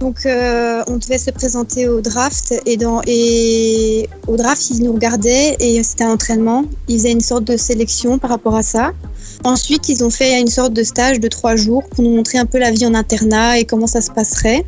Donc, 0.00 0.24
euh, 0.24 0.82
on 0.86 0.96
devait 0.96 1.18
se 1.18 1.30
présenter 1.30 1.86
au 1.86 2.00
draft. 2.00 2.54
Et, 2.64 2.76
dans, 2.78 3.02
et 3.06 4.08
au 4.26 4.36
draft, 4.36 4.70
ils 4.70 4.82
nous 4.82 4.94
regardaient 4.94 5.56
et 5.60 5.82
c'était 5.82 6.04
un 6.04 6.12
entraînement. 6.12 6.64
Ils 6.88 6.96
faisaient 6.98 7.12
une 7.12 7.20
sorte 7.20 7.44
de 7.44 7.56
sélection 7.58 8.18
par 8.18 8.30
rapport 8.30 8.56
à 8.56 8.62
ça. 8.62 8.92
Ensuite, 9.44 9.88
ils 9.90 10.02
ont 10.02 10.08
fait 10.10 10.40
une 10.40 10.48
sorte 10.48 10.72
de 10.72 10.82
stage 10.82 11.20
de 11.20 11.28
trois 11.28 11.54
jours 11.56 11.82
pour 11.90 12.02
nous 12.02 12.14
montrer 12.16 12.38
un 12.38 12.46
peu 12.46 12.58
la 12.58 12.70
vie 12.70 12.86
en 12.86 12.94
internat 12.94 13.58
et 13.58 13.64
comment 13.64 13.86
ça 13.86 14.00
se 14.00 14.10
passerait. 14.10 14.64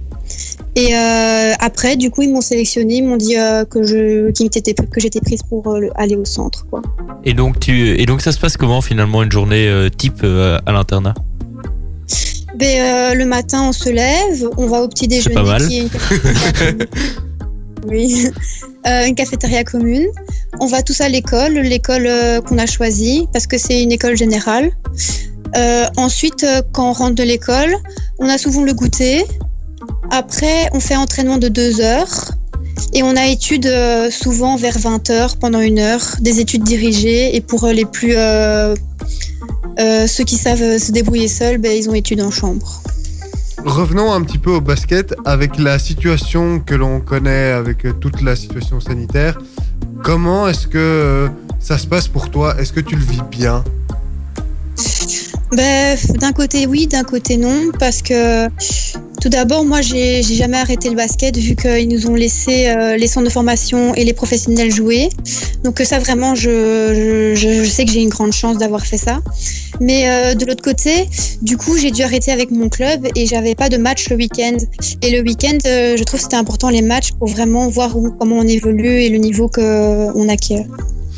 Et 0.77 0.95
euh, 0.97 1.53
après, 1.61 1.97
du 1.97 2.11
coup, 2.11 2.23
ils 2.23 2.33
m'ont 2.33 2.41
sélectionné, 2.41 2.97
ils 2.97 3.05
m'ont 3.05 3.17
dit 3.17 3.37
euh, 3.39 3.65
que 3.65 3.83
j'étais 3.83 4.75
prise 5.21 5.43
pour 5.43 5.67
euh, 5.69 5.81
le- 5.81 5.91
aller 6.01 6.17
au 6.17 6.25
centre. 6.25 6.67
Et 7.25 7.33
donc, 7.35 8.21
ça 8.21 8.33
se 8.33 8.39
passe 8.39 8.57
comment 8.59 8.81
finalement 8.81 9.23
une 9.23 9.33
journée 9.33 9.69
euh, 9.69 9.89
type 9.89 10.21
euh, 10.25 10.59
à 10.67 10.73
l'internat? 10.73 11.15
Ben, 12.55 12.81
euh, 12.81 13.14
le 13.14 13.25
matin, 13.25 13.62
on 13.68 13.72
se 13.72 13.88
lève, 13.88 14.48
on 14.57 14.66
va 14.66 14.83
au 14.83 14.88
petit 14.88 15.09
déjeuner. 15.09 15.35
pas 15.35 15.42
mal. 15.42 15.66
Qui 15.66 15.79
est 15.79 15.83
une 15.83 15.88
cafétéria 15.88 16.44
commune. 16.53 16.87
oui, 17.88 18.31
une 18.85 19.14
cafétéria 19.14 19.64
commune. 19.64 20.07
On 20.61 20.66
va 20.66 20.83
tous 20.83 21.01
à 21.01 21.09
l'école, 21.09 21.55
l'école 21.55 22.07
euh, 22.07 22.40
qu'on 22.40 22.59
a 22.59 22.66
choisie, 22.66 23.27
parce 23.33 23.46
que 23.46 23.57
c'est 23.57 23.83
une 23.83 23.92
école 23.92 24.16
générale. 24.16 24.70
Euh, 25.57 25.87
ensuite, 25.96 26.46
quand 26.72 26.90
on 26.90 26.92
rentre 26.92 27.14
de 27.14 27.22
l'école, 27.22 27.75
on 28.18 28.29
a 28.29 28.38
souvent 28.38 28.62
le 28.62 28.75
goûter. 28.75 29.25
Après, 30.11 30.68
on 30.72 30.81
fait 30.81 30.96
entraînement 30.96 31.38
de 31.38 31.48
deux 31.48 31.81
heures. 31.81 32.33
Et 32.95 33.03
on 33.03 33.17
a 33.17 33.27
études 33.27 33.67
euh, 33.67 34.11
souvent 34.11 34.57
vers 34.57 34.79
20 34.79 35.11
heures, 35.11 35.37
pendant 35.37 35.61
une 35.61 35.79
heure, 35.79 36.03
des 36.21 36.41
études 36.41 36.63
dirigées. 36.63 37.35
Et 37.35 37.41
pour 37.41 37.65
euh, 37.65 37.73
les 37.73 37.85
plus 37.85 38.15
euh, 38.17 38.77
ceux 39.79 40.25
qui 40.25 40.37
savent 40.37 40.79
se 40.79 40.93
débrouiller 40.93 41.29
seuls, 41.29 41.59
ben, 41.59 41.73
ils 41.73 41.89
ont 41.89 41.95
études 41.95 42.21
en 42.21 42.31
chambre. 42.31 42.83
Revenons 43.65 44.13
un 44.13 44.23
petit 44.23 44.39
peu 44.39 44.51
au 44.51 44.61
basket 44.61 45.15
avec 45.25 45.59
la 45.59 45.79
situation 45.79 46.61
que 46.61 46.75
l'on 46.75 47.01
connaît, 47.01 47.53
avec 47.53 47.87
toute 48.01 48.21
la 48.21 48.37
situation 48.37 48.81
sanitaire. 48.81 49.39
Comment 50.03 50.49
est-ce 50.49 50.67
que 50.67 51.31
ça 51.61 51.79
se 51.79 51.87
passe 51.87 52.09
pour 52.09 52.31
toi? 52.31 52.57
Est-ce 52.59 52.73
que 52.73 52.81
tu 52.81 52.97
le 52.97 53.03
vis 53.03 53.23
bien? 53.31 53.63
Ben, 55.53 55.97
d'un 56.19 56.33
côté 56.33 56.67
oui, 56.67 56.87
d'un 56.87 57.05
côté 57.05 57.37
non, 57.37 57.71
parce 57.79 58.03
que 58.03 58.49
tout 59.23 59.29
d'abord, 59.29 59.65
moi, 59.65 59.83
j'ai 59.83 60.21
jamais 60.21 60.57
arrêté 60.57 60.91
le 60.91 60.97
basket 60.97 61.37
vu 61.39 61.55
qu'ils 61.55 61.87
nous 61.87 62.09
ont 62.09 62.17
laissé 62.17 62.67
euh, 62.67 62.97
les 62.97 63.07
centres 63.07 63.29
de 63.29 63.33
formation 63.33 63.95
et 63.95 64.03
les 64.03 64.15
professionnels 64.15 64.73
jouer. 64.73 65.11
Donc 65.63 65.81
euh, 65.81 65.85
ça, 65.85 66.01
vraiment, 66.01 66.35
je, 66.35 67.65
sais 67.65 67.85
que 67.85 67.93
j'ai 67.93 68.03
une 68.03 68.09
grande 68.09 68.33
chance 68.33 68.59
d'avoir 68.59 68.85
fait 68.85 68.97
ça. 68.97 69.21
Mais 69.81 70.09
euh, 70.09 70.35
de 70.35 70.45
l'autre 70.45 70.65
côté, 70.65 71.09
du 71.41 71.57
coup, 71.57 71.79
j'ai 71.79 71.93
dû 71.93 72.03
arrêter 72.03 72.33
avec 72.33 72.51
mon 72.51 72.69
club 72.69 73.07
et 73.15 73.27
j'avais 73.27 73.55
pas 73.55 73.69
de 73.69 73.77
match 73.77 74.09
le 74.11 74.17
week-end. 74.17 74.57
Et 75.03 75.13
le 75.13 75.21
week-end, 75.21 75.59
je 75.63 76.03
trouve 76.03 76.19
c'était 76.19 76.35
important 76.35 76.69
les 76.69 76.83
matchs 76.83 77.13
pour 77.13 77.29
vraiment 77.29 77.69
voir 77.69 77.95
comment 78.19 78.39
on 78.39 78.49
évolue 78.49 79.03
et 79.03 79.09
le 79.09 79.19
niveau 79.19 79.49
qu'on 79.49 80.29
acquiert. 80.29 80.65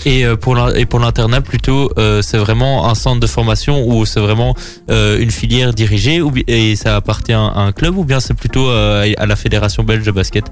Et 0.07 0.25
euh, 0.25 0.37
pour 0.37 0.59
et 0.77 0.85
pour 0.87 1.01
l'internat 1.01 1.40
plutôt, 1.40 1.90
euh, 1.99 2.21
c'est 2.23 2.37
vraiment 2.37 2.88
un 2.88 2.95
centre 2.95 3.21
de 3.21 3.27
formation 3.27 3.87
ou 3.87 4.05
c'est 4.05 4.21
vraiment 4.21 4.55
euh, 4.90 5.19
une 5.19 5.31
filière 5.31 5.73
dirigée 5.73 6.21
ou, 6.21 6.33
et 6.47 6.77
ça 6.77 6.97
appartient 6.97 7.33
à 7.33 7.40
un 7.40 7.73
club 7.73 7.97
ou 7.97 8.05
bien 8.05 8.21
c'est 8.21 8.35
plutôt 8.35 8.69
à 8.69 9.27
la 9.27 9.37
fédération 9.37 9.83
belge 9.83 10.05
de 10.05 10.11
basket? 10.11 10.45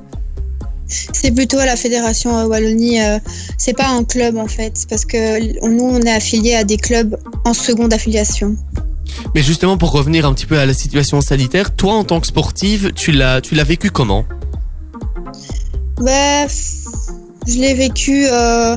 C'est 0.87 1.35
plutôt 1.35 1.59
à 1.59 1.65
la 1.65 1.77
fédération 1.77 2.45
Wallonie. 2.47 2.99
c'est 3.57 3.77
pas 3.77 3.89
un 3.89 4.05
club 4.05 4.37
en 4.37 4.49
fait, 4.49 4.85
parce 4.89 5.05
que 5.05 5.67
nous 5.67 5.85
on 5.85 6.01
est 6.01 6.13
affilié 6.13 6.55
à 6.55 6.65
des 6.65 6.77
clubs 6.77 7.17
en 7.45 7.55
seconde 7.55 7.93
affiliation. 7.93 8.57
Mais 9.35 9.43
justement, 9.43 9.77
pour 9.77 9.93
revenir 9.93 10.27
un 10.27 10.35
petit 10.35 10.47
peu 10.47 10.59
à 10.59 10.67
la 10.67 10.75
situation 10.75 11.21
sanitaire, 11.21 11.75
toi, 11.75 11.95
en 11.95 12.05
tant 12.05 12.21
que 12.21 12.27
sportive, 12.27 12.93
tu 12.95 13.13
l'as, 13.13 13.41
tu 13.41 13.55
l'as 13.55 13.65
vécu 13.65 13.91
comment? 13.91 14.25
Bah, 16.01 16.47
je 17.47 17.59
l'ai 17.59 17.75
vécu 17.75 18.27
euh, 18.27 18.77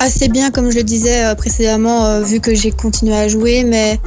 assez 0.00 0.28
bien, 0.28 0.50
comme 0.50 0.70
je 0.70 0.78
le 0.78 0.82
disais 0.82 1.24
euh, 1.24 1.34
précédemment, 1.34 2.06
euh, 2.06 2.22
vu 2.22 2.40
que 2.40 2.54
j'ai 2.54 2.72
continué 2.72 3.14
à 3.14 3.28
jouer. 3.28 3.62
Mais 3.62 4.00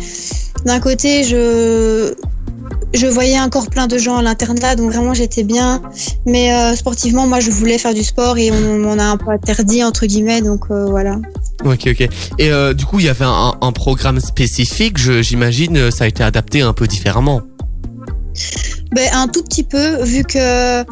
d'un 0.66 0.80
côté, 0.80 1.24
je 1.24 3.08
voyais 3.08 3.40
encore 3.40 3.70
plein 3.70 3.88
de 3.88 3.98
gens 3.98 4.18
à 4.18 4.22
l'internat, 4.22 4.76
donc 4.76 4.92
vraiment 4.92 5.14
j'étais 5.14 5.44
bien. 5.44 5.82
Mais 6.26 6.52
euh, 6.52 6.76
sportivement, 6.76 7.28
moi, 7.28 7.40
je 7.40 7.52
voulais 7.52 7.78
faire 7.78 7.94
du 7.94 8.04
sport 8.04 8.38
et 8.38 8.52
on 8.52 8.80
m'en 8.80 8.98
a 8.98 9.06
un 9.06 9.18
peu 9.18 9.30
interdit 9.30 9.84
entre 9.84 10.06
guillemets, 10.06 10.42
donc 10.42 10.66
voilà. 10.70 11.18
Ok, 11.64 11.88
ok. 11.88 12.10
Et 12.40 12.52
du 12.74 12.86
coup, 12.86 13.00
il 13.00 13.06
y 13.06 13.10
avait 13.10 13.26
un, 13.26 13.72
programme 13.72 14.20
spécifique, 14.20 14.98
j'imagine, 14.98 15.92
ça 15.92 16.04
a 16.04 16.08
été 16.08 16.24
adapté 16.24 16.62
un 16.62 16.74
peu 16.74 16.88
différemment. 16.88 17.42
Ben, 18.92 19.10
un 19.14 19.28
tout 19.28 19.44
petit 19.44 19.64
peu, 19.64 20.04
vu 20.04 20.24
que 20.24 20.38
euh, 20.38 20.84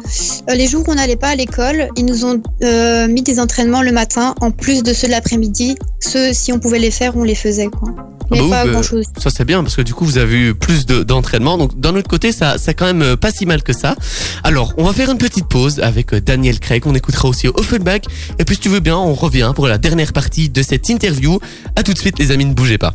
les 0.54 0.66
jours 0.66 0.84
où 0.86 0.90
on 0.90 0.94
n'allait 0.94 1.16
pas 1.16 1.28
à 1.28 1.34
l'école, 1.36 1.88
ils 1.96 2.04
nous 2.04 2.24
ont 2.24 2.42
euh, 2.62 3.06
mis 3.08 3.22
des 3.22 3.38
entraînements 3.38 3.82
le 3.82 3.92
matin 3.92 4.34
en 4.40 4.50
plus 4.50 4.82
de 4.82 4.92
ceux 4.92 5.06
de 5.06 5.12
l'après-midi. 5.12 5.76
Ceux, 6.00 6.32
si 6.32 6.52
on 6.52 6.58
pouvait 6.58 6.80
les 6.80 6.90
faire, 6.90 7.16
on 7.16 7.22
les 7.22 7.36
faisait. 7.36 7.68
Quoi. 7.68 7.90
Ah 8.34 8.36
bah 8.38 8.48
pas 8.48 8.64
bah, 8.64 8.70
grand-chose. 8.72 9.04
Ça 9.18 9.28
c'est 9.30 9.44
bien 9.44 9.62
parce 9.62 9.76
que 9.76 9.82
du 9.82 9.92
coup 9.92 10.04
vous 10.06 10.16
avez 10.16 10.36
eu 10.36 10.54
plus 10.54 10.86
de- 10.86 11.02
d'entraînement. 11.02 11.58
Donc 11.58 11.78
d'un 11.78 11.94
autre 11.94 12.08
côté 12.08 12.32
ça 12.32 12.56
c'est 12.58 12.72
quand 12.72 12.86
même 12.86 13.02
euh, 13.02 13.16
pas 13.16 13.30
si 13.30 13.44
mal 13.44 13.62
que 13.62 13.74
ça. 13.74 13.94
Alors 14.42 14.72
on 14.78 14.84
va 14.84 14.92
faire 14.94 15.10
une 15.10 15.18
petite 15.18 15.46
pause 15.48 15.80
avec 15.80 16.14
Daniel 16.14 16.58
Craig. 16.58 16.84
On 16.86 16.94
écoutera 16.94 17.28
aussi 17.28 17.48
Offenbach. 17.48 18.02
Et 18.38 18.44
puis 18.44 18.56
si 18.56 18.62
tu 18.62 18.68
veux 18.70 18.80
bien 18.80 18.96
on 18.96 19.12
revient 19.12 19.52
pour 19.54 19.66
la 19.68 19.76
dernière 19.76 20.12
partie 20.14 20.48
de 20.48 20.62
cette 20.62 20.88
interview. 20.88 21.40
À 21.76 21.82
tout 21.82 21.92
de 21.92 21.98
suite 21.98 22.18
les 22.18 22.30
amis 22.30 22.46
ne 22.46 22.54
bougez 22.54 22.78
pas. 22.78 22.94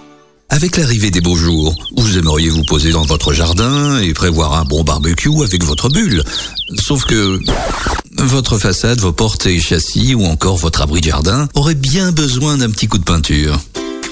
Avec 0.51 0.75
l'arrivée 0.75 1.11
des 1.11 1.21
beaux 1.21 1.37
jours, 1.37 1.73
vous 1.95 2.17
aimeriez 2.17 2.49
vous 2.49 2.65
poser 2.65 2.91
dans 2.91 3.03
votre 3.03 3.31
jardin 3.31 3.99
et 3.99 4.13
prévoir 4.13 4.53
un 4.55 4.65
bon 4.65 4.83
barbecue 4.83 5.41
avec 5.41 5.63
votre 5.63 5.87
bulle. 5.87 6.25
Sauf 6.77 7.05
que 7.05 7.39
votre 8.17 8.57
façade, 8.57 8.99
vos 8.99 9.13
portes 9.13 9.45
et 9.45 9.61
châssis 9.61 10.13
ou 10.13 10.25
encore 10.25 10.57
votre 10.57 10.81
abri 10.81 10.99
de 10.99 11.05
jardin 11.05 11.47
auraient 11.55 11.73
bien 11.73 12.11
besoin 12.11 12.57
d'un 12.57 12.69
petit 12.69 12.87
coup 12.87 12.97
de 12.97 13.05
peinture. 13.05 13.61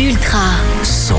Ultra. 0.00 0.54
Son. 0.82 1.14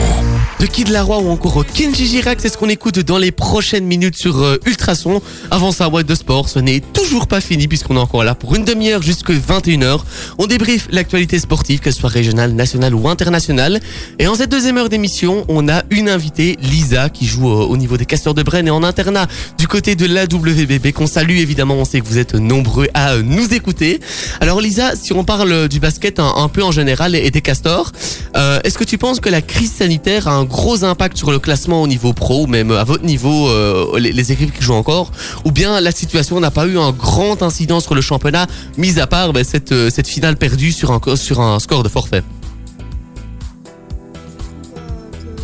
De 0.59 0.65
Kid 0.65 0.89
Laroi 0.89 1.19
ou 1.19 1.29
encore 1.29 1.65
Kenji 1.65 2.05
Girac, 2.05 2.39
c'est 2.39 2.49
ce 2.49 2.57
qu'on 2.57 2.69
écoute 2.69 2.99
dans 2.99 3.17
les 3.17 3.31
prochaines 3.31 3.85
minutes 3.85 4.15
sur 4.15 4.41
euh, 4.41 4.57
Ultrason. 4.65 5.21
Avant 5.49 5.71
ça, 5.71 5.89
Boîte 5.89 6.05
de 6.05 6.13
Sport, 6.13 6.49
ce 6.49 6.59
n'est 6.59 6.79
toujours 6.79 7.27
pas 7.27 7.41
fini 7.41 7.67
puisqu'on 7.67 7.95
est 7.95 7.99
encore 7.99 8.23
là 8.23 8.35
pour 8.35 8.55
une 8.55 8.63
demi-heure 8.63 9.01
jusqu'à 9.01 9.33
21h. 9.33 10.01
On 10.37 10.45
débriefe 10.45 10.87
l'actualité 10.91 11.39
sportive, 11.39 11.79
qu'elle 11.79 11.93
soit 11.93 12.09
régionale, 12.09 12.53
nationale 12.53 12.93
ou 12.93 13.07
internationale. 13.07 13.79
Et 14.19 14.27
en 14.27 14.35
cette 14.35 14.51
deuxième 14.51 14.77
heure 14.77 14.89
d'émission, 14.89 15.45
on 15.47 15.67
a 15.67 15.83
une 15.89 16.09
invitée, 16.09 16.57
Lisa, 16.61 17.09
qui 17.09 17.25
joue 17.25 17.49
euh, 17.49 17.65
au 17.65 17.77
niveau 17.77 17.97
des 17.97 18.05
Castors 18.05 18.33
de 18.33 18.43
Brenne 18.43 18.67
et 18.67 18.71
en 18.71 18.83
internat 18.83 19.27
du 19.57 19.67
côté 19.67 19.95
de 19.95 20.05
la 20.05 20.25
WBB, 20.25 20.91
qu'on 20.91 21.07
salue 21.07 21.37
évidemment. 21.37 21.75
On 21.75 21.85
sait 21.85 22.01
que 22.01 22.07
vous 22.07 22.19
êtes 22.19 22.35
nombreux 22.35 22.87
à 22.93 23.17
nous 23.17 23.53
écouter. 23.53 23.99
Alors 24.39 24.61
Lisa, 24.61 24.95
si 24.95 25.13
on 25.13 25.23
parle 25.23 25.67
du 25.67 25.79
basket 25.79 26.19
un, 26.19 26.49
peu 26.49 26.63
en 26.63 26.71
général 26.71 27.15
et 27.15 27.31
des 27.31 27.41
Castors, 27.41 27.91
euh, 28.35 28.59
est-ce 28.71 28.77
que 28.77 28.85
tu 28.85 28.97
penses 28.97 29.19
que 29.19 29.27
la 29.27 29.41
crise 29.41 29.73
sanitaire 29.73 30.29
a 30.29 30.31
un 30.31 30.45
gros 30.45 30.85
impact 30.85 31.17
sur 31.17 31.29
le 31.29 31.39
classement 31.39 31.81
au 31.81 31.87
niveau 31.87 32.13
pro 32.13 32.43
ou 32.43 32.47
même 32.47 32.71
à 32.71 32.85
votre 32.85 33.03
niveau, 33.03 33.49
euh, 33.49 33.99
les, 33.99 34.31
équipes 34.31 34.57
qui 34.57 34.63
jouent 34.63 34.75
encore? 34.75 35.11
Ou 35.43 35.51
bien 35.51 35.81
la 35.81 35.91
situation 35.91 36.39
n'a 36.39 36.51
pas 36.51 36.65
eu 36.67 36.77
un 36.77 36.93
grand 36.93 37.43
incident 37.43 37.81
sur 37.81 37.95
le 37.95 37.99
championnat, 37.99 38.47
mis 38.77 38.97
à 38.97 39.07
part 39.07 39.33
ben, 39.33 39.43
cette, 39.43 39.73
euh, 39.73 39.89
cette 39.89 40.07
finale 40.07 40.37
perdue 40.37 40.71
sur 40.71 40.93
un, 40.93 41.15
sur 41.17 41.41
un 41.41 41.59
score 41.59 41.83
de 41.83 41.89
forfait? 41.89 42.23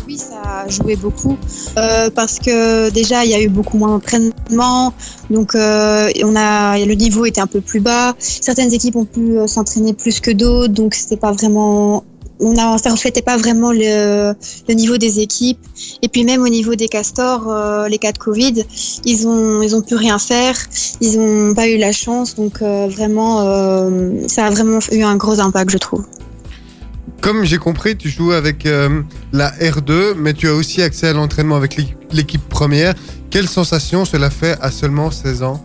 Oui, 0.06 0.16
ça 0.16 0.62
a 0.64 0.68
joué 0.70 0.96
beaucoup. 0.96 1.36
Euh, 1.76 2.08
parce 2.08 2.38
que 2.38 2.88
déjà 2.88 3.26
il 3.26 3.30
y 3.30 3.34
a 3.34 3.42
eu 3.42 3.50
beaucoup 3.50 3.76
moins 3.76 3.90
d'entraînement, 3.90 4.94
donc 5.28 5.54
euh, 5.54 6.08
on 6.24 6.34
a 6.34 6.78
le 6.78 6.94
niveau 6.94 7.26
était 7.26 7.42
un 7.42 7.46
peu 7.46 7.60
plus 7.60 7.80
bas. 7.80 8.14
Certaines 8.18 8.72
équipes 8.72 8.96
ont 8.96 9.04
pu 9.04 9.38
euh, 9.38 9.46
s'entraîner 9.46 9.92
plus 9.92 10.20
que 10.20 10.30
d'autres, 10.30 10.72
donc 10.72 10.94
c'était 10.94 11.18
pas 11.18 11.32
vraiment 11.32 12.04
on 12.40 12.56
a, 12.56 12.76
reflétait 12.76 13.22
pas 13.22 13.36
vraiment 13.36 13.72
le, 13.72 14.34
niveau 14.72 14.96
des 14.98 15.20
équipes. 15.20 15.58
Et 16.02 16.08
puis 16.08 16.24
même 16.24 16.42
au 16.42 16.48
niveau 16.48 16.74
des 16.74 16.88
castors, 16.88 17.48
euh, 17.50 17.88
les 17.88 17.98
cas 17.98 18.12
de 18.12 18.18
Covid, 18.18 18.64
ils 19.04 19.26
ont 19.26 19.62
ils 19.62 19.74
ont 19.74 19.82
pu 19.82 19.94
rien 19.94 20.18
faire, 20.18 20.56
ils 21.00 21.18
ont 21.18 21.54
pas 21.54 21.68
eu 21.68 21.76
la 21.78 21.92
chance, 21.92 22.34
donc 22.34 22.62
euh, 22.62 22.86
vraiment 22.88 23.40
euh, 23.42 24.26
ça 24.28 24.46
a 24.46 24.50
vraiment 24.50 24.78
eu 24.92 25.02
un 25.02 25.16
gros 25.16 25.40
impact, 25.40 25.70
je 25.70 25.78
trouve. 25.78 26.04
Comme 27.20 27.44
j'ai 27.44 27.58
compris, 27.58 27.96
tu 27.96 28.08
joues 28.10 28.30
avec 28.30 28.66
la 29.32 29.50
R2, 29.50 30.14
mais 30.16 30.34
tu 30.34 30.46
as 30.46 30.54
aussi 30.54 30.82
accès 30.82 31.08
à 31.08 31.12
l'entraînement 31.12 31.56
avec 31.56 31.76
l'équ- 31.76 31.96
l'équipe 32.12 32.48
première. 32.48 32.94
Quelle 33.30 33.48
sensation 33.48 34.04
cela 34.04 34.30
fait 34.30 34.56
à 34.60 34.70
seulement 34.70 35.10
16 35.10 35.42
ans? 35.42 35.60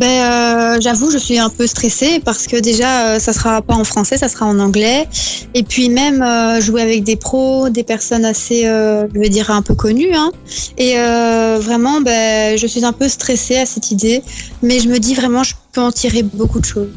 Ben, 0.00 0.06
euh, 0.06 0.80
j'avoue, 0.80 1.10
je 1.10 1.18
suis 1.18 1.38
un 1.38 1.50
peu 1.50 1.66
stressée 1.66 2.22
parce 2.24 2.46
que 2.46 2.58
déjà, 2.58 3.06
euh, 3.06 3.18
ça 3.18 3.34
sera 3.34 3.60
pas 3.60 3.74
en 3.74 3.84
français, 3.84 4.16
ça 4.16 4.28
sera 4.28 4.46
en 4.46 4.58
anglais. 4.58 5.06
Et 5.52 5.62
puis 5.62 5.90
même 5.90 6.22
euh, 6.22 6.58
jouer 6.58 6.80
avec 6.80 7.04
des 7.04 7.16
pros, 7.16 7.68
des 7.68 7.82
personnes 7.82 8.24
assez, 8.24 8.66
euh, 8.66 9.06
je 9.14 9.20
veux 9.20 9.28
dire, 9.28 9.50
un 9.50 9.60
peu 9.60 9.74
connues. 9.74 10.14
Hein. 10.14 10.32
Et 10.78 10.94
euh, 10.96 11.58
vraiment, 11.60 12.00
ben, 12.00 12.56
je 12.56 12.66
suis 12.66 12.82
un 12.82 12.94
peu 12.94 13.10
stressée 13.10 13.58
à 13.58 13.66
cette 13.66 13.90
idée, 13.90 14.22
mais 14.62 14.80
je 14.80 14.88
me 14.88 14.98
dis 14.98 15.14
vraiment, 15.14 15.42
je 15.42 15.52
peux 15.72 15.82
en 15.82 15.92
tirer 15.92 16.22
beaucoup 16.22 16.60
de 16.60 16.64
choses. 16.64 16.88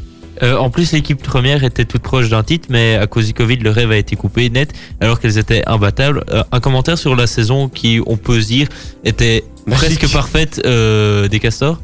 Euh, 0.42 0.56
en 0.56 0.70
plus, 0.70 0.92
l'équipe 0.92 1.22
première 1.22 1.62
était 1.62 1.84
toute 1.84 2.02
proche 2.02 2.30
d'un 2.30 2.42
titre, 2.42 2.68
mais 2.70 2.96
à 2.96 3.06
cause 3.06 3.26
du 3.26 3.34
Covid, 3.34 3.56
le 3.56 3.68
rêve 3.70 3.90
a 3.90 3.98
été 3.98 4.16
coupé 4.16 4.48
net, 4.48 4.72
alors 5.00 5.20
qu'elles 5.20 5.36
étaient 5.36 5.62
imbattables. 5.66 6.24
Euh, 6.30 6.42
un 6.50 6.60
commentaire 6.60 6.96
sur 6.96 7.14
la 7.14 7.26
saison 7.26 7.68
qui, 7.68 8.00
on 8.06 8.16
peut 8.16 8.40
se 8.40 8.46
dire, 8.46 8.68
était 9.04 9.44
Magique. 9.66 9.98
presque 9.98 10.12
parfaite 10.12 10.62
euh, 10.64 11.28
des 11.28 11.38
Castors? 11.38 11.78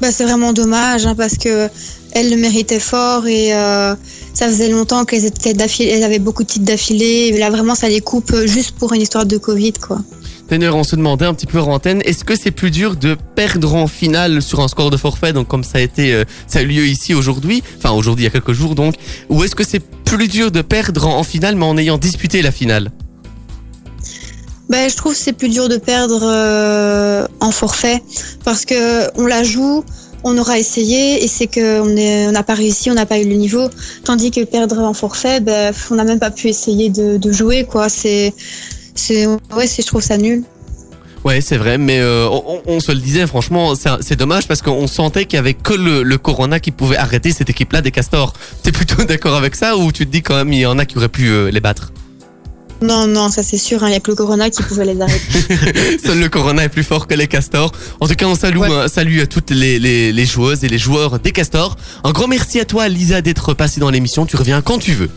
Bah, 0.00 0.10
c'est 0.10 0.24
vraiment 0.24 0.52
dommage 0.52 1.06
hein, 1.06 1.14
parce 1.14 1.36
que 1.36 1.68
elles 2.12 2.30
le 2.30 2.36
méritaient 2.36 2.80
fort 2.80 3.26
et 3.26 3.54
euh, 3.54 3.94
ça 4.34 4.46
faisait 4.48 4.68
longtemps 4.68 5.04
qu'elles 5.04 5.24
étaient 5.24 5.54
elles 5.54 6.04
avaient 6.04 6.18
beaucoup 6.18 6.42
de 6.42 6.48
titres 6.48 6.64
d'affilée. 6.64 7.36
Là, 7.38 7.50
vraiment, 7.50 7.74
ça 7.74 7.88
les 7.88 8.00
coupe 8.00 8.34
juste 8.46 8.72
pour 8.72 8.92
une 8.92 9.00
histoire 9.00 9.26
de 9.26 9.38
Covid, 9.38 9.74
quoi. 9.74 10.00
D'ailleurs, 10.48 10.76
on 10.76 10.84
se 10.84 10.96
demandait 10.96 11.24
un 11.24 11.32
petit 11.32 11.46
peu 11.46 11.60
en 11.60 11.72
antenne, 11.72 12.02
est-ce 12.04 12.24
que 12.24 12.36
c'est 12.36 12.50
plus 12.50 12.70
dur 12.70 12.96
de 12.96 13.16
perdre 13.36 13.74
en 13.74 13.86
finale 13.86 14.42
sur 14.42 14.60
un 14.60 14.68
score 14.68 14.90
de 14.90 14.98
forfait, 14.98 15.32
donc 15.32 15.48
comme 15.48 15.64
ça 15.64 15.78
a 15.78 16.00
euh, 16.00 16.24
ça 16.46 16.58
a 16.58 16.62
eu 16.62 16.66
lieu 16.66 16.86
ici 16.86 17.14
aujourd'hui, 17.14 17.62
enfin 17.78 17.92
aujourd'hui 17.92 18.24
il 18.24 18.26
y 18.26 18.28
a 18.28 18.30
quelques 18.30 18.52
jours 18.52 18.74
donc, 18.74 18.96
ou 19.30 19.44
est-ce 19.44 19.54
que 19.54 19.64
c'est 19.64 19.80
plus 20.04 20.28
dur 20.28 20.50
de 20.50 20.60
perdre 20.60 21.06
en 21.06 21.22
finale 21.22 21.56
mais 21.56 21.64
en 21.64 21.78
ayant 21.78 21.96
disputé 21.96 22.42
la 22.42 22.50
finale? 22.50 22.90
Ben, 24.72 24.88
je 24.88 24.96
trouve 24.96 25.12
que 25.12 25.18
c'est 25.18 25.34
plus 25.34 25.50
dur 25.50 25.68
de 25.68 25.76
perdre 25.76 26.22
euh, 26.22 27.26
en 27.40 27.50
forfait 27.50 28.02
parce 28.42 28.64
que 28.64 29.06
on 29.20 29.26
la 29.26 29.42
joue, 29.42 29.84
on 30.24 30.38
aura 30.38 30.58
essayé 30.58 31.22
et 31.22 31.28
c'est 31.28 31.46
qu'on 31.46 32.32
n'a 32.32 32.42
pas 32.42 32.54
réussi, 32.54 32.90
on 32.90 32.94
n'a 32.94 33.04
pas 33.04 33.18
eu 33.18 33.28
le 33.28 33.34
niveau. 33.34 33.68
Tandis 34.02 34.30
que 34.30 34.42
perdre 34.44 34.78
en 34.78 34.94
forfait, 34.94 35.40
ben, 35.40 35.74
on 35.90 35.96
n'a 35.96 36.04
même 36.04 36.18
pas 36.18 36.30
pu 36.30 36.48
essayer 36.48 36.88
de, 36.88 37.32
jouer, 37.32 37.64
quoi. 37.64 37.90
C'est, 37.90 38.32
c'est, 38.94 39.26
ouais, 39.26 39.66
je 39.66 39.84
trouve 39.84 40.00
ça 40.00 40.16
nul. 40.16 40.42
Ouais, 41.22 41.42
c'est 41.42 41.58
vrai, 41.58 41.76
mais 41.76 42.00
euh, 42.00 42.26
on, 42.66 42.80
se 42.80 42.92
le 42.92 42.98
disait, 42.98 43.26
franchement, 43.26 43.74
c'est 43.74 44.16
dommage 44.16 44.48
parce 44.48 44.62
qu'on 44.62 44.86
sentait 44.86 45.26
qu'il 45.26 45.36
y 45.36 45.38
avait 45.38 45.52
que 45.52 45.74
le, 45.74 46.02
le 46.02 46.16
Corona 46.16 46.60
qui 46.60 46.70
pouvait 46.70 46.96
arrêter 46.96 47.30
cette 47.30 47.50
équipe-là 47.50 47.82
des 47.82 47.90
Castors. 47.90 48.32
T'es 48.62 48.72
plutôt 48.72 49.04
d'accord 49.06 49.34
avec 49.34 49.54
ça 49.54 49.76
ou 49.76 49.92
tu 49.92 50.06
te 50.06 50.10
dis 50.10 50.22
quand 50.22 50.36
même 50.36 50.50
il 50.50 50.60
y 50.60 50.66
en 50.66 50.78
a 50.78 50.86
qui 50.86 50.96
auraient 50.96 51.10
pu 51.10 51.28
euh, 51.28 51.50
les 51.50 51.60
battre? 51.60 51.92
Non, 52.82 53.06
non, 53.06 53.28
ça 53.30 53.42
c'est 53.42 53.56
sûr. 53.58 53.82
hein, 53.82 53.88
Il 53.88 53.90
n'y 53.90 53.96
a 53.96 54.00
que 54.00 54.10
le 54.10 54.16
Corona 54.16 54.50
qui 54.50 54.62
pouvait 54.62 54.84
les 54.84 55.00
arrêter. 55.00 55.98
Seul 56.04 56.18
le 56.20 56.28
Corona 56.28 56.64
est 56.64 56.68
plus 56.68 56.82
fort 56.82 57.06
que 57.06 57.14
les 57.14 57.26
Castors. 57.28 57.72
En 58.00 58.08
tout 58.08 58.14
cas, 58.14 58.26
on 58.26 58.34
salue, 58.34 58.58
Ouais. 58.58 58.88
salue 58.88 59.20
à 59.20 59.26
toutes 59.26 59.50
les, 59.50 59.78
les, 59.78 60.12
les 60.12 60.26
joueuses 60.26 60.64
et 60.64 60.68
les 60.68 60.78
joueurs 60.78 61.18
des 61.18 61.32
Castors. 61.32 61.76
Un 62.04 62.12
grand 62.12 62.28
merci 62.28 62.60
à 62.60 62.64
toi, 62.64 62.88
Lisa, 62.88 63.20
d'être 63.22 63.54
passée 63.54 63.80
dans 63.80 63.90
l'émission. 63.90 64.26
Tu 64.26 64.36
reviens 64.36 64.60
quand 64.62 64.78
tu 64.78 64.92
veux. 64.92 65.10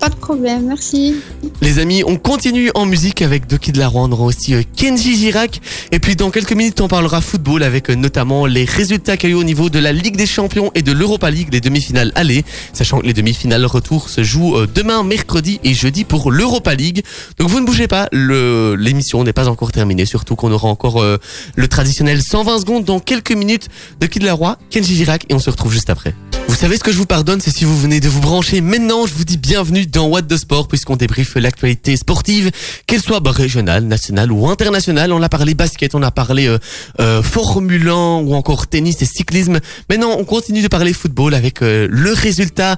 Pas 0.00 0.08
de 0.08 0.14
problème, 0.14 0.64
merci. 0.66 1.16
Les 1.60 1.78
amis, 1.78 2.02
on 2.06 2.16
continue 2.16 2.70
en 2.74 2.86
musique 2.86 3.20
avec 3.20 3.46
Doki 3.46 3.70
de 3.70 3.78
la 3.78 3.90
aura 3.90 4.24
aussi 4.24 4.54
euh, 4.54 4.62
Kenji 4.74 5.14
Girac. 5.14 5.60
Et 5.92 5.98
puis 5.98 6.16
dans 6.16 6.30
quelques 6.30 6.54
minutes, 6.54 6.80
on 6.80 6.88
parlera 6.88 7.20
football 7.20 7.62
avec 7.62 7.90
euh, 7.90 7.94
notamment 7.96 8.46
les 8.46 8.64
résultats 8.64 9.18
qu'il 9.18 9.28
y 9.28 9.32
a 9.32 9.36
eu 9.36 9.38
au 9.38 9.44
niveau 9.44 9.68
de 9.68 9.78
la 9.78 9.92
Ligue 9.92 10.16
des 10.16 10.24
Champions 10.24 10.70
et 10.74 10.80
de 10.80 10.92
l'Europa 10.92 11.30
League, 11.30 11.48
les 11.52 11.60
demi-finales 11.60 12.12
aller. 12.14 12.46
Sachant 12.72 13.00
que 13.00 13.06
les 13.06 13.12
demi-finales 13.12 13.66
retour 13.66 14.08
se 14.08 14.24
jouent 14.24 14.56
euh, 14.56 14.66
demain, 14.74 15.02
mercredi 15.02 15.60
et 15.64 15.74
jeudi 15.74 16.04
pour 16.04 16.32
l'Europa 16.32 16.74
League. 16.74 17.04
Donc 17.38 17.50
vous 17.50 17.60
ne 17.60 17.66
bougez 17.66 17.86
pas, 17.86 18.08
l'émission 18.12 19.22
n'est 19.22 19.34
pas 19.34 19.48
encore 19.48 19.70
terminée. 19.70 20.06
Surtout 20.06 20.34
qu'on 20.34 20.50
aura 20.50 20.68
encore 20.68 21.04
le 21.04 21.68
traditionnel 21.68 22.22
120 22.22 22.60
secondes 22.60 22.84
dans 22.84 23.00
quelques 23.00 23.32
minutes 23.32 23.68
de 24.00 24.06
Kid 24.06 24.22
Laroi, 24.22 24.56
Kenji 24.70 24.94
Girac 24.96 25.26
et 25.28 25.34
on 25.34 25.38
se 25.38 25.50
retrouve 25.50 25.72
juste 25.72 25.90
après. 25.90 26.14
Vous 26.48 26.56
savez 26.56 26.76
ce 26.76 26.82
que 26.82 26.90
je 26.90 26.96
vous 26.96 27.06
pardonne, 27.06 27.40
c'est 27.40 27.50
si 27.50 27.64
vous 27.64 27.78
venez 27.78 28.00
de 28.00 28.08
vous 28.08 28.20
brancher 28.20 28.60
maintenant, 28.60 29.06
je 29.06 29.14
vous 29.14 29.24
dis 29.24 29.36
bienvenue 29.36 29.86
dans 29.90 30.06
What 30.08 30.22
the 30.22 30.36
Sport 30.36 30.68
puisqu'on 30.68 30.96
débriefe 30.96 31.34
l'actualité 31.36 31.96
sportive, 31.96 32.50
qu'elle 32.86 33.00
soit 33.02 33.20
régionale, 33.24 33.84
nationale 33.84 34.32
ou 34.32 34.48
internationale. 34.48 35.12
On 35.12 35.22
a 35.22 35.28
parlé 35.28 35.54
basket, 35.54 35.94
on 35.94 36.02
a 36.02 36.10
parlé 36.10 36.46
euh, 36.48 36.58
euh, 37.00 37.22
Formule 37.22 37.88
1 37.88 37.92
ou 38.22 38.34
encore 38.34 38.66
tennis 38.66 39.00
et 39.02 39.06
cyclisme. 39.06 39.60
Maintenant, 39.88 40.14
on 40.18 40.24
continue 40.24 40.62
de 40.62 40.68
parler 40.68 40.92
football 40.92 41.34
avec 41.34 41.62
euh, 41.62 41.86
le 41.90 42.12
résultat 42.12 42.76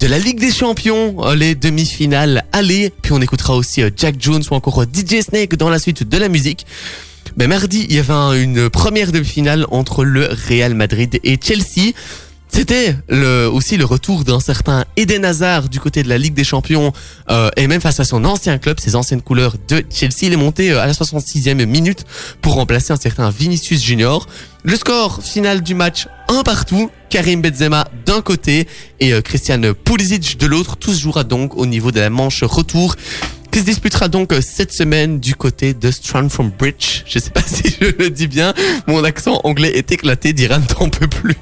de 0.00 0.06
la 0.06 0.18
Ligue 0.18 0.38
des 0.40 0.52
Champions, 0.52 1.16
euh, 1.24 1.34
les 1.34 1.54
demi-finales 1.54 2.44
aller. 2.52 2.92
Puis 3.02 3.12
on 3.12 3.20
écoutera 3.22 3.56
aussi 3.56 3.82
Jack 3.96 4.16
Jones 4.18 4.42
ou 4.50 4.54
encore 4.54 4.82
DJ 4.84 5.22
Snake 5.22 5.56
dans 5.56 5.70
la 5.70 5.78
suite 5.78 6.02
de 6.08 6.16
la 6.18 6.28
musique. 6.28 6.66
Mais 7.38 7.46
mardi, 7.46 7.86
il 7.88 7.94
y 7.96 7.98
avait 7.98 8.12
un- 8.12 8.32
une 8.32 8.70
première 8.70 9.12
demi-finale 9.12 9.66
entre 9.70 10.04
le 10.04 10.28
Real 10.48 10.74
Madrid 10.74 11.18
et 11.24 11.38
Chelsea. 11.42 11.92
C'était 12.48 12.96
le, 13.08 13.46
aussi 13.46 13.76
le 13.76 13.84
retour 13.84 14.24
d'un 14.24 14.40
certain 14.40 14.84
Eden 14.96 15.24
Hazard 15.24 15.68
du 15.68 15.78
côté 15.78 16.02
de 16.02 16.08
la 16.08 16.16
Ligue 16.16 16.34
des 16.34 16.44
Champions 16.44 16.92
euh, 17.28 17.50
et 17.56 17.66
même 17.66 17.80
face 17.80 18.00
à 18.00 18.04
son 18.04 18.24
ancien 18.24 18.56
club, 18.58 18.80
ses 18.80 18.96
anciennes 18.96 19.20
couleurs 19.20 19.56
de 19.68 19.84
Chelsea. 19.90 20.22
Il 20.22 20.32
est 20.32 20.36
monté 20.36 20.72
euh, 20.72 20.80
à 20.80 20.86
la 20.86 20.92
66e 20.92 21.64
minute 21.66 22.04
pour 22.40 22.54
remplacer 22.54 22.92
un 22.92 22.96
certain 22.96 23.30
Vinicius 23.30 23.82
Junior. 23.82 24.26
Le 24.62 24.74
score 24.76 25.22
final 25.22 25.62
du 25.62 25.74
match, 25.74 26.08
un 26.28 26.42
partout. 26.42 26.90
Karim 27.08 27.40
Benzema 27.40 27.86
d'un 28.04 28.20
côté 28.20 28.66
et 29.00 29.12
euh, 29.12 29.22
Christian 29.22 29.60
Pulisic 29.84 30.38
de 30.38 30.46
l'autre. 30.46 30.76
Tout 30.76 30.92
se 30.92 31.00
jouera 31.00 31.24
donc 31.24 31.56
au 31.56 31.66
niveau 31.66 31.92
de 31.92 32.00
la 32.00 32.10
manche 32.10 32.42
retour 32.42 32.96
qui 33.50 33.60
se 33.60 33.64
disputera 33.64 34.08
donc 34.08 34.32
euh, 34.32 34.40
cette 34.42 34.72
semaine 34.72 35.18
du 35.18 35.34
côté 35.34 35.72
de 35.72 35.90
Stranford 35.90 36.50
Bridge. 36.58 37.04
Je 37.06 37.18
sais 37.18 37.30
pas 37.30 37.42
si 37.46 37.62
je 37.80 37.86
le 37.98 38.10
dis 38.10 38.26
bien. 38.26 38.52
Mon 38.86 39.02
accent 39.04 39.40
anglais 39.44 39.78
est 39.78 39.92
éclaté. 39.92 40.32
Diran 40.32 40.60
t'en 40.60 40.90
peut 40.90 41.06
plus. 41.06 41.36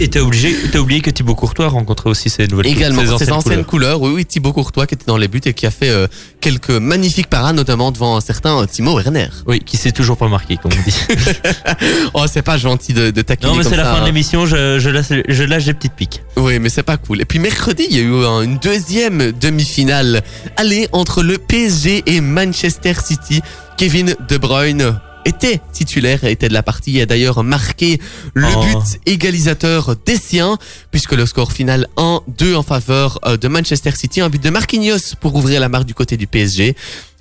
Et 0.00 0.08
t'as 0.08 0.20
obligé, 0.20 0.54
t'as 0.72 0.78
oublié 0.80 1.00
que 1.00 1.10
Thibaut 1.10 1.34
Courtois 1.34 1.66
a 1.66 1.68
rencontré 1.68 2.10
aussi 2.10 2.28
ses 2.28 2.46
nouvelles 2.48 2.66
Également, 2.66 3.02
ses 3.16 3.30
anciennes, 3.30 3.64
couleurs. 3.64 3.98
couleurs. 3.98 4.02
Oui, 4.02 4.10
oui, 4.14 4.26
Thibaut 4.26 4.52
Courtois 4.52 4.86
qui 4.86 4.94
était 4.94 5.06
dans 5.06 5.16
les 5.16 5.28
buts 5.28 5.40
et 5.44 5.54
qui 5.54 5.66
a 5.66 5.70
fait 5.70 5.88
euh, 5.90 6.06
quelques 6.40 6.70
magnifiques 6.70 7.28
parades, 7.28 7.54
notamment 7.56 7.92
devant 7.92 8.16
un 8.16 8.20
certain 8.20 8.60
euh, 8.62 8.66
Timo 8.66 8.96
Werner. 8.96 9.28
Oui, 9.46 9.60
qui 9.60 9.76
s'est 9.76 9.92
toujours 9.92 10.16
pas 10.16 10.28
marqué, 10.28 10.56
comme 10.56 10.72
on 10.76 10.82
dit. 10.82 10.96
Oh, 12.14 12.24
c'est 12.30 12.42
pas 12.42 12.56
gentil 12.58 12.92
de, 12.92 13.10
de 13.10 13.22
taquiner 13.22 13.50
non, 13.52 13.58
mais 13.58 13.64
c'est 13.64 13.76
la 13.76 13.84
fin 13.84 13.96
de 13.98 14.02
hein. 14.02 14.04
l'émission, 14.06 14.46
je, 14.46 14.78
je, 14.78 14.90
lâche, 14.90 15.06
je 15.28 15.42
lâche 15.44 15.64
des 15.64 15.74
petites 15.74 15.94
piques. 15.94 16.22
Oui, 16.36 16.58
mais 16.58 16.68
c'est 16.68 16.82
pas 16.82 16.96
cool. 16.96 17.20
Et 17.20 17.24
puis 17.24 17.38
mercredi, 17.38 17.86
il 17.90 17.96
y 17.96 18.00
a 18.00 18.02
eu 18.02 18.24
un- 18.24 18.42
une 18.42 18.58
deuxième 18.58 19.32
demi-finale 19.32 20.22
aller 20.56 20.88
entre 20.92 21.22
le 21.22 21.38
PSG 21.38 22.02
et 22.06 22.20
Manchester 22.20 22.94
City. 23.04 23.42
Kevin 23.76 24.14
De 24.28 24.36
Bruyne 24.38 24.98
était 25.24 25.60
titulaire, 25.72 26.24
était 26.24 26.48
de 26.48 26.54
la 26.54 26.62
partie, 26.62 26.92
il 26.92 27.00
a 27.00 27.06
d'ailleurs 27.06 27.42
marqué 27.44 28.00
le 28.34 28.46
Oh. 28.54 28.60
but 28.64 29.00
égalisateur 29.06 29.96
des 30.04 30.16
siens, 30.16 30.58
puisque 30.90 31.12
le 31.12 31.26
score 31.26 31.52
final 31.52 31.88
1-2 31.96 32.54
en 32.56 32.62
faveur 32.62 33.18
euh, 33.26 33.36
de 33.36 33.48
Manchester 33.48 33.92
City, 33.92 34.20
un 34.20 34.28
but 34.28 34.42
de 34.42 34.50
Marquinhos 34.50 35.14
pour 35.20 35.34
ouvrir 35.34 35.60
la 35.60 35.68
marque 35.68 35.86
du 35.86 35.94
côté 35.94 36.16
du 36.16 36.26
PSG. 36.26 36.76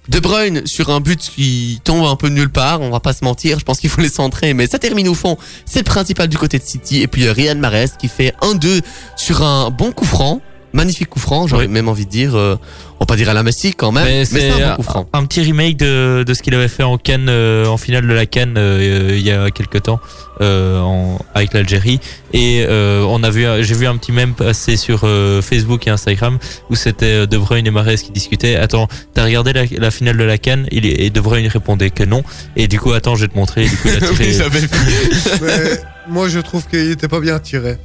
De 0.10 0.20
Bruyne 0.20 0.68
sur 0.68 0.89
un 0.89 0.99
but 0.99 1.18
qui 1.34 1.80
tombe 1.86 2.06
un 2.06 2.18
peu 2.18 2.30
de 2.30 2.36
nulle 2.36 2.49
part, 2.49 2.82
on 2.82 2.89
va 2.89 2.99
pas 2.99 3.14
se 3.14 3.24
mentir, 3.24 3.58
je 3.58 3.64
pense 3.64 3.80
qu'il 3.80 3.89
faut 3.89 4.01
les 4.01 4.10
centrer, 4.10 4.54
mais 4.54 4.68
ça 4.68 4.78
termine 4.78 5.08
au 5.08 5.14
fond, 5.14 5.38
c'est 5.66 5.80
le 5.80 5.86
principal 5.86 6.28
du 6.28 6.38
côté 6.38 6.60
de 6.60 6.64
City, 6.64 7.01
et 7.01 7.08
puis 7.08 7.26
euh, 7.26 7.32
Riyad 7.32 7.58
Mahrez 7.58 7.86
qui 7.97 8.10
fait 8.10 8.34
1-2 8.41 8.82
sur 9.16 9.41
un 9.43 9.70
bon 9.70 9.93
coup 9.93 10.04
franc, 10.04 10.41
magnifique 10.74 11.09
coup 11.09 11.19
franc, 11.19 11.47
j'aurais 11.47 11.65
Oui. 11.67 11.71
même 11.71 11.88
envie 11.88 12.05
de 12.05 12.09
dire, 12.11 12.36
euh, 12.36 12.57
on 12.99 13.03
va 13.03 13.05
pas 13.05 13.15
dire 13.15 13.30
à 13.30 13.34
la 13.34 13.43
Messi 13.43 13.74
quand 13.74 13.91
même, 13.91 14.05
mais, 14.05 14.26
c'est 14.26 14.49
un 14.51 14.69
bon 14.71 14.76
coup 14.78 14.84
franc. 14.84 15.07
un 15.13 15.26
petit 15.26 15.41
remake 15.41 15.78
de, 15.78 16.24
de 16.26 16.34
ce 16.34 16.41
qu'il 16.41 16.53
avait 16.55 16.67
fait 16.67 16.84
en 16.84 16.97
Cannes, 16.97 17.28
euh, 17.30 17.65
en 17.67 17.78
finale 17.78 18.07
de 18.07 18.13
la 18.13 18.26
Cannes 18.26 18.55
euh, 18.57 19.13
il 19.15 19.21
y 19.26 19.32
a 19.32 19.49
quelques 19.51 19.84
temps 19.84 19.99
euh, 20.41 20.80
en- 20.80 21.19
avec 21.36 21.53
l'Algérie. 21.53 21.99
Et 22.34 22.65
euh, 22.67 23.05
on 23.07 23.21
a 23.24 23.30
vu, 23.30 23.45
un- 23.45 23.61
j'ai 23.61 23.76
vu 23.76 23.86
un 23.86 23.95
petit 23.97 24.11
mème 24.11 24.34
passer 24.34 24.76
sur 24.78 25.01
euh, 25.03 25.41
Facebook 25.41 25.86
et 25.88 25.91
Instagram 25.91 26.39
où 26.69 26.76
c'était 26.76 27.28
De 27.28 27.38
Bruyne 27.38 27.67
et 27.67 27.71
Mahrez 27.71 27.95
qui 27.97 28.11
discutaient. 28.11 28.55
Attends, 28.55 28.88
t'as 29.13 29.24
regardé 29.26 29.53
la, 29.53 29.63
la 29.78 29.91
finale 29.91 30.17
de 30.17 30.24
la 30.24 30.38
Cannes? 30.39 30.67
Il 30.71 30.86
Et 30.86 31.09
De 31.11 31.21
Bruyne 31.21 31.47
répondait 31.47 31.91
que 31.91 32.03
non. 32.03 32.24
Et 32.55 32.67
du 32.67 32.80
coup, 32.80 32.91
attends, 32.93 33.15
je 33.15 33.21
vais 33.26 33.28
te 33.28 33.38
montrer. 33.38 33.65
Et 33.65 33.69
du 33.69 33.78
coup, 33.78 33.88
il 33.89 33.95
a 33.95 33.99
tiré. 34.07 34.26
Oui, 34.28 34.34
j'avais 34.36 34.59
vu. 34.59 34.69
Mais 35.43 35.82
moi, 36.07 36.28
je 36.30 36.39
trouve 36.39 36.65
qu'il 36.67 36.89
était 36.91 37.07
pas 37.07 37.19
bien 37.19 37.38
tiré. 37.39 37.78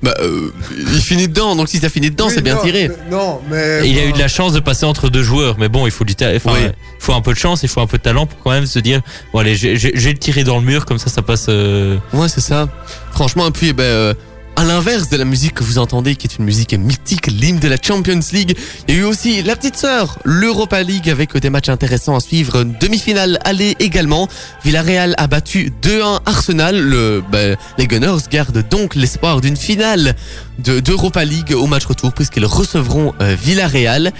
Bah, 0.00 0.14
euh, 0.20 0.52
il 0.92 1.00
finit 1.00 1.26
dedans, 1.26 1.56
donc 1.56 1.68
si 1.68 1.78
ça 1.78 1.88
finit 1.88 2.10
dedans, 2.10 2.26
Oui, 2.28 2.32
c'est 2.32 2.40
bien 2.42 2.54
non, 2.54 2.62
tiré. 2.62 2.88
mais- 2.88 3.10
Non, 3.16 3.40
mais. 3.50 3.80
il 3.90 3.98
a 3.98 4.04
eu 4.04 4.12
de 4.12 4.18
la 4.18 4.28
chance 4.28 4.52
de 4.52 4.60
passer 4.60 4.86
entre 4.86 5.08
deux 5.08 5.24
joueurs, 5.24 5.56
mais 5.58 5.68
bon, 5.68 5.86
il 5.86 5.90
faut 5.90 6.04
du 6.04 6.14
ta- 6.14 6.32
enfin, 6.36 6.52
Oui. 6.54 6.60
il 6.66 6.72
faut 7.04 7.14
un 7.14 7.20
peu 7.20 7.32
de 7.32 7.38
chance, 7.38 7.64
il 7.64 7.68
faut 7.68 7.80
un 7.80 7.88
peu 7.88 7.98
de 7.98 8.02
talent 8.04 8.26
pour 8.26 8.38
quand 8.38 8.52
même 8.52 8.66
se 8.66 8.78
dire, 8.78 9.00
bon 9.32 9.40
allez, 9.40 9.56
j'ai- 9.56 9.74
le 9.76 10.14
tiré 10.14 10.44
dans 10.44 10.58
le 10.60 10.64
mur, 10.64 10.86
comme 10.86 10.98
ça, 10.98 11.10
ça 11.10 11.20
passe. 11.22 11.46
euh, 11.48 11.96
Ouais, 12.12 12.28
c'est 12.28 12.40
ça. 12.40 12.68
Franchement, 13.12 13.48
et 13.48 13.50
puis, 13.50 13.70
eh 13.70 13.72
ben, 13.72 13.82
euh, 13.82 14.14
à 14.58 14.64
l'inverse 14.64 15.08
de 15.08 15.16
la 15.16 15.24
musique 15.24 15.54
que 15.54 15.62
vous 15.62 15.78
entendez, 15.78 16.16
qui 16.16 16.26
est 16.26 16.36
une 16.36 16.44
musique 16.44 16.74
mythique, 16.74 17.28
l'hymne 17.28 17.60
de 17.60 17.68
la 17.68 17.76
Champions 17.80 18.18
League, 18.32 18.56
il 18.88 18.94
y 18.94 18.98
a 18.98 19.00
eu 19.02 19.04
aussi 19.04 19.40
la 19.44 19.54
petite 19.54 19.76
sœur, 19.76 20.18
l'Europa 20.24 20.82
League, 20.82 21.08
avec 21.08 21.36
des 21.36 21.48
matchs 21.48 21.68
intéressants 21.68 22.16
à 22.16 22.20
suivre. 22.20 22.64
Demi-finale 22.64 23.38
aller 23.44 23.76
également. 23.78 24.26
Villarreal 24.64 25.14
a 25.16 25.28
battu 25.28 25.72
2-1 25.80 26.20
Arsenal. 26.26 27.22
Ben, 27.30 27.56
les 27.78 27.86
Gunners 27.86 28.16
gardent 28.32 28.64
donc 28.68 28.96
l'espoir 28.96 29.40
d'une 29.40 29.56
finale 29.56 30.16
de- 30.58 30.80
d'Europa 30.80 31.24
League 31.24 31.54
au 31.54 31.68
match 31.68 31.86
retour, 31.86 32.12
puisqu'ils 32.12 32.44
recevront 32.46 33.14
euh, 33.20 33.36
Villarreal. 33.40 34.12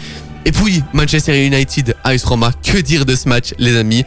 Et 0.45 0.53
puis, 0.53 0.82
Manchester 0.95 1.45
United, 1.47 1.95
AS 2.05 2.24
Roma, 2.24 2.53
que 2.64 2.78
dire 2.78 3.05
de 3.05 3.14
ce 3.14 3.28
match, 3.28 3.53
les 3.59 3.76
amis? 3.76 4.05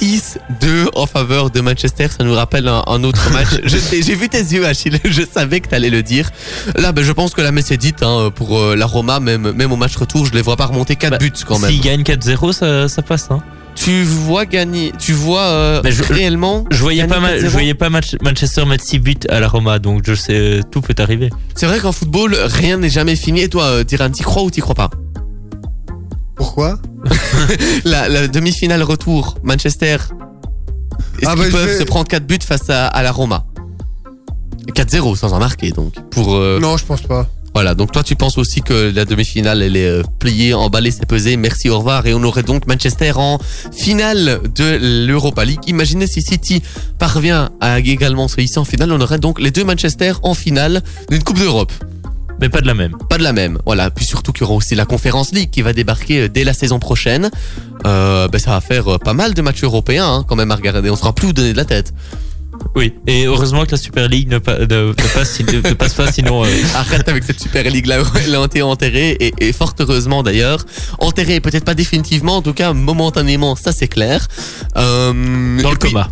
6-2 0.00 0.88
en 0.94 1.06
faveur 1.06 1.50
de 1.50 1.60
Manchester, 1.60 2.06
ça 2.16 2.24
nous 2.24 2.34
rappelle 2.34 2.68
un, 2.68 2.82
un 2.86 3.02
autre 3.04 3.30
match. 3.32 3.48
J'ai 3.64 4.14
vu 4.14 4.28
tes 4.28 4.38
yeux, 4.38 4.66
Achille, 4.66 4.98
je 5.04 5.22
savais 5.30 5.60
que 5.60 5.68
t'allais 5.68 5.90
le 5.90 6.02
dire. 6.02 6.30
Là, 6.76 6.92
ben, 6.92 7.02
je 7.04 7.12
pense 7.12 7.32
que 7.34 7.40
la 7.40 7.52
messe 7.52 7.70
est 7.70 7.76
dite 7.78 8.02
hein, 8.02 8.30
pour 8.34 8.58
euh, 8.58 8.76
la 8.76 8.86
Roma, 8.86 9.18
même, 9.20 9.52
même 9.52 9.72
au 9.72 9.76
match 9.76 9.96
retour, 9.96 10.26
je 10.26 10.32
les 10.32 10.42
vois 10.42 10.56
pas 10.56 10.66
remonter 10.66 10.96
4 10.96 11.10
Bah, 11.12 11.18
buts 11.18 11.32
quand 11.46 11.58
même. 11.58 11.70
S'il 11.70 11.80
gagne 11.80 12.02
4-0, 12.02 12.52
ça, 12.52 12.88
ça 12.88 13.02
passe. 13.02 13.28
Hein. 13.30 13.42
Tu 13.74 14.02
vois 14.04 14.44
gagner, 14.44 14.92
tu 14.98 15.12
vois 15.14 15.44
euh, 15.44 15.80
Mais 15.82 15.92
je- 15.92 16.02
réellement 16.02 16.64
Je 16.70 16.76
voyais 16.76 17.06
pas, 17.06 17.18
je 17.38 17.46
4-0? 17.46 17.48
voyais 17.48 17.74
pas 17.74 17.88
match- 17.88 18.16
Manchester 18.22 18.66
mettre 18.66 18.84
6 18.84 18.98
buts 18.98 19.16
à 19.30 19.40
la 19.40 19.48
Roma, 19.48 19.78
donc 19.78 20.02
je 20.06 20.14
sais, 20.14 20.60
tout 20.70 20.82
peut 20.82 20.94
arriver. 20.98 21.30
C'est 21.56 21.66
vrai 21.66 21.80
qu'en 21.80 21.92
football, 21.92 22.36
rien 22.44 22.76
n'est 22.76 22.90
jamais 22.90 23.16
fini. 23.16 23.40
Et 23.40 23.48
toi, 23.48 23.64
euh, 23.64 23.84
Diran, 23.84 24.10
t'y 24.10 24.22
crois 24.22 24.42
ou 24.42 24.50
t'y 24.50 24.60
crois 24.60 24.74
pas? 24.74 24.90
Pourquoi 26.36 26.78
la, 27.84 28.08
la 28.08 28.28
demi-finale 28.28 28.82
retour, 28.82 29.36
Manchester, 29.42 29.94
est-ce 29.94 31.26
Ah 31.26 31.34
qu'ils 31.34 31.42
bah, 31.44 31.48
peuvent 31.50 31.66
vais- 31.68 31.78
se 31.78 31.84
prendre 31.84 32.06
4 32.08 32.26
buts 32.26 32.38
face 32.44 32.68
à, 32.70 32.86
à 32.88 33.02
la 33.02 33.12
Roma 33.12 33.44
4-0 34.74 35.16
sans 35.16 35.32
en 35.32 35.38
marquer 35.38 35.70
donc. 35.72 35.94
Pour, 36.10 36.34
euh, 36.36 36.58
Non, 36.60 36.76
je 36.76 36.84
pense 36.84 37.02
pas. 37.02 37.28
Voilà, 37.54 37.74
donc 37.74 37.92
toi 37.92 38.02
tu 38.02 38.16
penses 38.16 38.38
aussi 38.38 38.62
que 38.62 38.90
la 38.94 39.04
demi-finale 39.04 39.60
elle 39.62 39.76
est 39.76 39.86
euh, 39.86 40.02
pliée, 40.18 40.54
emballée, 40.54 40.90
c'est 40.90 41.04
pesé, 41.04 41.36
merci, 41.36 41.68
au 41.68 41.76
revoir, 41.78 42.06
et 42.06 42.14
on 42.14 42.22
aurait 42.22 42.42
donc 42.42 42.66
Manchester 42.66 43.12
en 43.16 43.38
finale 43.76 44.40
de 44.54 44.78
l'Europa 45.06 45.44
League. 45.44 45.60
Imaginez 45.66 46.06
si 46.06 46.22
City 46.22 46.62
parvient 46.98 47.50
à 47.60 47.78
également 47.80 48.26
se 48.28 48.40
hisser 48.40 48.58
en 48.58 48.64
finale, 48.64 48.90
on 48.90 49.00
aurait 49.02 49.18
donc 49.18 49.38
les 49.38 49.50
deux 49.50 49.64
Manchester 49.64 50.12
en 50.22 50.32
finale 50.32 50.82
d'une 51.10 51.22
Coupe 51.22 51.38
d'Europe. 51.38 51.72
Mais 52.42 52.48
pas 52.48 52.60
de 52.60 52.66
la 52.66 52.74
même. 52.74 52.96
Pas 53.08 53.18
de 53.18 53.22
la 53.22 53.32
même, 53.32 53.58
voilà. 53.64 53.88
Puis 53.90 54.04
surtout 54.04 54.32
qu'il 54.32 54.42
y 54.42 54.44
aura 54.44 54.54
aussi 54.54 54.74
la 54.74 54.84
Conférence 54.84 55.30
League 55.32 55.50
qui 55.50 55.62
va 55.62 55.72
débarquer 55.72 56.22
euh, 56.22 56.28
dès 56.28 56.42
la 56.42 56.52
saison 56.52 56.80
prochaine. 56.80 57.30
Euh, 57.86 58.26
ben, 58.26 58.38
ça 58.40 58.50
va 58.50 58.60
faire 58.60 58.88
euh, 58.94 58.98
pas 58.98 59.14
mal 59.14 59.32
de 59.32 59.40
matchs 59.42 59.62
européens 59.62 60.06
hein, 60.12 60.24
quand 60.28 60.34
même 60.36 60.50
à 60.50 60.56
regarder, 60.56 60.90
on 60.90 60.96
sera 60.96 61.14
plus 61.14 61.28
où 61.28 61.32
donner 61.32 61.52
de 61.52 61.56
la 61.56 61.64
tête. 61.64 61.94
Oui, 62.76 62.94
et 63.06 63.26
heureusement 63.26 63.64
que 63.64 63.72
la 63.72 63.76
Super 63.76 64.08
League 64.08 64.28
ne, 64.28 64.38
pa- 64.38 64.58
ne- 64.58 64.88
ne 64.88 64.92
passe, 64.92 65.40
ne 65.40 65.72
passe 65.74 65.94
pas, 65.94 66.10
sinon. 66.12 66.44
euh, 66.44 66.48
Arrête 66.74 67.08
avec 67.08 67.24
cette 67.24 67.40
Super 67.40 67.64
League 67.70 67.86
là, 67.86 67.98
elle 68.26 68.34
a 68.36 68.44
été 68.44 68.60
enterrée 68.62 69.10
et, 69.20 69.32
et 69.38 69.52
fort 69.52 69.74
heureusement 69.78 70.22
d'ailleurs. 70.22 70.64
Enterrée 70.98 71.40
peut-être 71.40 71.64
pas 71.64 71.74
définitivement, 71.74 72.36
en 72.36 72.42
tout 72.42 72.52
cas 72.54 72.72
momentanément, 72.72 73.56
ça 73.56 73.72
c'est 73.72 73.88
clair. 73.88 74.26
Euh, 74.76 75.60
dans 75.62 75.70
le 75.70 75.76
puis, 75.78 75.90
coma. 75.92 76.08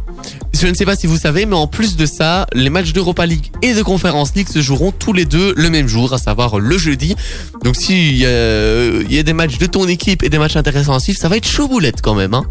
Je 0.53 0.67
ne 0.67 0.75
sais 0.75 0.85
pas 0.85 0.97
si 0.97 1.07
vous 1.07 1.17
savez, 1.17 1.47
mais 1.47 1.55
en 1.57 1.67
plus 1.67 1.97
de 1.97 2.05
ça, 2.07 2.47
les 2.53 2.71
matchs 2.71 2.93
d'Europa 2.93 3.25
League 3.25 3.51
et 3.63 3.73
de 3.73 3.83
Conference 3.83 4.35
League 4.35 4.49
se 4.49 4.61
joueront 4.61 4.93
tous 4.93 5.13
les 5.13 5.25
deux 5.25 5.55
le 5.57 5.71
même 5.71 5.87
jour, 5.89 6.13
à 6.13 6.19
savoir 6.19 6.59
le 6.59 6.77
jeudi. 6.77 7.15
Donc 7.65 7.77
s'il 7.77 8.17
y, 8.17 8.27
a- 8.27 9.01
il 9.01 9.13
y 9.13 9.19
a 9.19 9.23
des 9.23 9.33
matchs 9.33 9.59
de 9.59 9.67
ton 9.67 9.87
équipe 9.89 10.23
et 10.23 10.29
des 10.29 10.39
matchs 10.39 10.57
intéressants 10.57 10.95
à 10.95 11.01
suivre, 11.01 11.19
ça 11.19 11.29
va 11.29 11.37
être 11.37 11.47
chaud 11.49 11.69
boulette 11.69 12.03
quand 12.03 12.15
même. 12.15 12.35
Hein. 12.35 12.45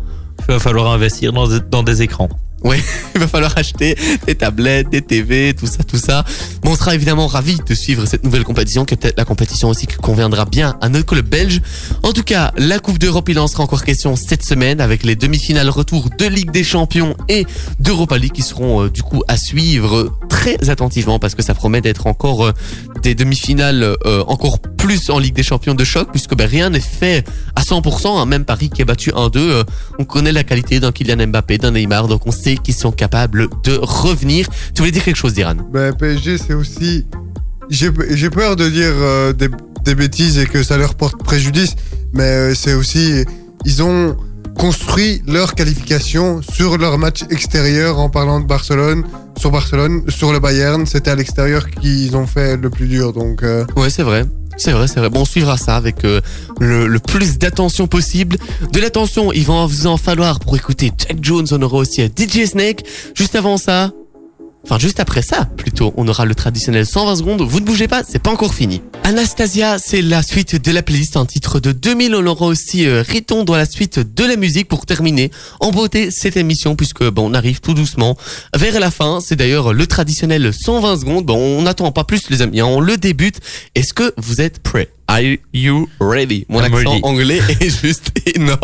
Il 0.47 0.53
va 0.53 0.59
falloir 0.59 0.91
investir 0.91 1.33
dans 1.33 1.83
des 1.83 2.01
écrans. 2.01 2.29
Ouais, 2.63 2.79
il 3.15 3.21
va 3.21 3.27
falloir 3.27 3.57
acheter 3.57 3.95
des 4.25 4.35
tablettes, 4.35 4.89
des 4.89 5.01
TV, 5.01 5.53
tout 5.53 5.67
ça, 5.67 5.83
tout 5.83 5.97
ça. 5.97 6.25
Bon, 6.61 6.71
on 6.71 6.75
sera 6.75 6.93
évidemment 6.95 7.27
ravis 7.27 7.57
de 7.65 7.73
suivre 7.73 8.05
cette 8.05 8.23
nouvelle 8.23 8.43
compétition, 8.43 8.85
qui 8.85 8.93
est 8.95 8.97
peut-être 8.97 9.17
la 9.17 9.25
compétition 9.25 9.69
aussi 9.69 9.87
qui 9.87 9.95
conviendra 9.95 10.45
bien 10.45 10.77
à 10.81 10.89
notre 10.89 11.05
club 11.05 11.27
belge. 11.27 11.61
En 12.03 12.11
tout 12.11 12.23
cas, 12.23 12.51
la 12.57 12.79
Coupe 12.79 12.99
d'Europe, 12.99 13.29
il 13.29 13.39
en 13.39 13.47
sera 13.47 13.63
encore 13.63 13.83
question 13.83 14.15
cette 14.15 14.43
semaine 14.43 14.81
avec 14.81 15.03
les 15.03 15.15
demi-finales 15.15 15.69
retour 15.69 16.09
de 16.17 16.25
Ligue 16.25 16.51
des 16.51 16.63
Champions 16.63 17.15
et 17.29 17.45
d'Europa 17.79 18.17
League 18.17 18.33
qui 18.33 18.41
seront 18.41 18.83
euh, 18.83 18.89
du 18.89 19.03
coup 19.03 19.23
à 19.27 19.37
suivre 19.37 20.17
très 20.29 20.69
attentivement 20.69 21.19
parce 21.19 21.35
que 21.35 21.41
ça 21.43 21.53
promet 21.53 21.81
d'être 21.81 22.07
encore 22.07 22.45
euh, 22.45 22.53
des 23.01 23.15
demi-finales 23.15 23.95
euh, 24.05 24.23
encore 24.27 24.59
plus 24.59 25.09
en 25.09 25.19
Ligue 25.19 25.35
des 25.35 25.43
Champions 25.43 25.75
de 25.75 25.83
choc 25.83 26.09
puisque 26.11 26.35
ben, 26.35 26.47
rien 26.47 26.69
n'est 26.69 26.79
fait 26.79 27.25
à 27.55 27.61
100%. 27.61 28.19
hein. 28.19 28.25
même 28.25 28.45
Paris 28.45 28.69
qui 28.69 28.81
est 28.81 28.85
battu 28.85 29.11
1-2, 29.11 29.37
euh, 29.37 29.63
on 29.99 30.05
connaît 30.05 30.31
la 30.31 30.43
qualité 30.43 30.79
d'un 30.79 30.91
Kylian 30.91 31.27
Mbappé, 31.27 31.57
d'un 31.57 31.71
Neymar, 31.71 32.07
donc 32.07 32.25
on 32.25 32.31
sait 32.31 32.48
qu'ils 32.57 32.73
sont 32.75 32.91
capables 32.91 33.47
de 33.63 33.77
revenir. 33.81 34.47
Tu 34.73 34.81
voulais 34.81 34.91
dire 34.91 35.03
quelque 35.03 35.15
chose, 35.15 35.33
Diran? 35.33 35.55
Ben, 35.71 35.93
PSG, 35.93 36.37
c'est 36.37 36.53
aussi. 36.53 37.05
J'ai 37.69 37.91
j'ai 38.11 38.29
peur 38.29 38.55
de 38.55 38.67
dire 38.67 38.91
euh, 38.93 39.31
des, 39.33 39.49
des 39.85 39.95
bêtises 39.95 40.39
et 40.39 40.45
que 40.45 40.63
ça 40.63 40.77
leur 40.77 40.95
porte 40.95 41.23
préjudice, 41.23 41.75
mais 42.13 42.23
euh, 42.23 42.55
c'est 42.55 42.73
aussi 42.73 43.23
ils 43.65 43.83
ont 43.83 44.17
construit 44.57 45.21
leur 45.27 45.53
qualification 45.55 46.41
sur 46.41 46.77
leur 46.77 46.97
match 46.97 47.23
extérieur 47.29 47.99
en 47.99 48.09
parlant 48.09 48.39
de 48.39 48.45
Barcelone, 48.45 49.03
sur 49.37 49.51
Barcelone, 49.51 50.03
sur 50.09 50.33
le 50.33 50.39
Bayern, 50.39 50.85
c'était 50.85 51.11
à 51.11 51.15
l'extérieur 51.15 51.69
qu'ils 51.69 52.15
ont 52.17 52.27
fait 52.27 52.57
le 52.57 52.69
plus 52.69 52.87
dur. 52.87 53.13
Donc 53.13 53.43
euh, 53.43 53.65
Ouais, 53.77 53.89
c'est 53.89 54.03
vrai. 54.03 54.25
C'est 54.59 54.73
vrai, 54.73 54.89
c'est 54.89 54.99
vrai. 54.99 55.09
Bon, 55.09 55.21
on 55.21 55.25
suivra 55.25 55.57
ça 55.57 55.77
avec 55.77 56.03
euh, 56.03 56.19
le, 56.59 56.99
plus 56.99 57.37
d'attention 57.37 57.87
possible. 57.87 58.37
De 58.73 58.79
l'attention, 58.81 59.31
il 59.31 59.45
va 59.45 59.65
vous 59.65 59.87
en 59.87 59.95
falloir 59.95 60.39
pour 60.39 60.57
écouter 60.57 60.91
Jack 60.97 61.17
Jones. 61.21 61.47
On 61.51 61.61
aura 61.61 61.77
aussi 61.77 62.01
DJ 62.01 62.45
Snake. 62.45 62.83
Juste 63.15 63.35
avant 63.35 63.55
ça, 63.55 63.91
enfin 64.69 64.77
juste 64.77 64.99
après 64.99 65.23
ça, 65.23 65.45
plutôt, 65.57 65.95
on 65.97 66.07
aura 66.07 66.25
le 66.25 66.35
traditionnel 66.35 66.85
120 66.85 67.15
secondes. 67.15 67.41
Vous 67.41 67.59
ne 67.59 67.65
bougez 67.65 67.87
pas, 67.87 68.03
c'est 68.07 68.19
pas 68.21 68.29
encore 68.29 68.53
fini. 68.53 68.83
Anastasia, 69.03 69.79
c'est 69.79 70.03
la 70.03 70.21
suite 70.21 70.63
de 70.63 70.71
la 70.71 70.83
playlist, 70.83 71.17
un 71.17 71.25
titre 71.25 71.59
de 71.59 71.71
2000. 71.71 72.13
On 72.13 72.27
aura 72.27 72.45
aussi 72.45 72.85
euh, 72.85 73.01
Riton 73.01 73.43
dans 73.45 73.55
la 73.55 73.65
suite 73.65 73.97
de 73.97 74.23
la 74.25 74.35
musique 74.35 74.67
pour 74.67 74.85
terminer 74.85 75.31
en 75.59 75.71
beauté 75.71 76.11
cette 76.11 76.37
émission 76.37 76.75
puisque 76.75 77.03
bon, 77.03 77.31
on 77.31 77.33
arrive 77.33 77.61
tout 77.61 77.73
doucement 77.73 78.15
vers 78.55 78.79
la 78.79 78.91
fin. 78.91 79.19
C'est 79.25 79.35
d'ailleurs 79.35 79.73
le 79.73 79.87
traditionnel 79.87 80.53
120 80.53 80.99
secondes. 80.99 81.25
Bon, 81.25 81.37
on 81.39 81.63
n'attend 81.63 81.91
pas 81.91 82.03
plus 82.03 82.29
les 82.29 82.43
amis, 82.43 82.59
hein. 82.59 82.67
on 82.67 82.79
le 82.79 82.97
débute. 82.97 83.39
Est-ce 83.73 83.95
que 83.95 84.13
vous 84.17 84.39
êtes 84.39 84.59
prêts? 84.59 84.89
Are 85.07 85.21
you 85.51 85.89
ready? 85.99 86.45
Mon 86.47 86.59
I'm 86.59 86.65
accent 86.75 86.91
ready. 86.91 87.01
anglais 87.01 87.41
est 87.59 87.81
juste 87.81 88.11
énorme. 88.35 88.59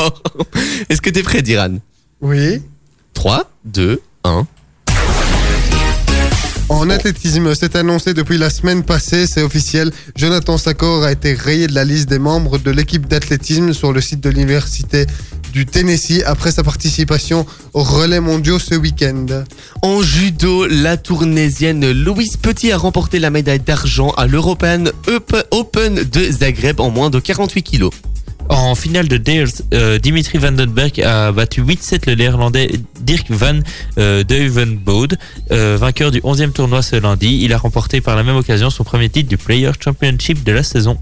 Est-ce 0.88 1.02
que 1.02 1.10
t'es 1.10 1.24
prêt, 1.24 1.42
Diran? 1.42 1.78
oui. 2.22 2.62
3, 3.16 3.50
2, 3.64 4.02
1. 4.26 4.46
En 6.68 6.90
athlétisme, 6.90 7.54
c'est 7.54 7.76
annoncé 7.76 8.16
depuis 8.16 8.40
la 8.40 8.50
semaine 8.50 8.84
passée, 8.84 9.28
c'est 9.28 9.44
officiel. 9.44 9.92
Jonathan 10.16 10.58
Sakor 10.58 11.04
a 11.04 11.12
été 11.12 11.36
rayé 11.36 11.68
de 11.68 11.76
la 11.76 11.84
liste 11.84 12.10
des 12.10 12.18
membres 12.18 12.58
de 12.58 12.72
l'équipe 12.72 13.08
d'athlétisme 13.08 13.72
sur 13.72 13.94
le 13.94 14.02
site 14.02 14.20
de 14.20 14.32
l'université 14.32 15.06
du 15.54 15.68
Tennessee 15.68 16.24
après 16.26 16.52
sa 16.52 16.64
participation 16.64 17.46
aux 17.74 17.84
relais 17.84 18.20
mondiaux 18.20 18.58
ce 18.58 18.74
week-end. 18.74 19.28
En 19.84 20.02
judo, 20.02 20.66
la 20.66 20.98
tournaisienne 20.98 21.92
Louise 21.92 22.38
Petit 22.38 22.72
a 22.72 22.78
remporté 22.78 23.20
la 23.20 23.30
médaille 23.30 23.60
d'argent 23.60 24.10
à 24.18 24.26
l'European 24.26 24.86
Open 25.52 25.94
de 25.94 26.32
Zagreb 26.32 26.80
en 26.80 26.90
moins 26.90 27.12
de 27.12 27.20
48 27.20 27.62
kilos. 27.62 27.94
En 28.50 28.76
finale 28.76 29.08
de 29.08 29.18
Dares, 29.18 29.64
euh, 29.74 29.98
Dimitri 29.98 30.38
Vandenberg 30.38 31.02
a 31.02 31.32
battu 31.32 31.62
8-7 31.62 32.08
le 32.08 32.16
néerlandais 32.16 32.70
Dirk 33.02 33.30
van 33.30 33.60
euh, 33.98 34.24
euh, 35.52 35.78
vainqueur 35.80 36.12
du 36.12 36.20
11e 36.22 36.52
tournoi 36.52 36.82
ce 36.82 36.96
lundi. 36.96 37.40
Il 37.42 37.54
a 37.54 37.58
remporté 37.58 38.02
par 38.02 38.16
la 38.16 38.24
même 38.24 38.36
occasion 38.36 38.70
son 38.70 38.84
premier 38.84 39.10
titre 39.10 39.30
du 39.30 39.38
Player 39.38 39.72
Championship 39.84 40.44
de 40.44 40.52
la 40.52 40.64
saison. 40.64 40.98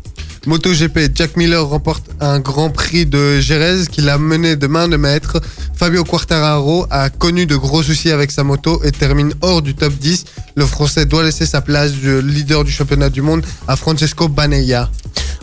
MotoGP, 0.46 1.16
Jack 1.16 1.38
Miller 1.38 1.66
remporte 1.66 2.04
un 2.20 2.40
grand 2.40 2.70
prix 2.70 3.06
de 3.06 3.40
Jerez 3.40 3.86
qu'il 3.90 4.10
a 4.10 4.18
mené 4.18 4.58
de 4.58 4.68
main 4.68 4.90
de 4.90 4.98
maître. 4.98 5.42
Fabio 5.74 6.04
Quartararo 6.04 6.86
a 6.90 7.10
connu 7.10 7.46
de 7.46 7.56
gros 7.56 7.82
soucis 7.82 8.12
avec 8.12 8.30
sa 8.30 8.44
moto 8.44 8.82
et 8.84 8.92
termine 8.92 9.34
hors 9.42 9.62
du 9.62 9.74
top 9.74 9.94
10. 9.94 10.26
Le 10.56 10.66
Français 10.66 11.06
doit 11.06 11.24
laisser 11.24 11.46
sa 11.46 11.62
place 11.62 11.94
de 11.94 12.20
leader 12.20 12.66
du 12.66 12.72
championnat 12.72 13.10
du 13.10 13.22
monde 13.22 13.46
à 13.70 13.78
Francesco 13.78 14.28
Banaya. 14.28 14.90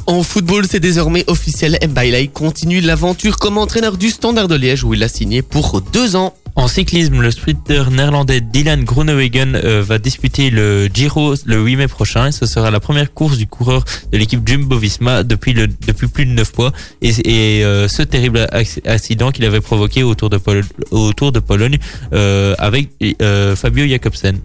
En 0.07 0.23
football, 0.23 0.67
c'est 0.69 0.81
désormais 0.81 1.25
officiel. 1.29 1.79
Mbailey 1.87 2.29
continue 2.29 2.81
l'aventure 2.81 3.39
comme 3.39 3.59
entraîneur 3.59 3.97
du 3.97 4.11
Standard 4.11 4.49
de 4.49 4.57
Liège 4.57 4.85
où 4.85 4.93
il 4.93 5.03
a 5.03 5.09
signé 5.09 5.41
pour 5.41 5.81
deux 5.81 6.17
ans. 6.17 6.35
En 6.61 6.69
cyclisme, 6.69 7.23
le 7.23 7.31
sprinter 7.31 7.91
néerlandais 7.91 8.43
Dylan 8.43 8.85
Groenewegen 8.85 9.55
euh, 9.57 9.83
va 9.83 9.99
disputer 9.99 10.51
le 10.51 10.91
Giro 10.93 11.33
le 11.47 11.57
8 11.65 11.77
mai 11.77 11.89
prochain 11.89 12.27
et 12.27 12.33
ce 12.33 12.45
sera 12.45 12.71
la 12.71 12.81
première 12.81 13.15
course 13.15 13.39
du 13.39 13.47
coureur 13.47 13.83
de 14.13 14.19
l'équipe 14.19 14.47
Jumbo-Visma 14.47 15.23
depuis, 15.23 15.55
plus 15.55 16.27
de 16.27 16.33
9 16.33 16.59
mois 16.59 16.73
et, 17.01 17.15
euh, 17.65 17.89
ce 17.89 18.03
terrible 18.03 18.41
acc- 18.53 18.87
accident 18.87 19.31
qu'il 19.31 19.47
avait 19.47 19.63
provoqué 19.63 20.03
autour 20.03 20.29
de, 20.29 20.37
de 20.37 21.39
Pologne 21.39 21.79
euh, 22.13 22.55
avec 22.59 22.91
Fabio 23.57 23.87
Jacobsen. 23.89 24.39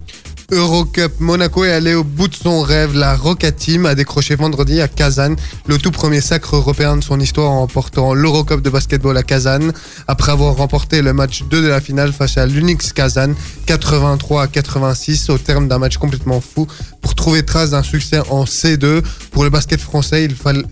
Eurocup, 0.52 1.20
Monaco 1.20 1.66
est 1.66 1.72
allé 1.72 1.96
au 1.96 2.04
bout 2.04 2.28
de 2.28 2.36
son 2.36 2.62
rêve. 2.62 2.96
La 2.96 3.16
Roca 3.16 3.52
Team 3.52 3.86
a 3.86 3.96
décroché 3.96 4.36
vendredi 4.36 4.80
à 4.80 4.88
Kazan 4.88 5.36
le 5.66 5.78
tout 5.78 5.90
premier 5.90 6.22
sacre 6.22 6.56
européen 6.56 6.98
de 6.98 7.04
son 7.04 7.20
histoire 7.20 7.50
en 7.52 7.62
remportant 7.62 8.14
l'Eurocup 8.14 8.62
de 8.62 8.70
basketball 8.70 9.18
à 9.18 9.24
Kazan. 9.24 9.72
Après 10.08 10.32
avoir 10.32 10.56
remporté 10.56 11.02
le 11.02 11.14
match 11.14 11.44
2 11.50 11.64
de 11.64 11.68
la 11.68 11.82
finale 11.82 12.14
face 12.14 12.38
à 12.38 12.46
l'Unix 12.46 12.94
Kazan, 12.94 13.34
83 13.66 14.44
à 14.44 14.48
86 14.48 15.30
au 15.30 15.38
terme 15.40 15.68
d'un 15.68 15.80
match 15.80 15.98
complètement 15.98 16.42
fou. 16.42 16.68
Pour 17.02 17.16
trouver 17.16 17.44
trace 17.44 17.72
d'un 17.72 17.84
succès 17.84 18.20
en 18.30 18.44
C2 18.44 19.02
pour 19.32 19.44
le 19.44 19.50
basket 19.50 19.82
français, 19.82 20.26
il 20.26 20.36
fallait... 20.36 20.64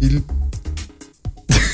Il... 0.00 0.22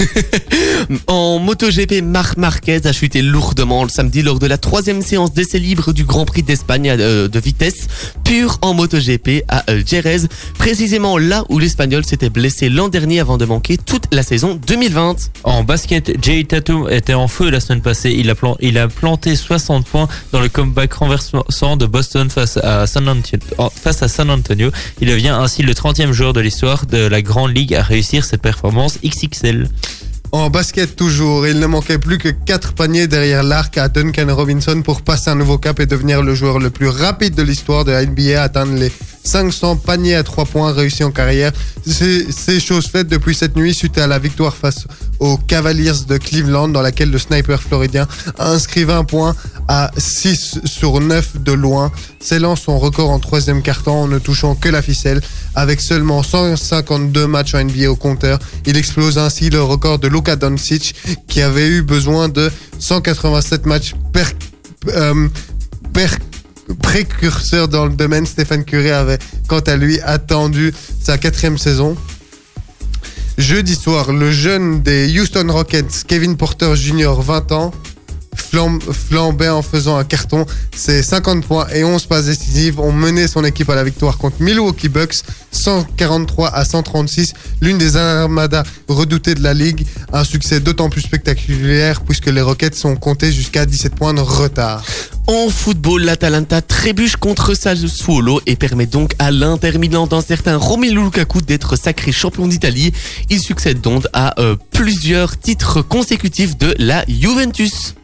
En 1.06 1.38
MotoGP, 1.38 2.02
Marc 2.02 2.36
Marquez 2.36 2.80
a 2.86 2.92
chuté 2.92 3.22
lourdement 3.22 3.84
le 3.84 3.88
samedi 3.90 4.22
lors 4.22 4.38
de 4.38 4.46
la 4.46 4.58
troisième 4.58 5.02
séance 5.02 5.32
d'essai 5.32 5.58
libre 5.58 5.92
du 5.92 6.04
Grand 6.04 6.24
Prix 6.24 6.42
d'Espagne 6.42 6.88
euh, 6.98 7.28
de 7.28 7.38
vitesse 7.40 7.86
pure 8.24 8.58
en 8.62 8.74
MotoGP 8.74 9.44
à 9.48 9.64
Jerez, 9.86 10.22
précisément 10.58 11.18
là 11.18 11.44
où 11.48 11.58
l'Espagnol 11.58 12.04
s'était 12.04 12.30
blessé 12.30 12.68
l'an 12.68 12.88
dernier 12.88 13.20
avant 13.20 13.38
de 13.38 13.44
manquer 13.44 13.76
toute 13.76 14.04
la 14.12 14.22
saison 14.22 14.58
2020. 14.66 15.16
En 15.44 15.62
basket, 15.64 16.12
Jay 16.24 16.44
Tatum 16.44 16.88
était 16.90 17.14
en 17.14 17.28
feu 17.28 17.50
la 17.50 17.60
semaine 17.60 17.82
passée. 17.82 18.14
Il 18.16 18.30
a, 18.30 18.34
plan- 18.34 18.56
il 18.60 18.78
a 18.78 18.88
planté 18.88 19.36
60 19.36 19.86
points 19.86 20.08
dans 20.32 20.40
le 20.40 20.48
comeback 20.48 20.92
renversant 20.94 21.76
de 21.76 21.86
Boston 21.86 22.30
face 22.30 22.56
à 22.56 22.86
San 22.86 23.08
Antonio. 23.08 23.70
Face 23.82 24.02
à 24.02 24.08
San 24.08 24.30
Antonio. 24.30 24.70
Il 25.00 25.08
devient 25.08 25.28
ainsi 25.28 25.62
le 25.62 25.72
30e 25.72 26.12
joueur 26.12 26.32
de 26.32 26.40
l'histoire 26.40 26.86
de 26.86 26.98
la 27.06 27.22
Grande 27.22 27.56
Ligue 27.56 27.74
à 27.74 27.82
réussir 27.82 28.24
cette 28.24 28.42
performance 28.42 28.98
XXL. 29.04 29.68
En 30.32 30.48
basket 30.48 30.94
toujours, 30.94 31.48
il 31.48 31.58
ne 31.58 31.66
manquait 31.66 31.98
plus 31.98 32.18
que 32.18 32.28
4 32.28 32.74
paniers 32.74 33.08
derrière 33.08 33.42
l'arc 33.42 33.76
à 33.78 33.88
Duncan 33.88 34.32
Robinson 34.32 34.80
pour 34.82 35.02
passer 35.02 35.28
un 35.28 35.34
nouveau 35.34 35.58
cap 35.58 35.80
et 35.80 35.86
devenir 35.86 36.22
le 36.22 36.36
joueur 36.36 36.60
le 36.60 36.70
plus 36.70 36.86
rapide 36.86 37.34
de 37.34 37.42
l'histoire 37.42 37.84
de 37.84 37.90
la 37.90 38.06
NBA 38.06 38.40
à 38.40 38.44
atteindre 38.44 38.74
les 38.74 38.92
500 39.24 39.76
paniers 39.76 40.14
à 40.14 40.22
3 40.22 40.44
points 40.46 40.72
réussis 40.72 41.02
en 41.02 41.10
carrière. 41.10 41.52
C'est 41.84 42.60
chose 42.60 42.86
faite 42.86 43.08
depuis 43.08 43.34
cette 43.34 43.56
nuit 43.56 43.74
suite 43.74 43.98
à 43.98 44.06
la 44.06 44.18
victoire 44.18 44.56
face 44.56 44.86
aux 45.18 45.36
Cavaliers 45.36 46.04
de 46.08 46.16
Cleveland 46.16 46.68
dans 46.68 46.80
laquelle 46.80 47.10
le 47.10 47.18
sniper 47.18 47.60
floridien 47.60 48.06
a 48.38 48.50
inscrit 48.50 48.84
20 48.84 49.04
points 49.04 49.34
à 49.68 49.90
6 49.96 50.60
sur 50.64 51.00
9 51.00 51.42
de 51.42 51.52
loin, 51.52 51.92
scellant 52.20 52.56
son 52.56 52.78
record 52.78 53.10
en 53.10 53.18
troisième 53.18 53.62
carton 53.62 53.92
en 53.92 54.08
ne 54.08 54.18
touchant 54.18 54.54
que 54.54 54.68
la 54.68 54.80
ficelle. 54.82 55.20
Avec 55.54 55.80
seulement 55.80 56.22
152 56.22 57.26
matchs 57.26 57.54
en 57.54 57.64
NBA 57.64 57.90
au 57.90 57.96
compteur, 57.96 58.38
il 58.66 58.76
explose 58.76 59.18
ainsi 59.18 59.50
le 59.50 59.62
record 59.62 59.98
de 59.98 60.08
Luka 60.20 60.36
Doncic 60.36 60.94
qui 61.28 61.40
avait 61.40 61.66
eu 61.66 61.80
besoin 61.80 62.28
de 62.28 62.50
187 62.78 63.64
matchs 63.64 63.94
per, 64.12 64.26
euh, 64.88 65.28
per- 65.94 66.18
précurseur 66.82 67.68
dans 67.68 67.86
le 67.86 67.92
domaine. 67.94 68.26
Stéphane 68.26 68.64
Curry 68.66 68.90
avait 68.90 69.18
quant 69.48 69.60
à 69.60 69.76
lui 69.76 69.98
attendu 70.02 70.74
sa 71.02 71.16
quatrième 71.16 71.56
saison. 71.56 71.96
Jeudi 73.38 73.74
soir, 73.74 74.12
le 74.12 74.30
jeune 74.30 74.82
des 74.82 75.18
Houston 75.18 75.46
Rockets, 75.48 76.04
Kevin 76.06 76.36
Porter 76.36 76.76
Jr., 76.76 77.12
20 77.18 77.52
ans, 77.52 77.72
flambait 78.40 79.48
en 79.48 79.62
faisant 79.62 79.96
un 79.96 80.04
carton. 80.04 80.46
Ses 80.74 81.02
50 81.02 81.44
points 81.44 81.66
et 81.74 81.84
11 81.84 82.06
passes 82.06 82.26
décisives 82.26 82.80
ont 82.80 82.92
mené 82.92 83.28
son 83.28 83.44
équipe 83.44 83.70
à 83.70 83.74
la 83.74 83.84
victoire 83.84 84.18
contre 84.18 84.36
Milwaukee 84.40 84.88
Bucks, 84.88 85.22
143 85.52 86.48
à 86.48 86.64
136, 86.64 87.34
l'une 87.60 87.78
des 87.78 87.96
armadas 87.96 88.64
redoutées 88.88 89.34
de 89.34 89.42
la 89.42 89.54
ligue. 89.54 89.86
Un 90.12 90.24
succès 90.24 90.60
d'autant 90.60 90.90
plus 90.90 91.02
spectaculaire 91.02 92.00
puisque 92.02 92.26
les 92.26 92.40
Rockets 92.40 92.74
sont 92.74 92.96
comptés 92.96 93.32
jusqu'à 93.32 93.66
17 93.66 93.94
points 93.94 94.14
de 94.14 94.20
retard. 94.20 94.84
En 95.26 95.48
football, 95.48 96.02
l'Atalanta 96.02 96.60
trébuche 96.60 97.14
contre 97.16 97.54
Sassuolo 97.54 98.40
et 98.46 98.56
permet 98.56 98.86
donc 98.86 99.12
à 99.20 99.30
l'Inter 99.30 99.78
Milan 99.78 100.08
d'un 100.08 100.22
certain 100.22 100.56
Romelu 100.56 101.04
Lukaku 101.04 101.40
d'être 101.40 101.76
sacré 101.76 102.10
champion 102.10 102.48
d'Italie. 102.48 102.92
Il 103.28 103.38
succède 103.38 103.80
donc 103.80 104.04
à 104.12 104.40
euh, 104.40 104.56
plusieurs 104.72 105.38
titres 105.38 105.82
consécutifs 105.82 106.58
de 106.58 106.74
la 106.78 107.04
Juventus. 107.06 107.94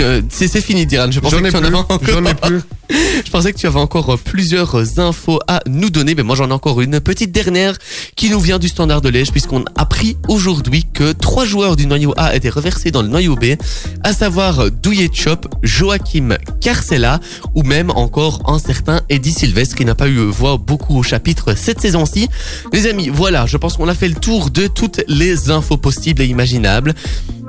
Euh, 0.00 0.22
C'est 0.30 0.60
fini, 0.60 0.86
Diran. 0.86 1.10
Je 1.10 1.20
pensais 1.20 1.40
que 1.40 1.48
tu 1.48 1.56
en 1.56 1.64
avais 1.64 1.76
encore. 1.76 2.00
J'en 2.02 2.24
ai 2.24 2.34
plus. 2.42 2.60
Je 3.24 3.30
pensais 3.30 3.52
que 3.52 3.58
tu 3.58 3.66
avais 3.66 3.78
encore 3.78 4.10
euh, 4.10 4.16
plusieurs 4.16 4.98
infos 4.98 5.38
à 5.46 5.60
nous 5.68 5.90
donner, 5.90 6.14
mais 6.14 6.22
moi 6.24 6.34
j'en 6.34 6.48
ai 6.50 6.52
encore 6.52 6.80
une 6.80 6.98
petite 7.00 7.30
dernière 7.30 7.76
qui 8.16 8.30
nous 8.30 8.40
vient 8.40 8.58
du 8.58 8.68
Standard 8.68 9.00
de 9.00 9.08
Liège 9.08 9.30
puisqu'on 9.30 9.60
a 9.62 9.70
appris 9.76 10.16
aujourd'hui 10.26 10.86
que 10.92 11.12
trois 11.12 11.44
joueurs 11.44 11.76
du 11.76 11.86
noyau 11.86 12.12
A 12.16 12.34
étaient 12.34 12.48
reversés 12.48 12.90
dans 12.90 13.02
le 13.02 13.08
noyau 13.08 13.36
B, 13.36 13.56
à 14.02 14.12
savoir 14.12 14.70
Douye 14.70 15.08
Chop, 15.12 15.46
Joachim 15.62 16.36
Carcella 16.60 17.20
ou 17.54 17.62
même 17.62 17.90
encore 17.90 18.42
un 18.46 18.58
certain 18.58 19.02
Eddie 19.08 19.32
Sylvestre 19.32 19.76
qui 19.76 19.84
n'a 19.84 19.94
pas 19.94 20.08
eu 20.08 20.18
voix 20.18 20.56
beaucoup 20.56 20.98
au 20.98 21.02
chapitre 21.04 21.54
cette 21.56 21.80
saison-ci. 21.80 22.28
Les 22.72 22.88
amis, 22.88 23.08
voilà, 23.08 23.46
je 23.46 23.56
pense 23.56 23.76
qu'on 23.76 23.88
a 23.88 23.94
fait 23.94 24.08
le 24.08 24.16
tour 24.16 24.50
de 24.50 24.66
toutes 24.66 25.00
les 25.06 25.50
infos 25.50 25.76
possibles 25.76 26.22
et 26.22 26.26
imaginables. 26.26 26.94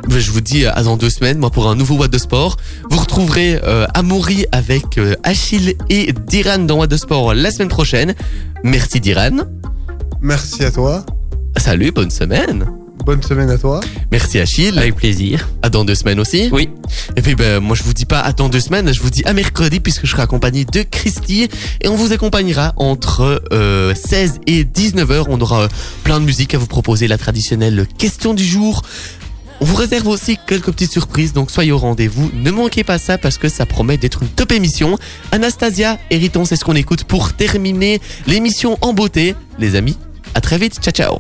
Je 0.10 0.32
vous 0.32 0.42
dis 0.42 0.66
à 0.66 0.82
dans 0.84 0.98
deux 0.98 1.10
semaines, 1.10 1.38
moi 1.38 1.50
pour 1.50 1.70
un 1.70 1.76
nouveau 1.76 1.96
What 1.96 2.10
de 2.10 2.18
Sport. 2.18 2.58
Vous 2.90 3.00
retrouverez 3.00 3.60
euh, 3.64 3.86
Amaury 3.94 4.46
avec 4.52 4.98
euh, 4.98 5.16
Achille 5.24 5.76
et 5.90 6.14
Diran 6.28 6.60
dans 6.60 6.78
What 6.78 6.88
de 6.88 6.98
Sport 6.98 7.34
la 7.34 7.52
semaine 7.52 7.70
prochaine. 7.70 8.16
Merci 8.64 9.00
Diran. 9.00 9.38
Merci 10.22 10.64
à 10.64 10.72
toi. 10.72 11.06
Salut, 11.58 11.92
bonne 11.92 12.12
semaine. 12.12 12.66
Bonne 13.06 13.24
semaine 13.24 13.50
à 13.50 13.58
toi. 13.58 13.80
Merci 14.12 14.40
Achille. 14.40 14.78
Avec 14.78 14.96
plaisir. 14.96 15.50
À 15.64 15.70
dans 15.70 15.86
deux 15.86 15.96
semaines 15.96 16.20
aussi. 16.20 16.50
Oui. 16.52 16.70
Et 17.16 17.22
puis 17.22 17.36
ben 17.36 17.60
moi 17.60 17.76
je 17.76 17.84
vous 17.84 17.94
dis 17.94 18.06
pas 18.06 18.20
à 18.20 18.32
dans 18.32 18.50
deux 18.50 18.60
semaines, 18.60 18.94
je 18.94 19.02
vous 19.02 19.10
dis 19.10 19.24
à 19.26 19.34
mercredi 19.34 19.80
puisque 19.80 20.06
je 20.06 20.12
serai 20.12 20.22
accompagné 20.22 20.66
de 20.66 20.84
Christy 20.84 21.50
et 21.82 21.88
on 21.88 21.96
vous 21.96 22.14
accompagnera 22.14 22.74
entre 22.78 23.42
euh, 23.54 23.96
16 23.96 24.42
et 24.46 24.64
19 24.64 25.12
heures. 25.12 25.28
On 25.30 25.42
aura 25.42 25.64
euh, 25.64 25.68
plein 26.04 26.20
de 26.20 26.26
musique 26.26 26.54
à 26.54 26.58
vous 26.58 26.68
proposer, 26.68 27.08
la 27.08 27.18
traditionnelle 27.18 27.88
question 27.98 28.34
du 28.34 28.44
jour. 28.44 28.84
On 29.62 29.66
vous 29.66 29.76
réserve 29.76 30.08
aussi 30.08 30.40
quelques 30.48 30.72
petites 30.72 30.92
surprises, 30.92 31.34
donc 31.34 31.52
soyez 31.52 31.72
au 31.72 31.78
rendez-vous. 31.78 32.32
Ne 32.34 32.50
manquez 32.50 32.84
pas 32.84 32.98
ça 32.98 33.20
parce 33.20 33.38
que 33.38 33.48
ça 33.48 33.68
promet 33.68 33.96
d'être 33.96 34.24
une 34.24 34.30
top 34.30 34.52
émission. 34.52 34.98
Anastasia, 35.32 36.00
Hériton, 36.10 36.46
c'est 36.46 36.56
ce 36.56 36.66
qu'on 36.66 36.76
écoute 36.76 37.04
pour 37.04 37.34
terminer 37.34 38.02
l'émission 38.26 38.80
en 38.82 38.92
beauté. 38.94 39.36
Les 39.60 39.76
amis, 39.76 39.98
à 40.34 40.42
très 40.42 40.58
vite. 40.58 40.80
Ciao 40.82 40.92
ciao. 40.92 41.20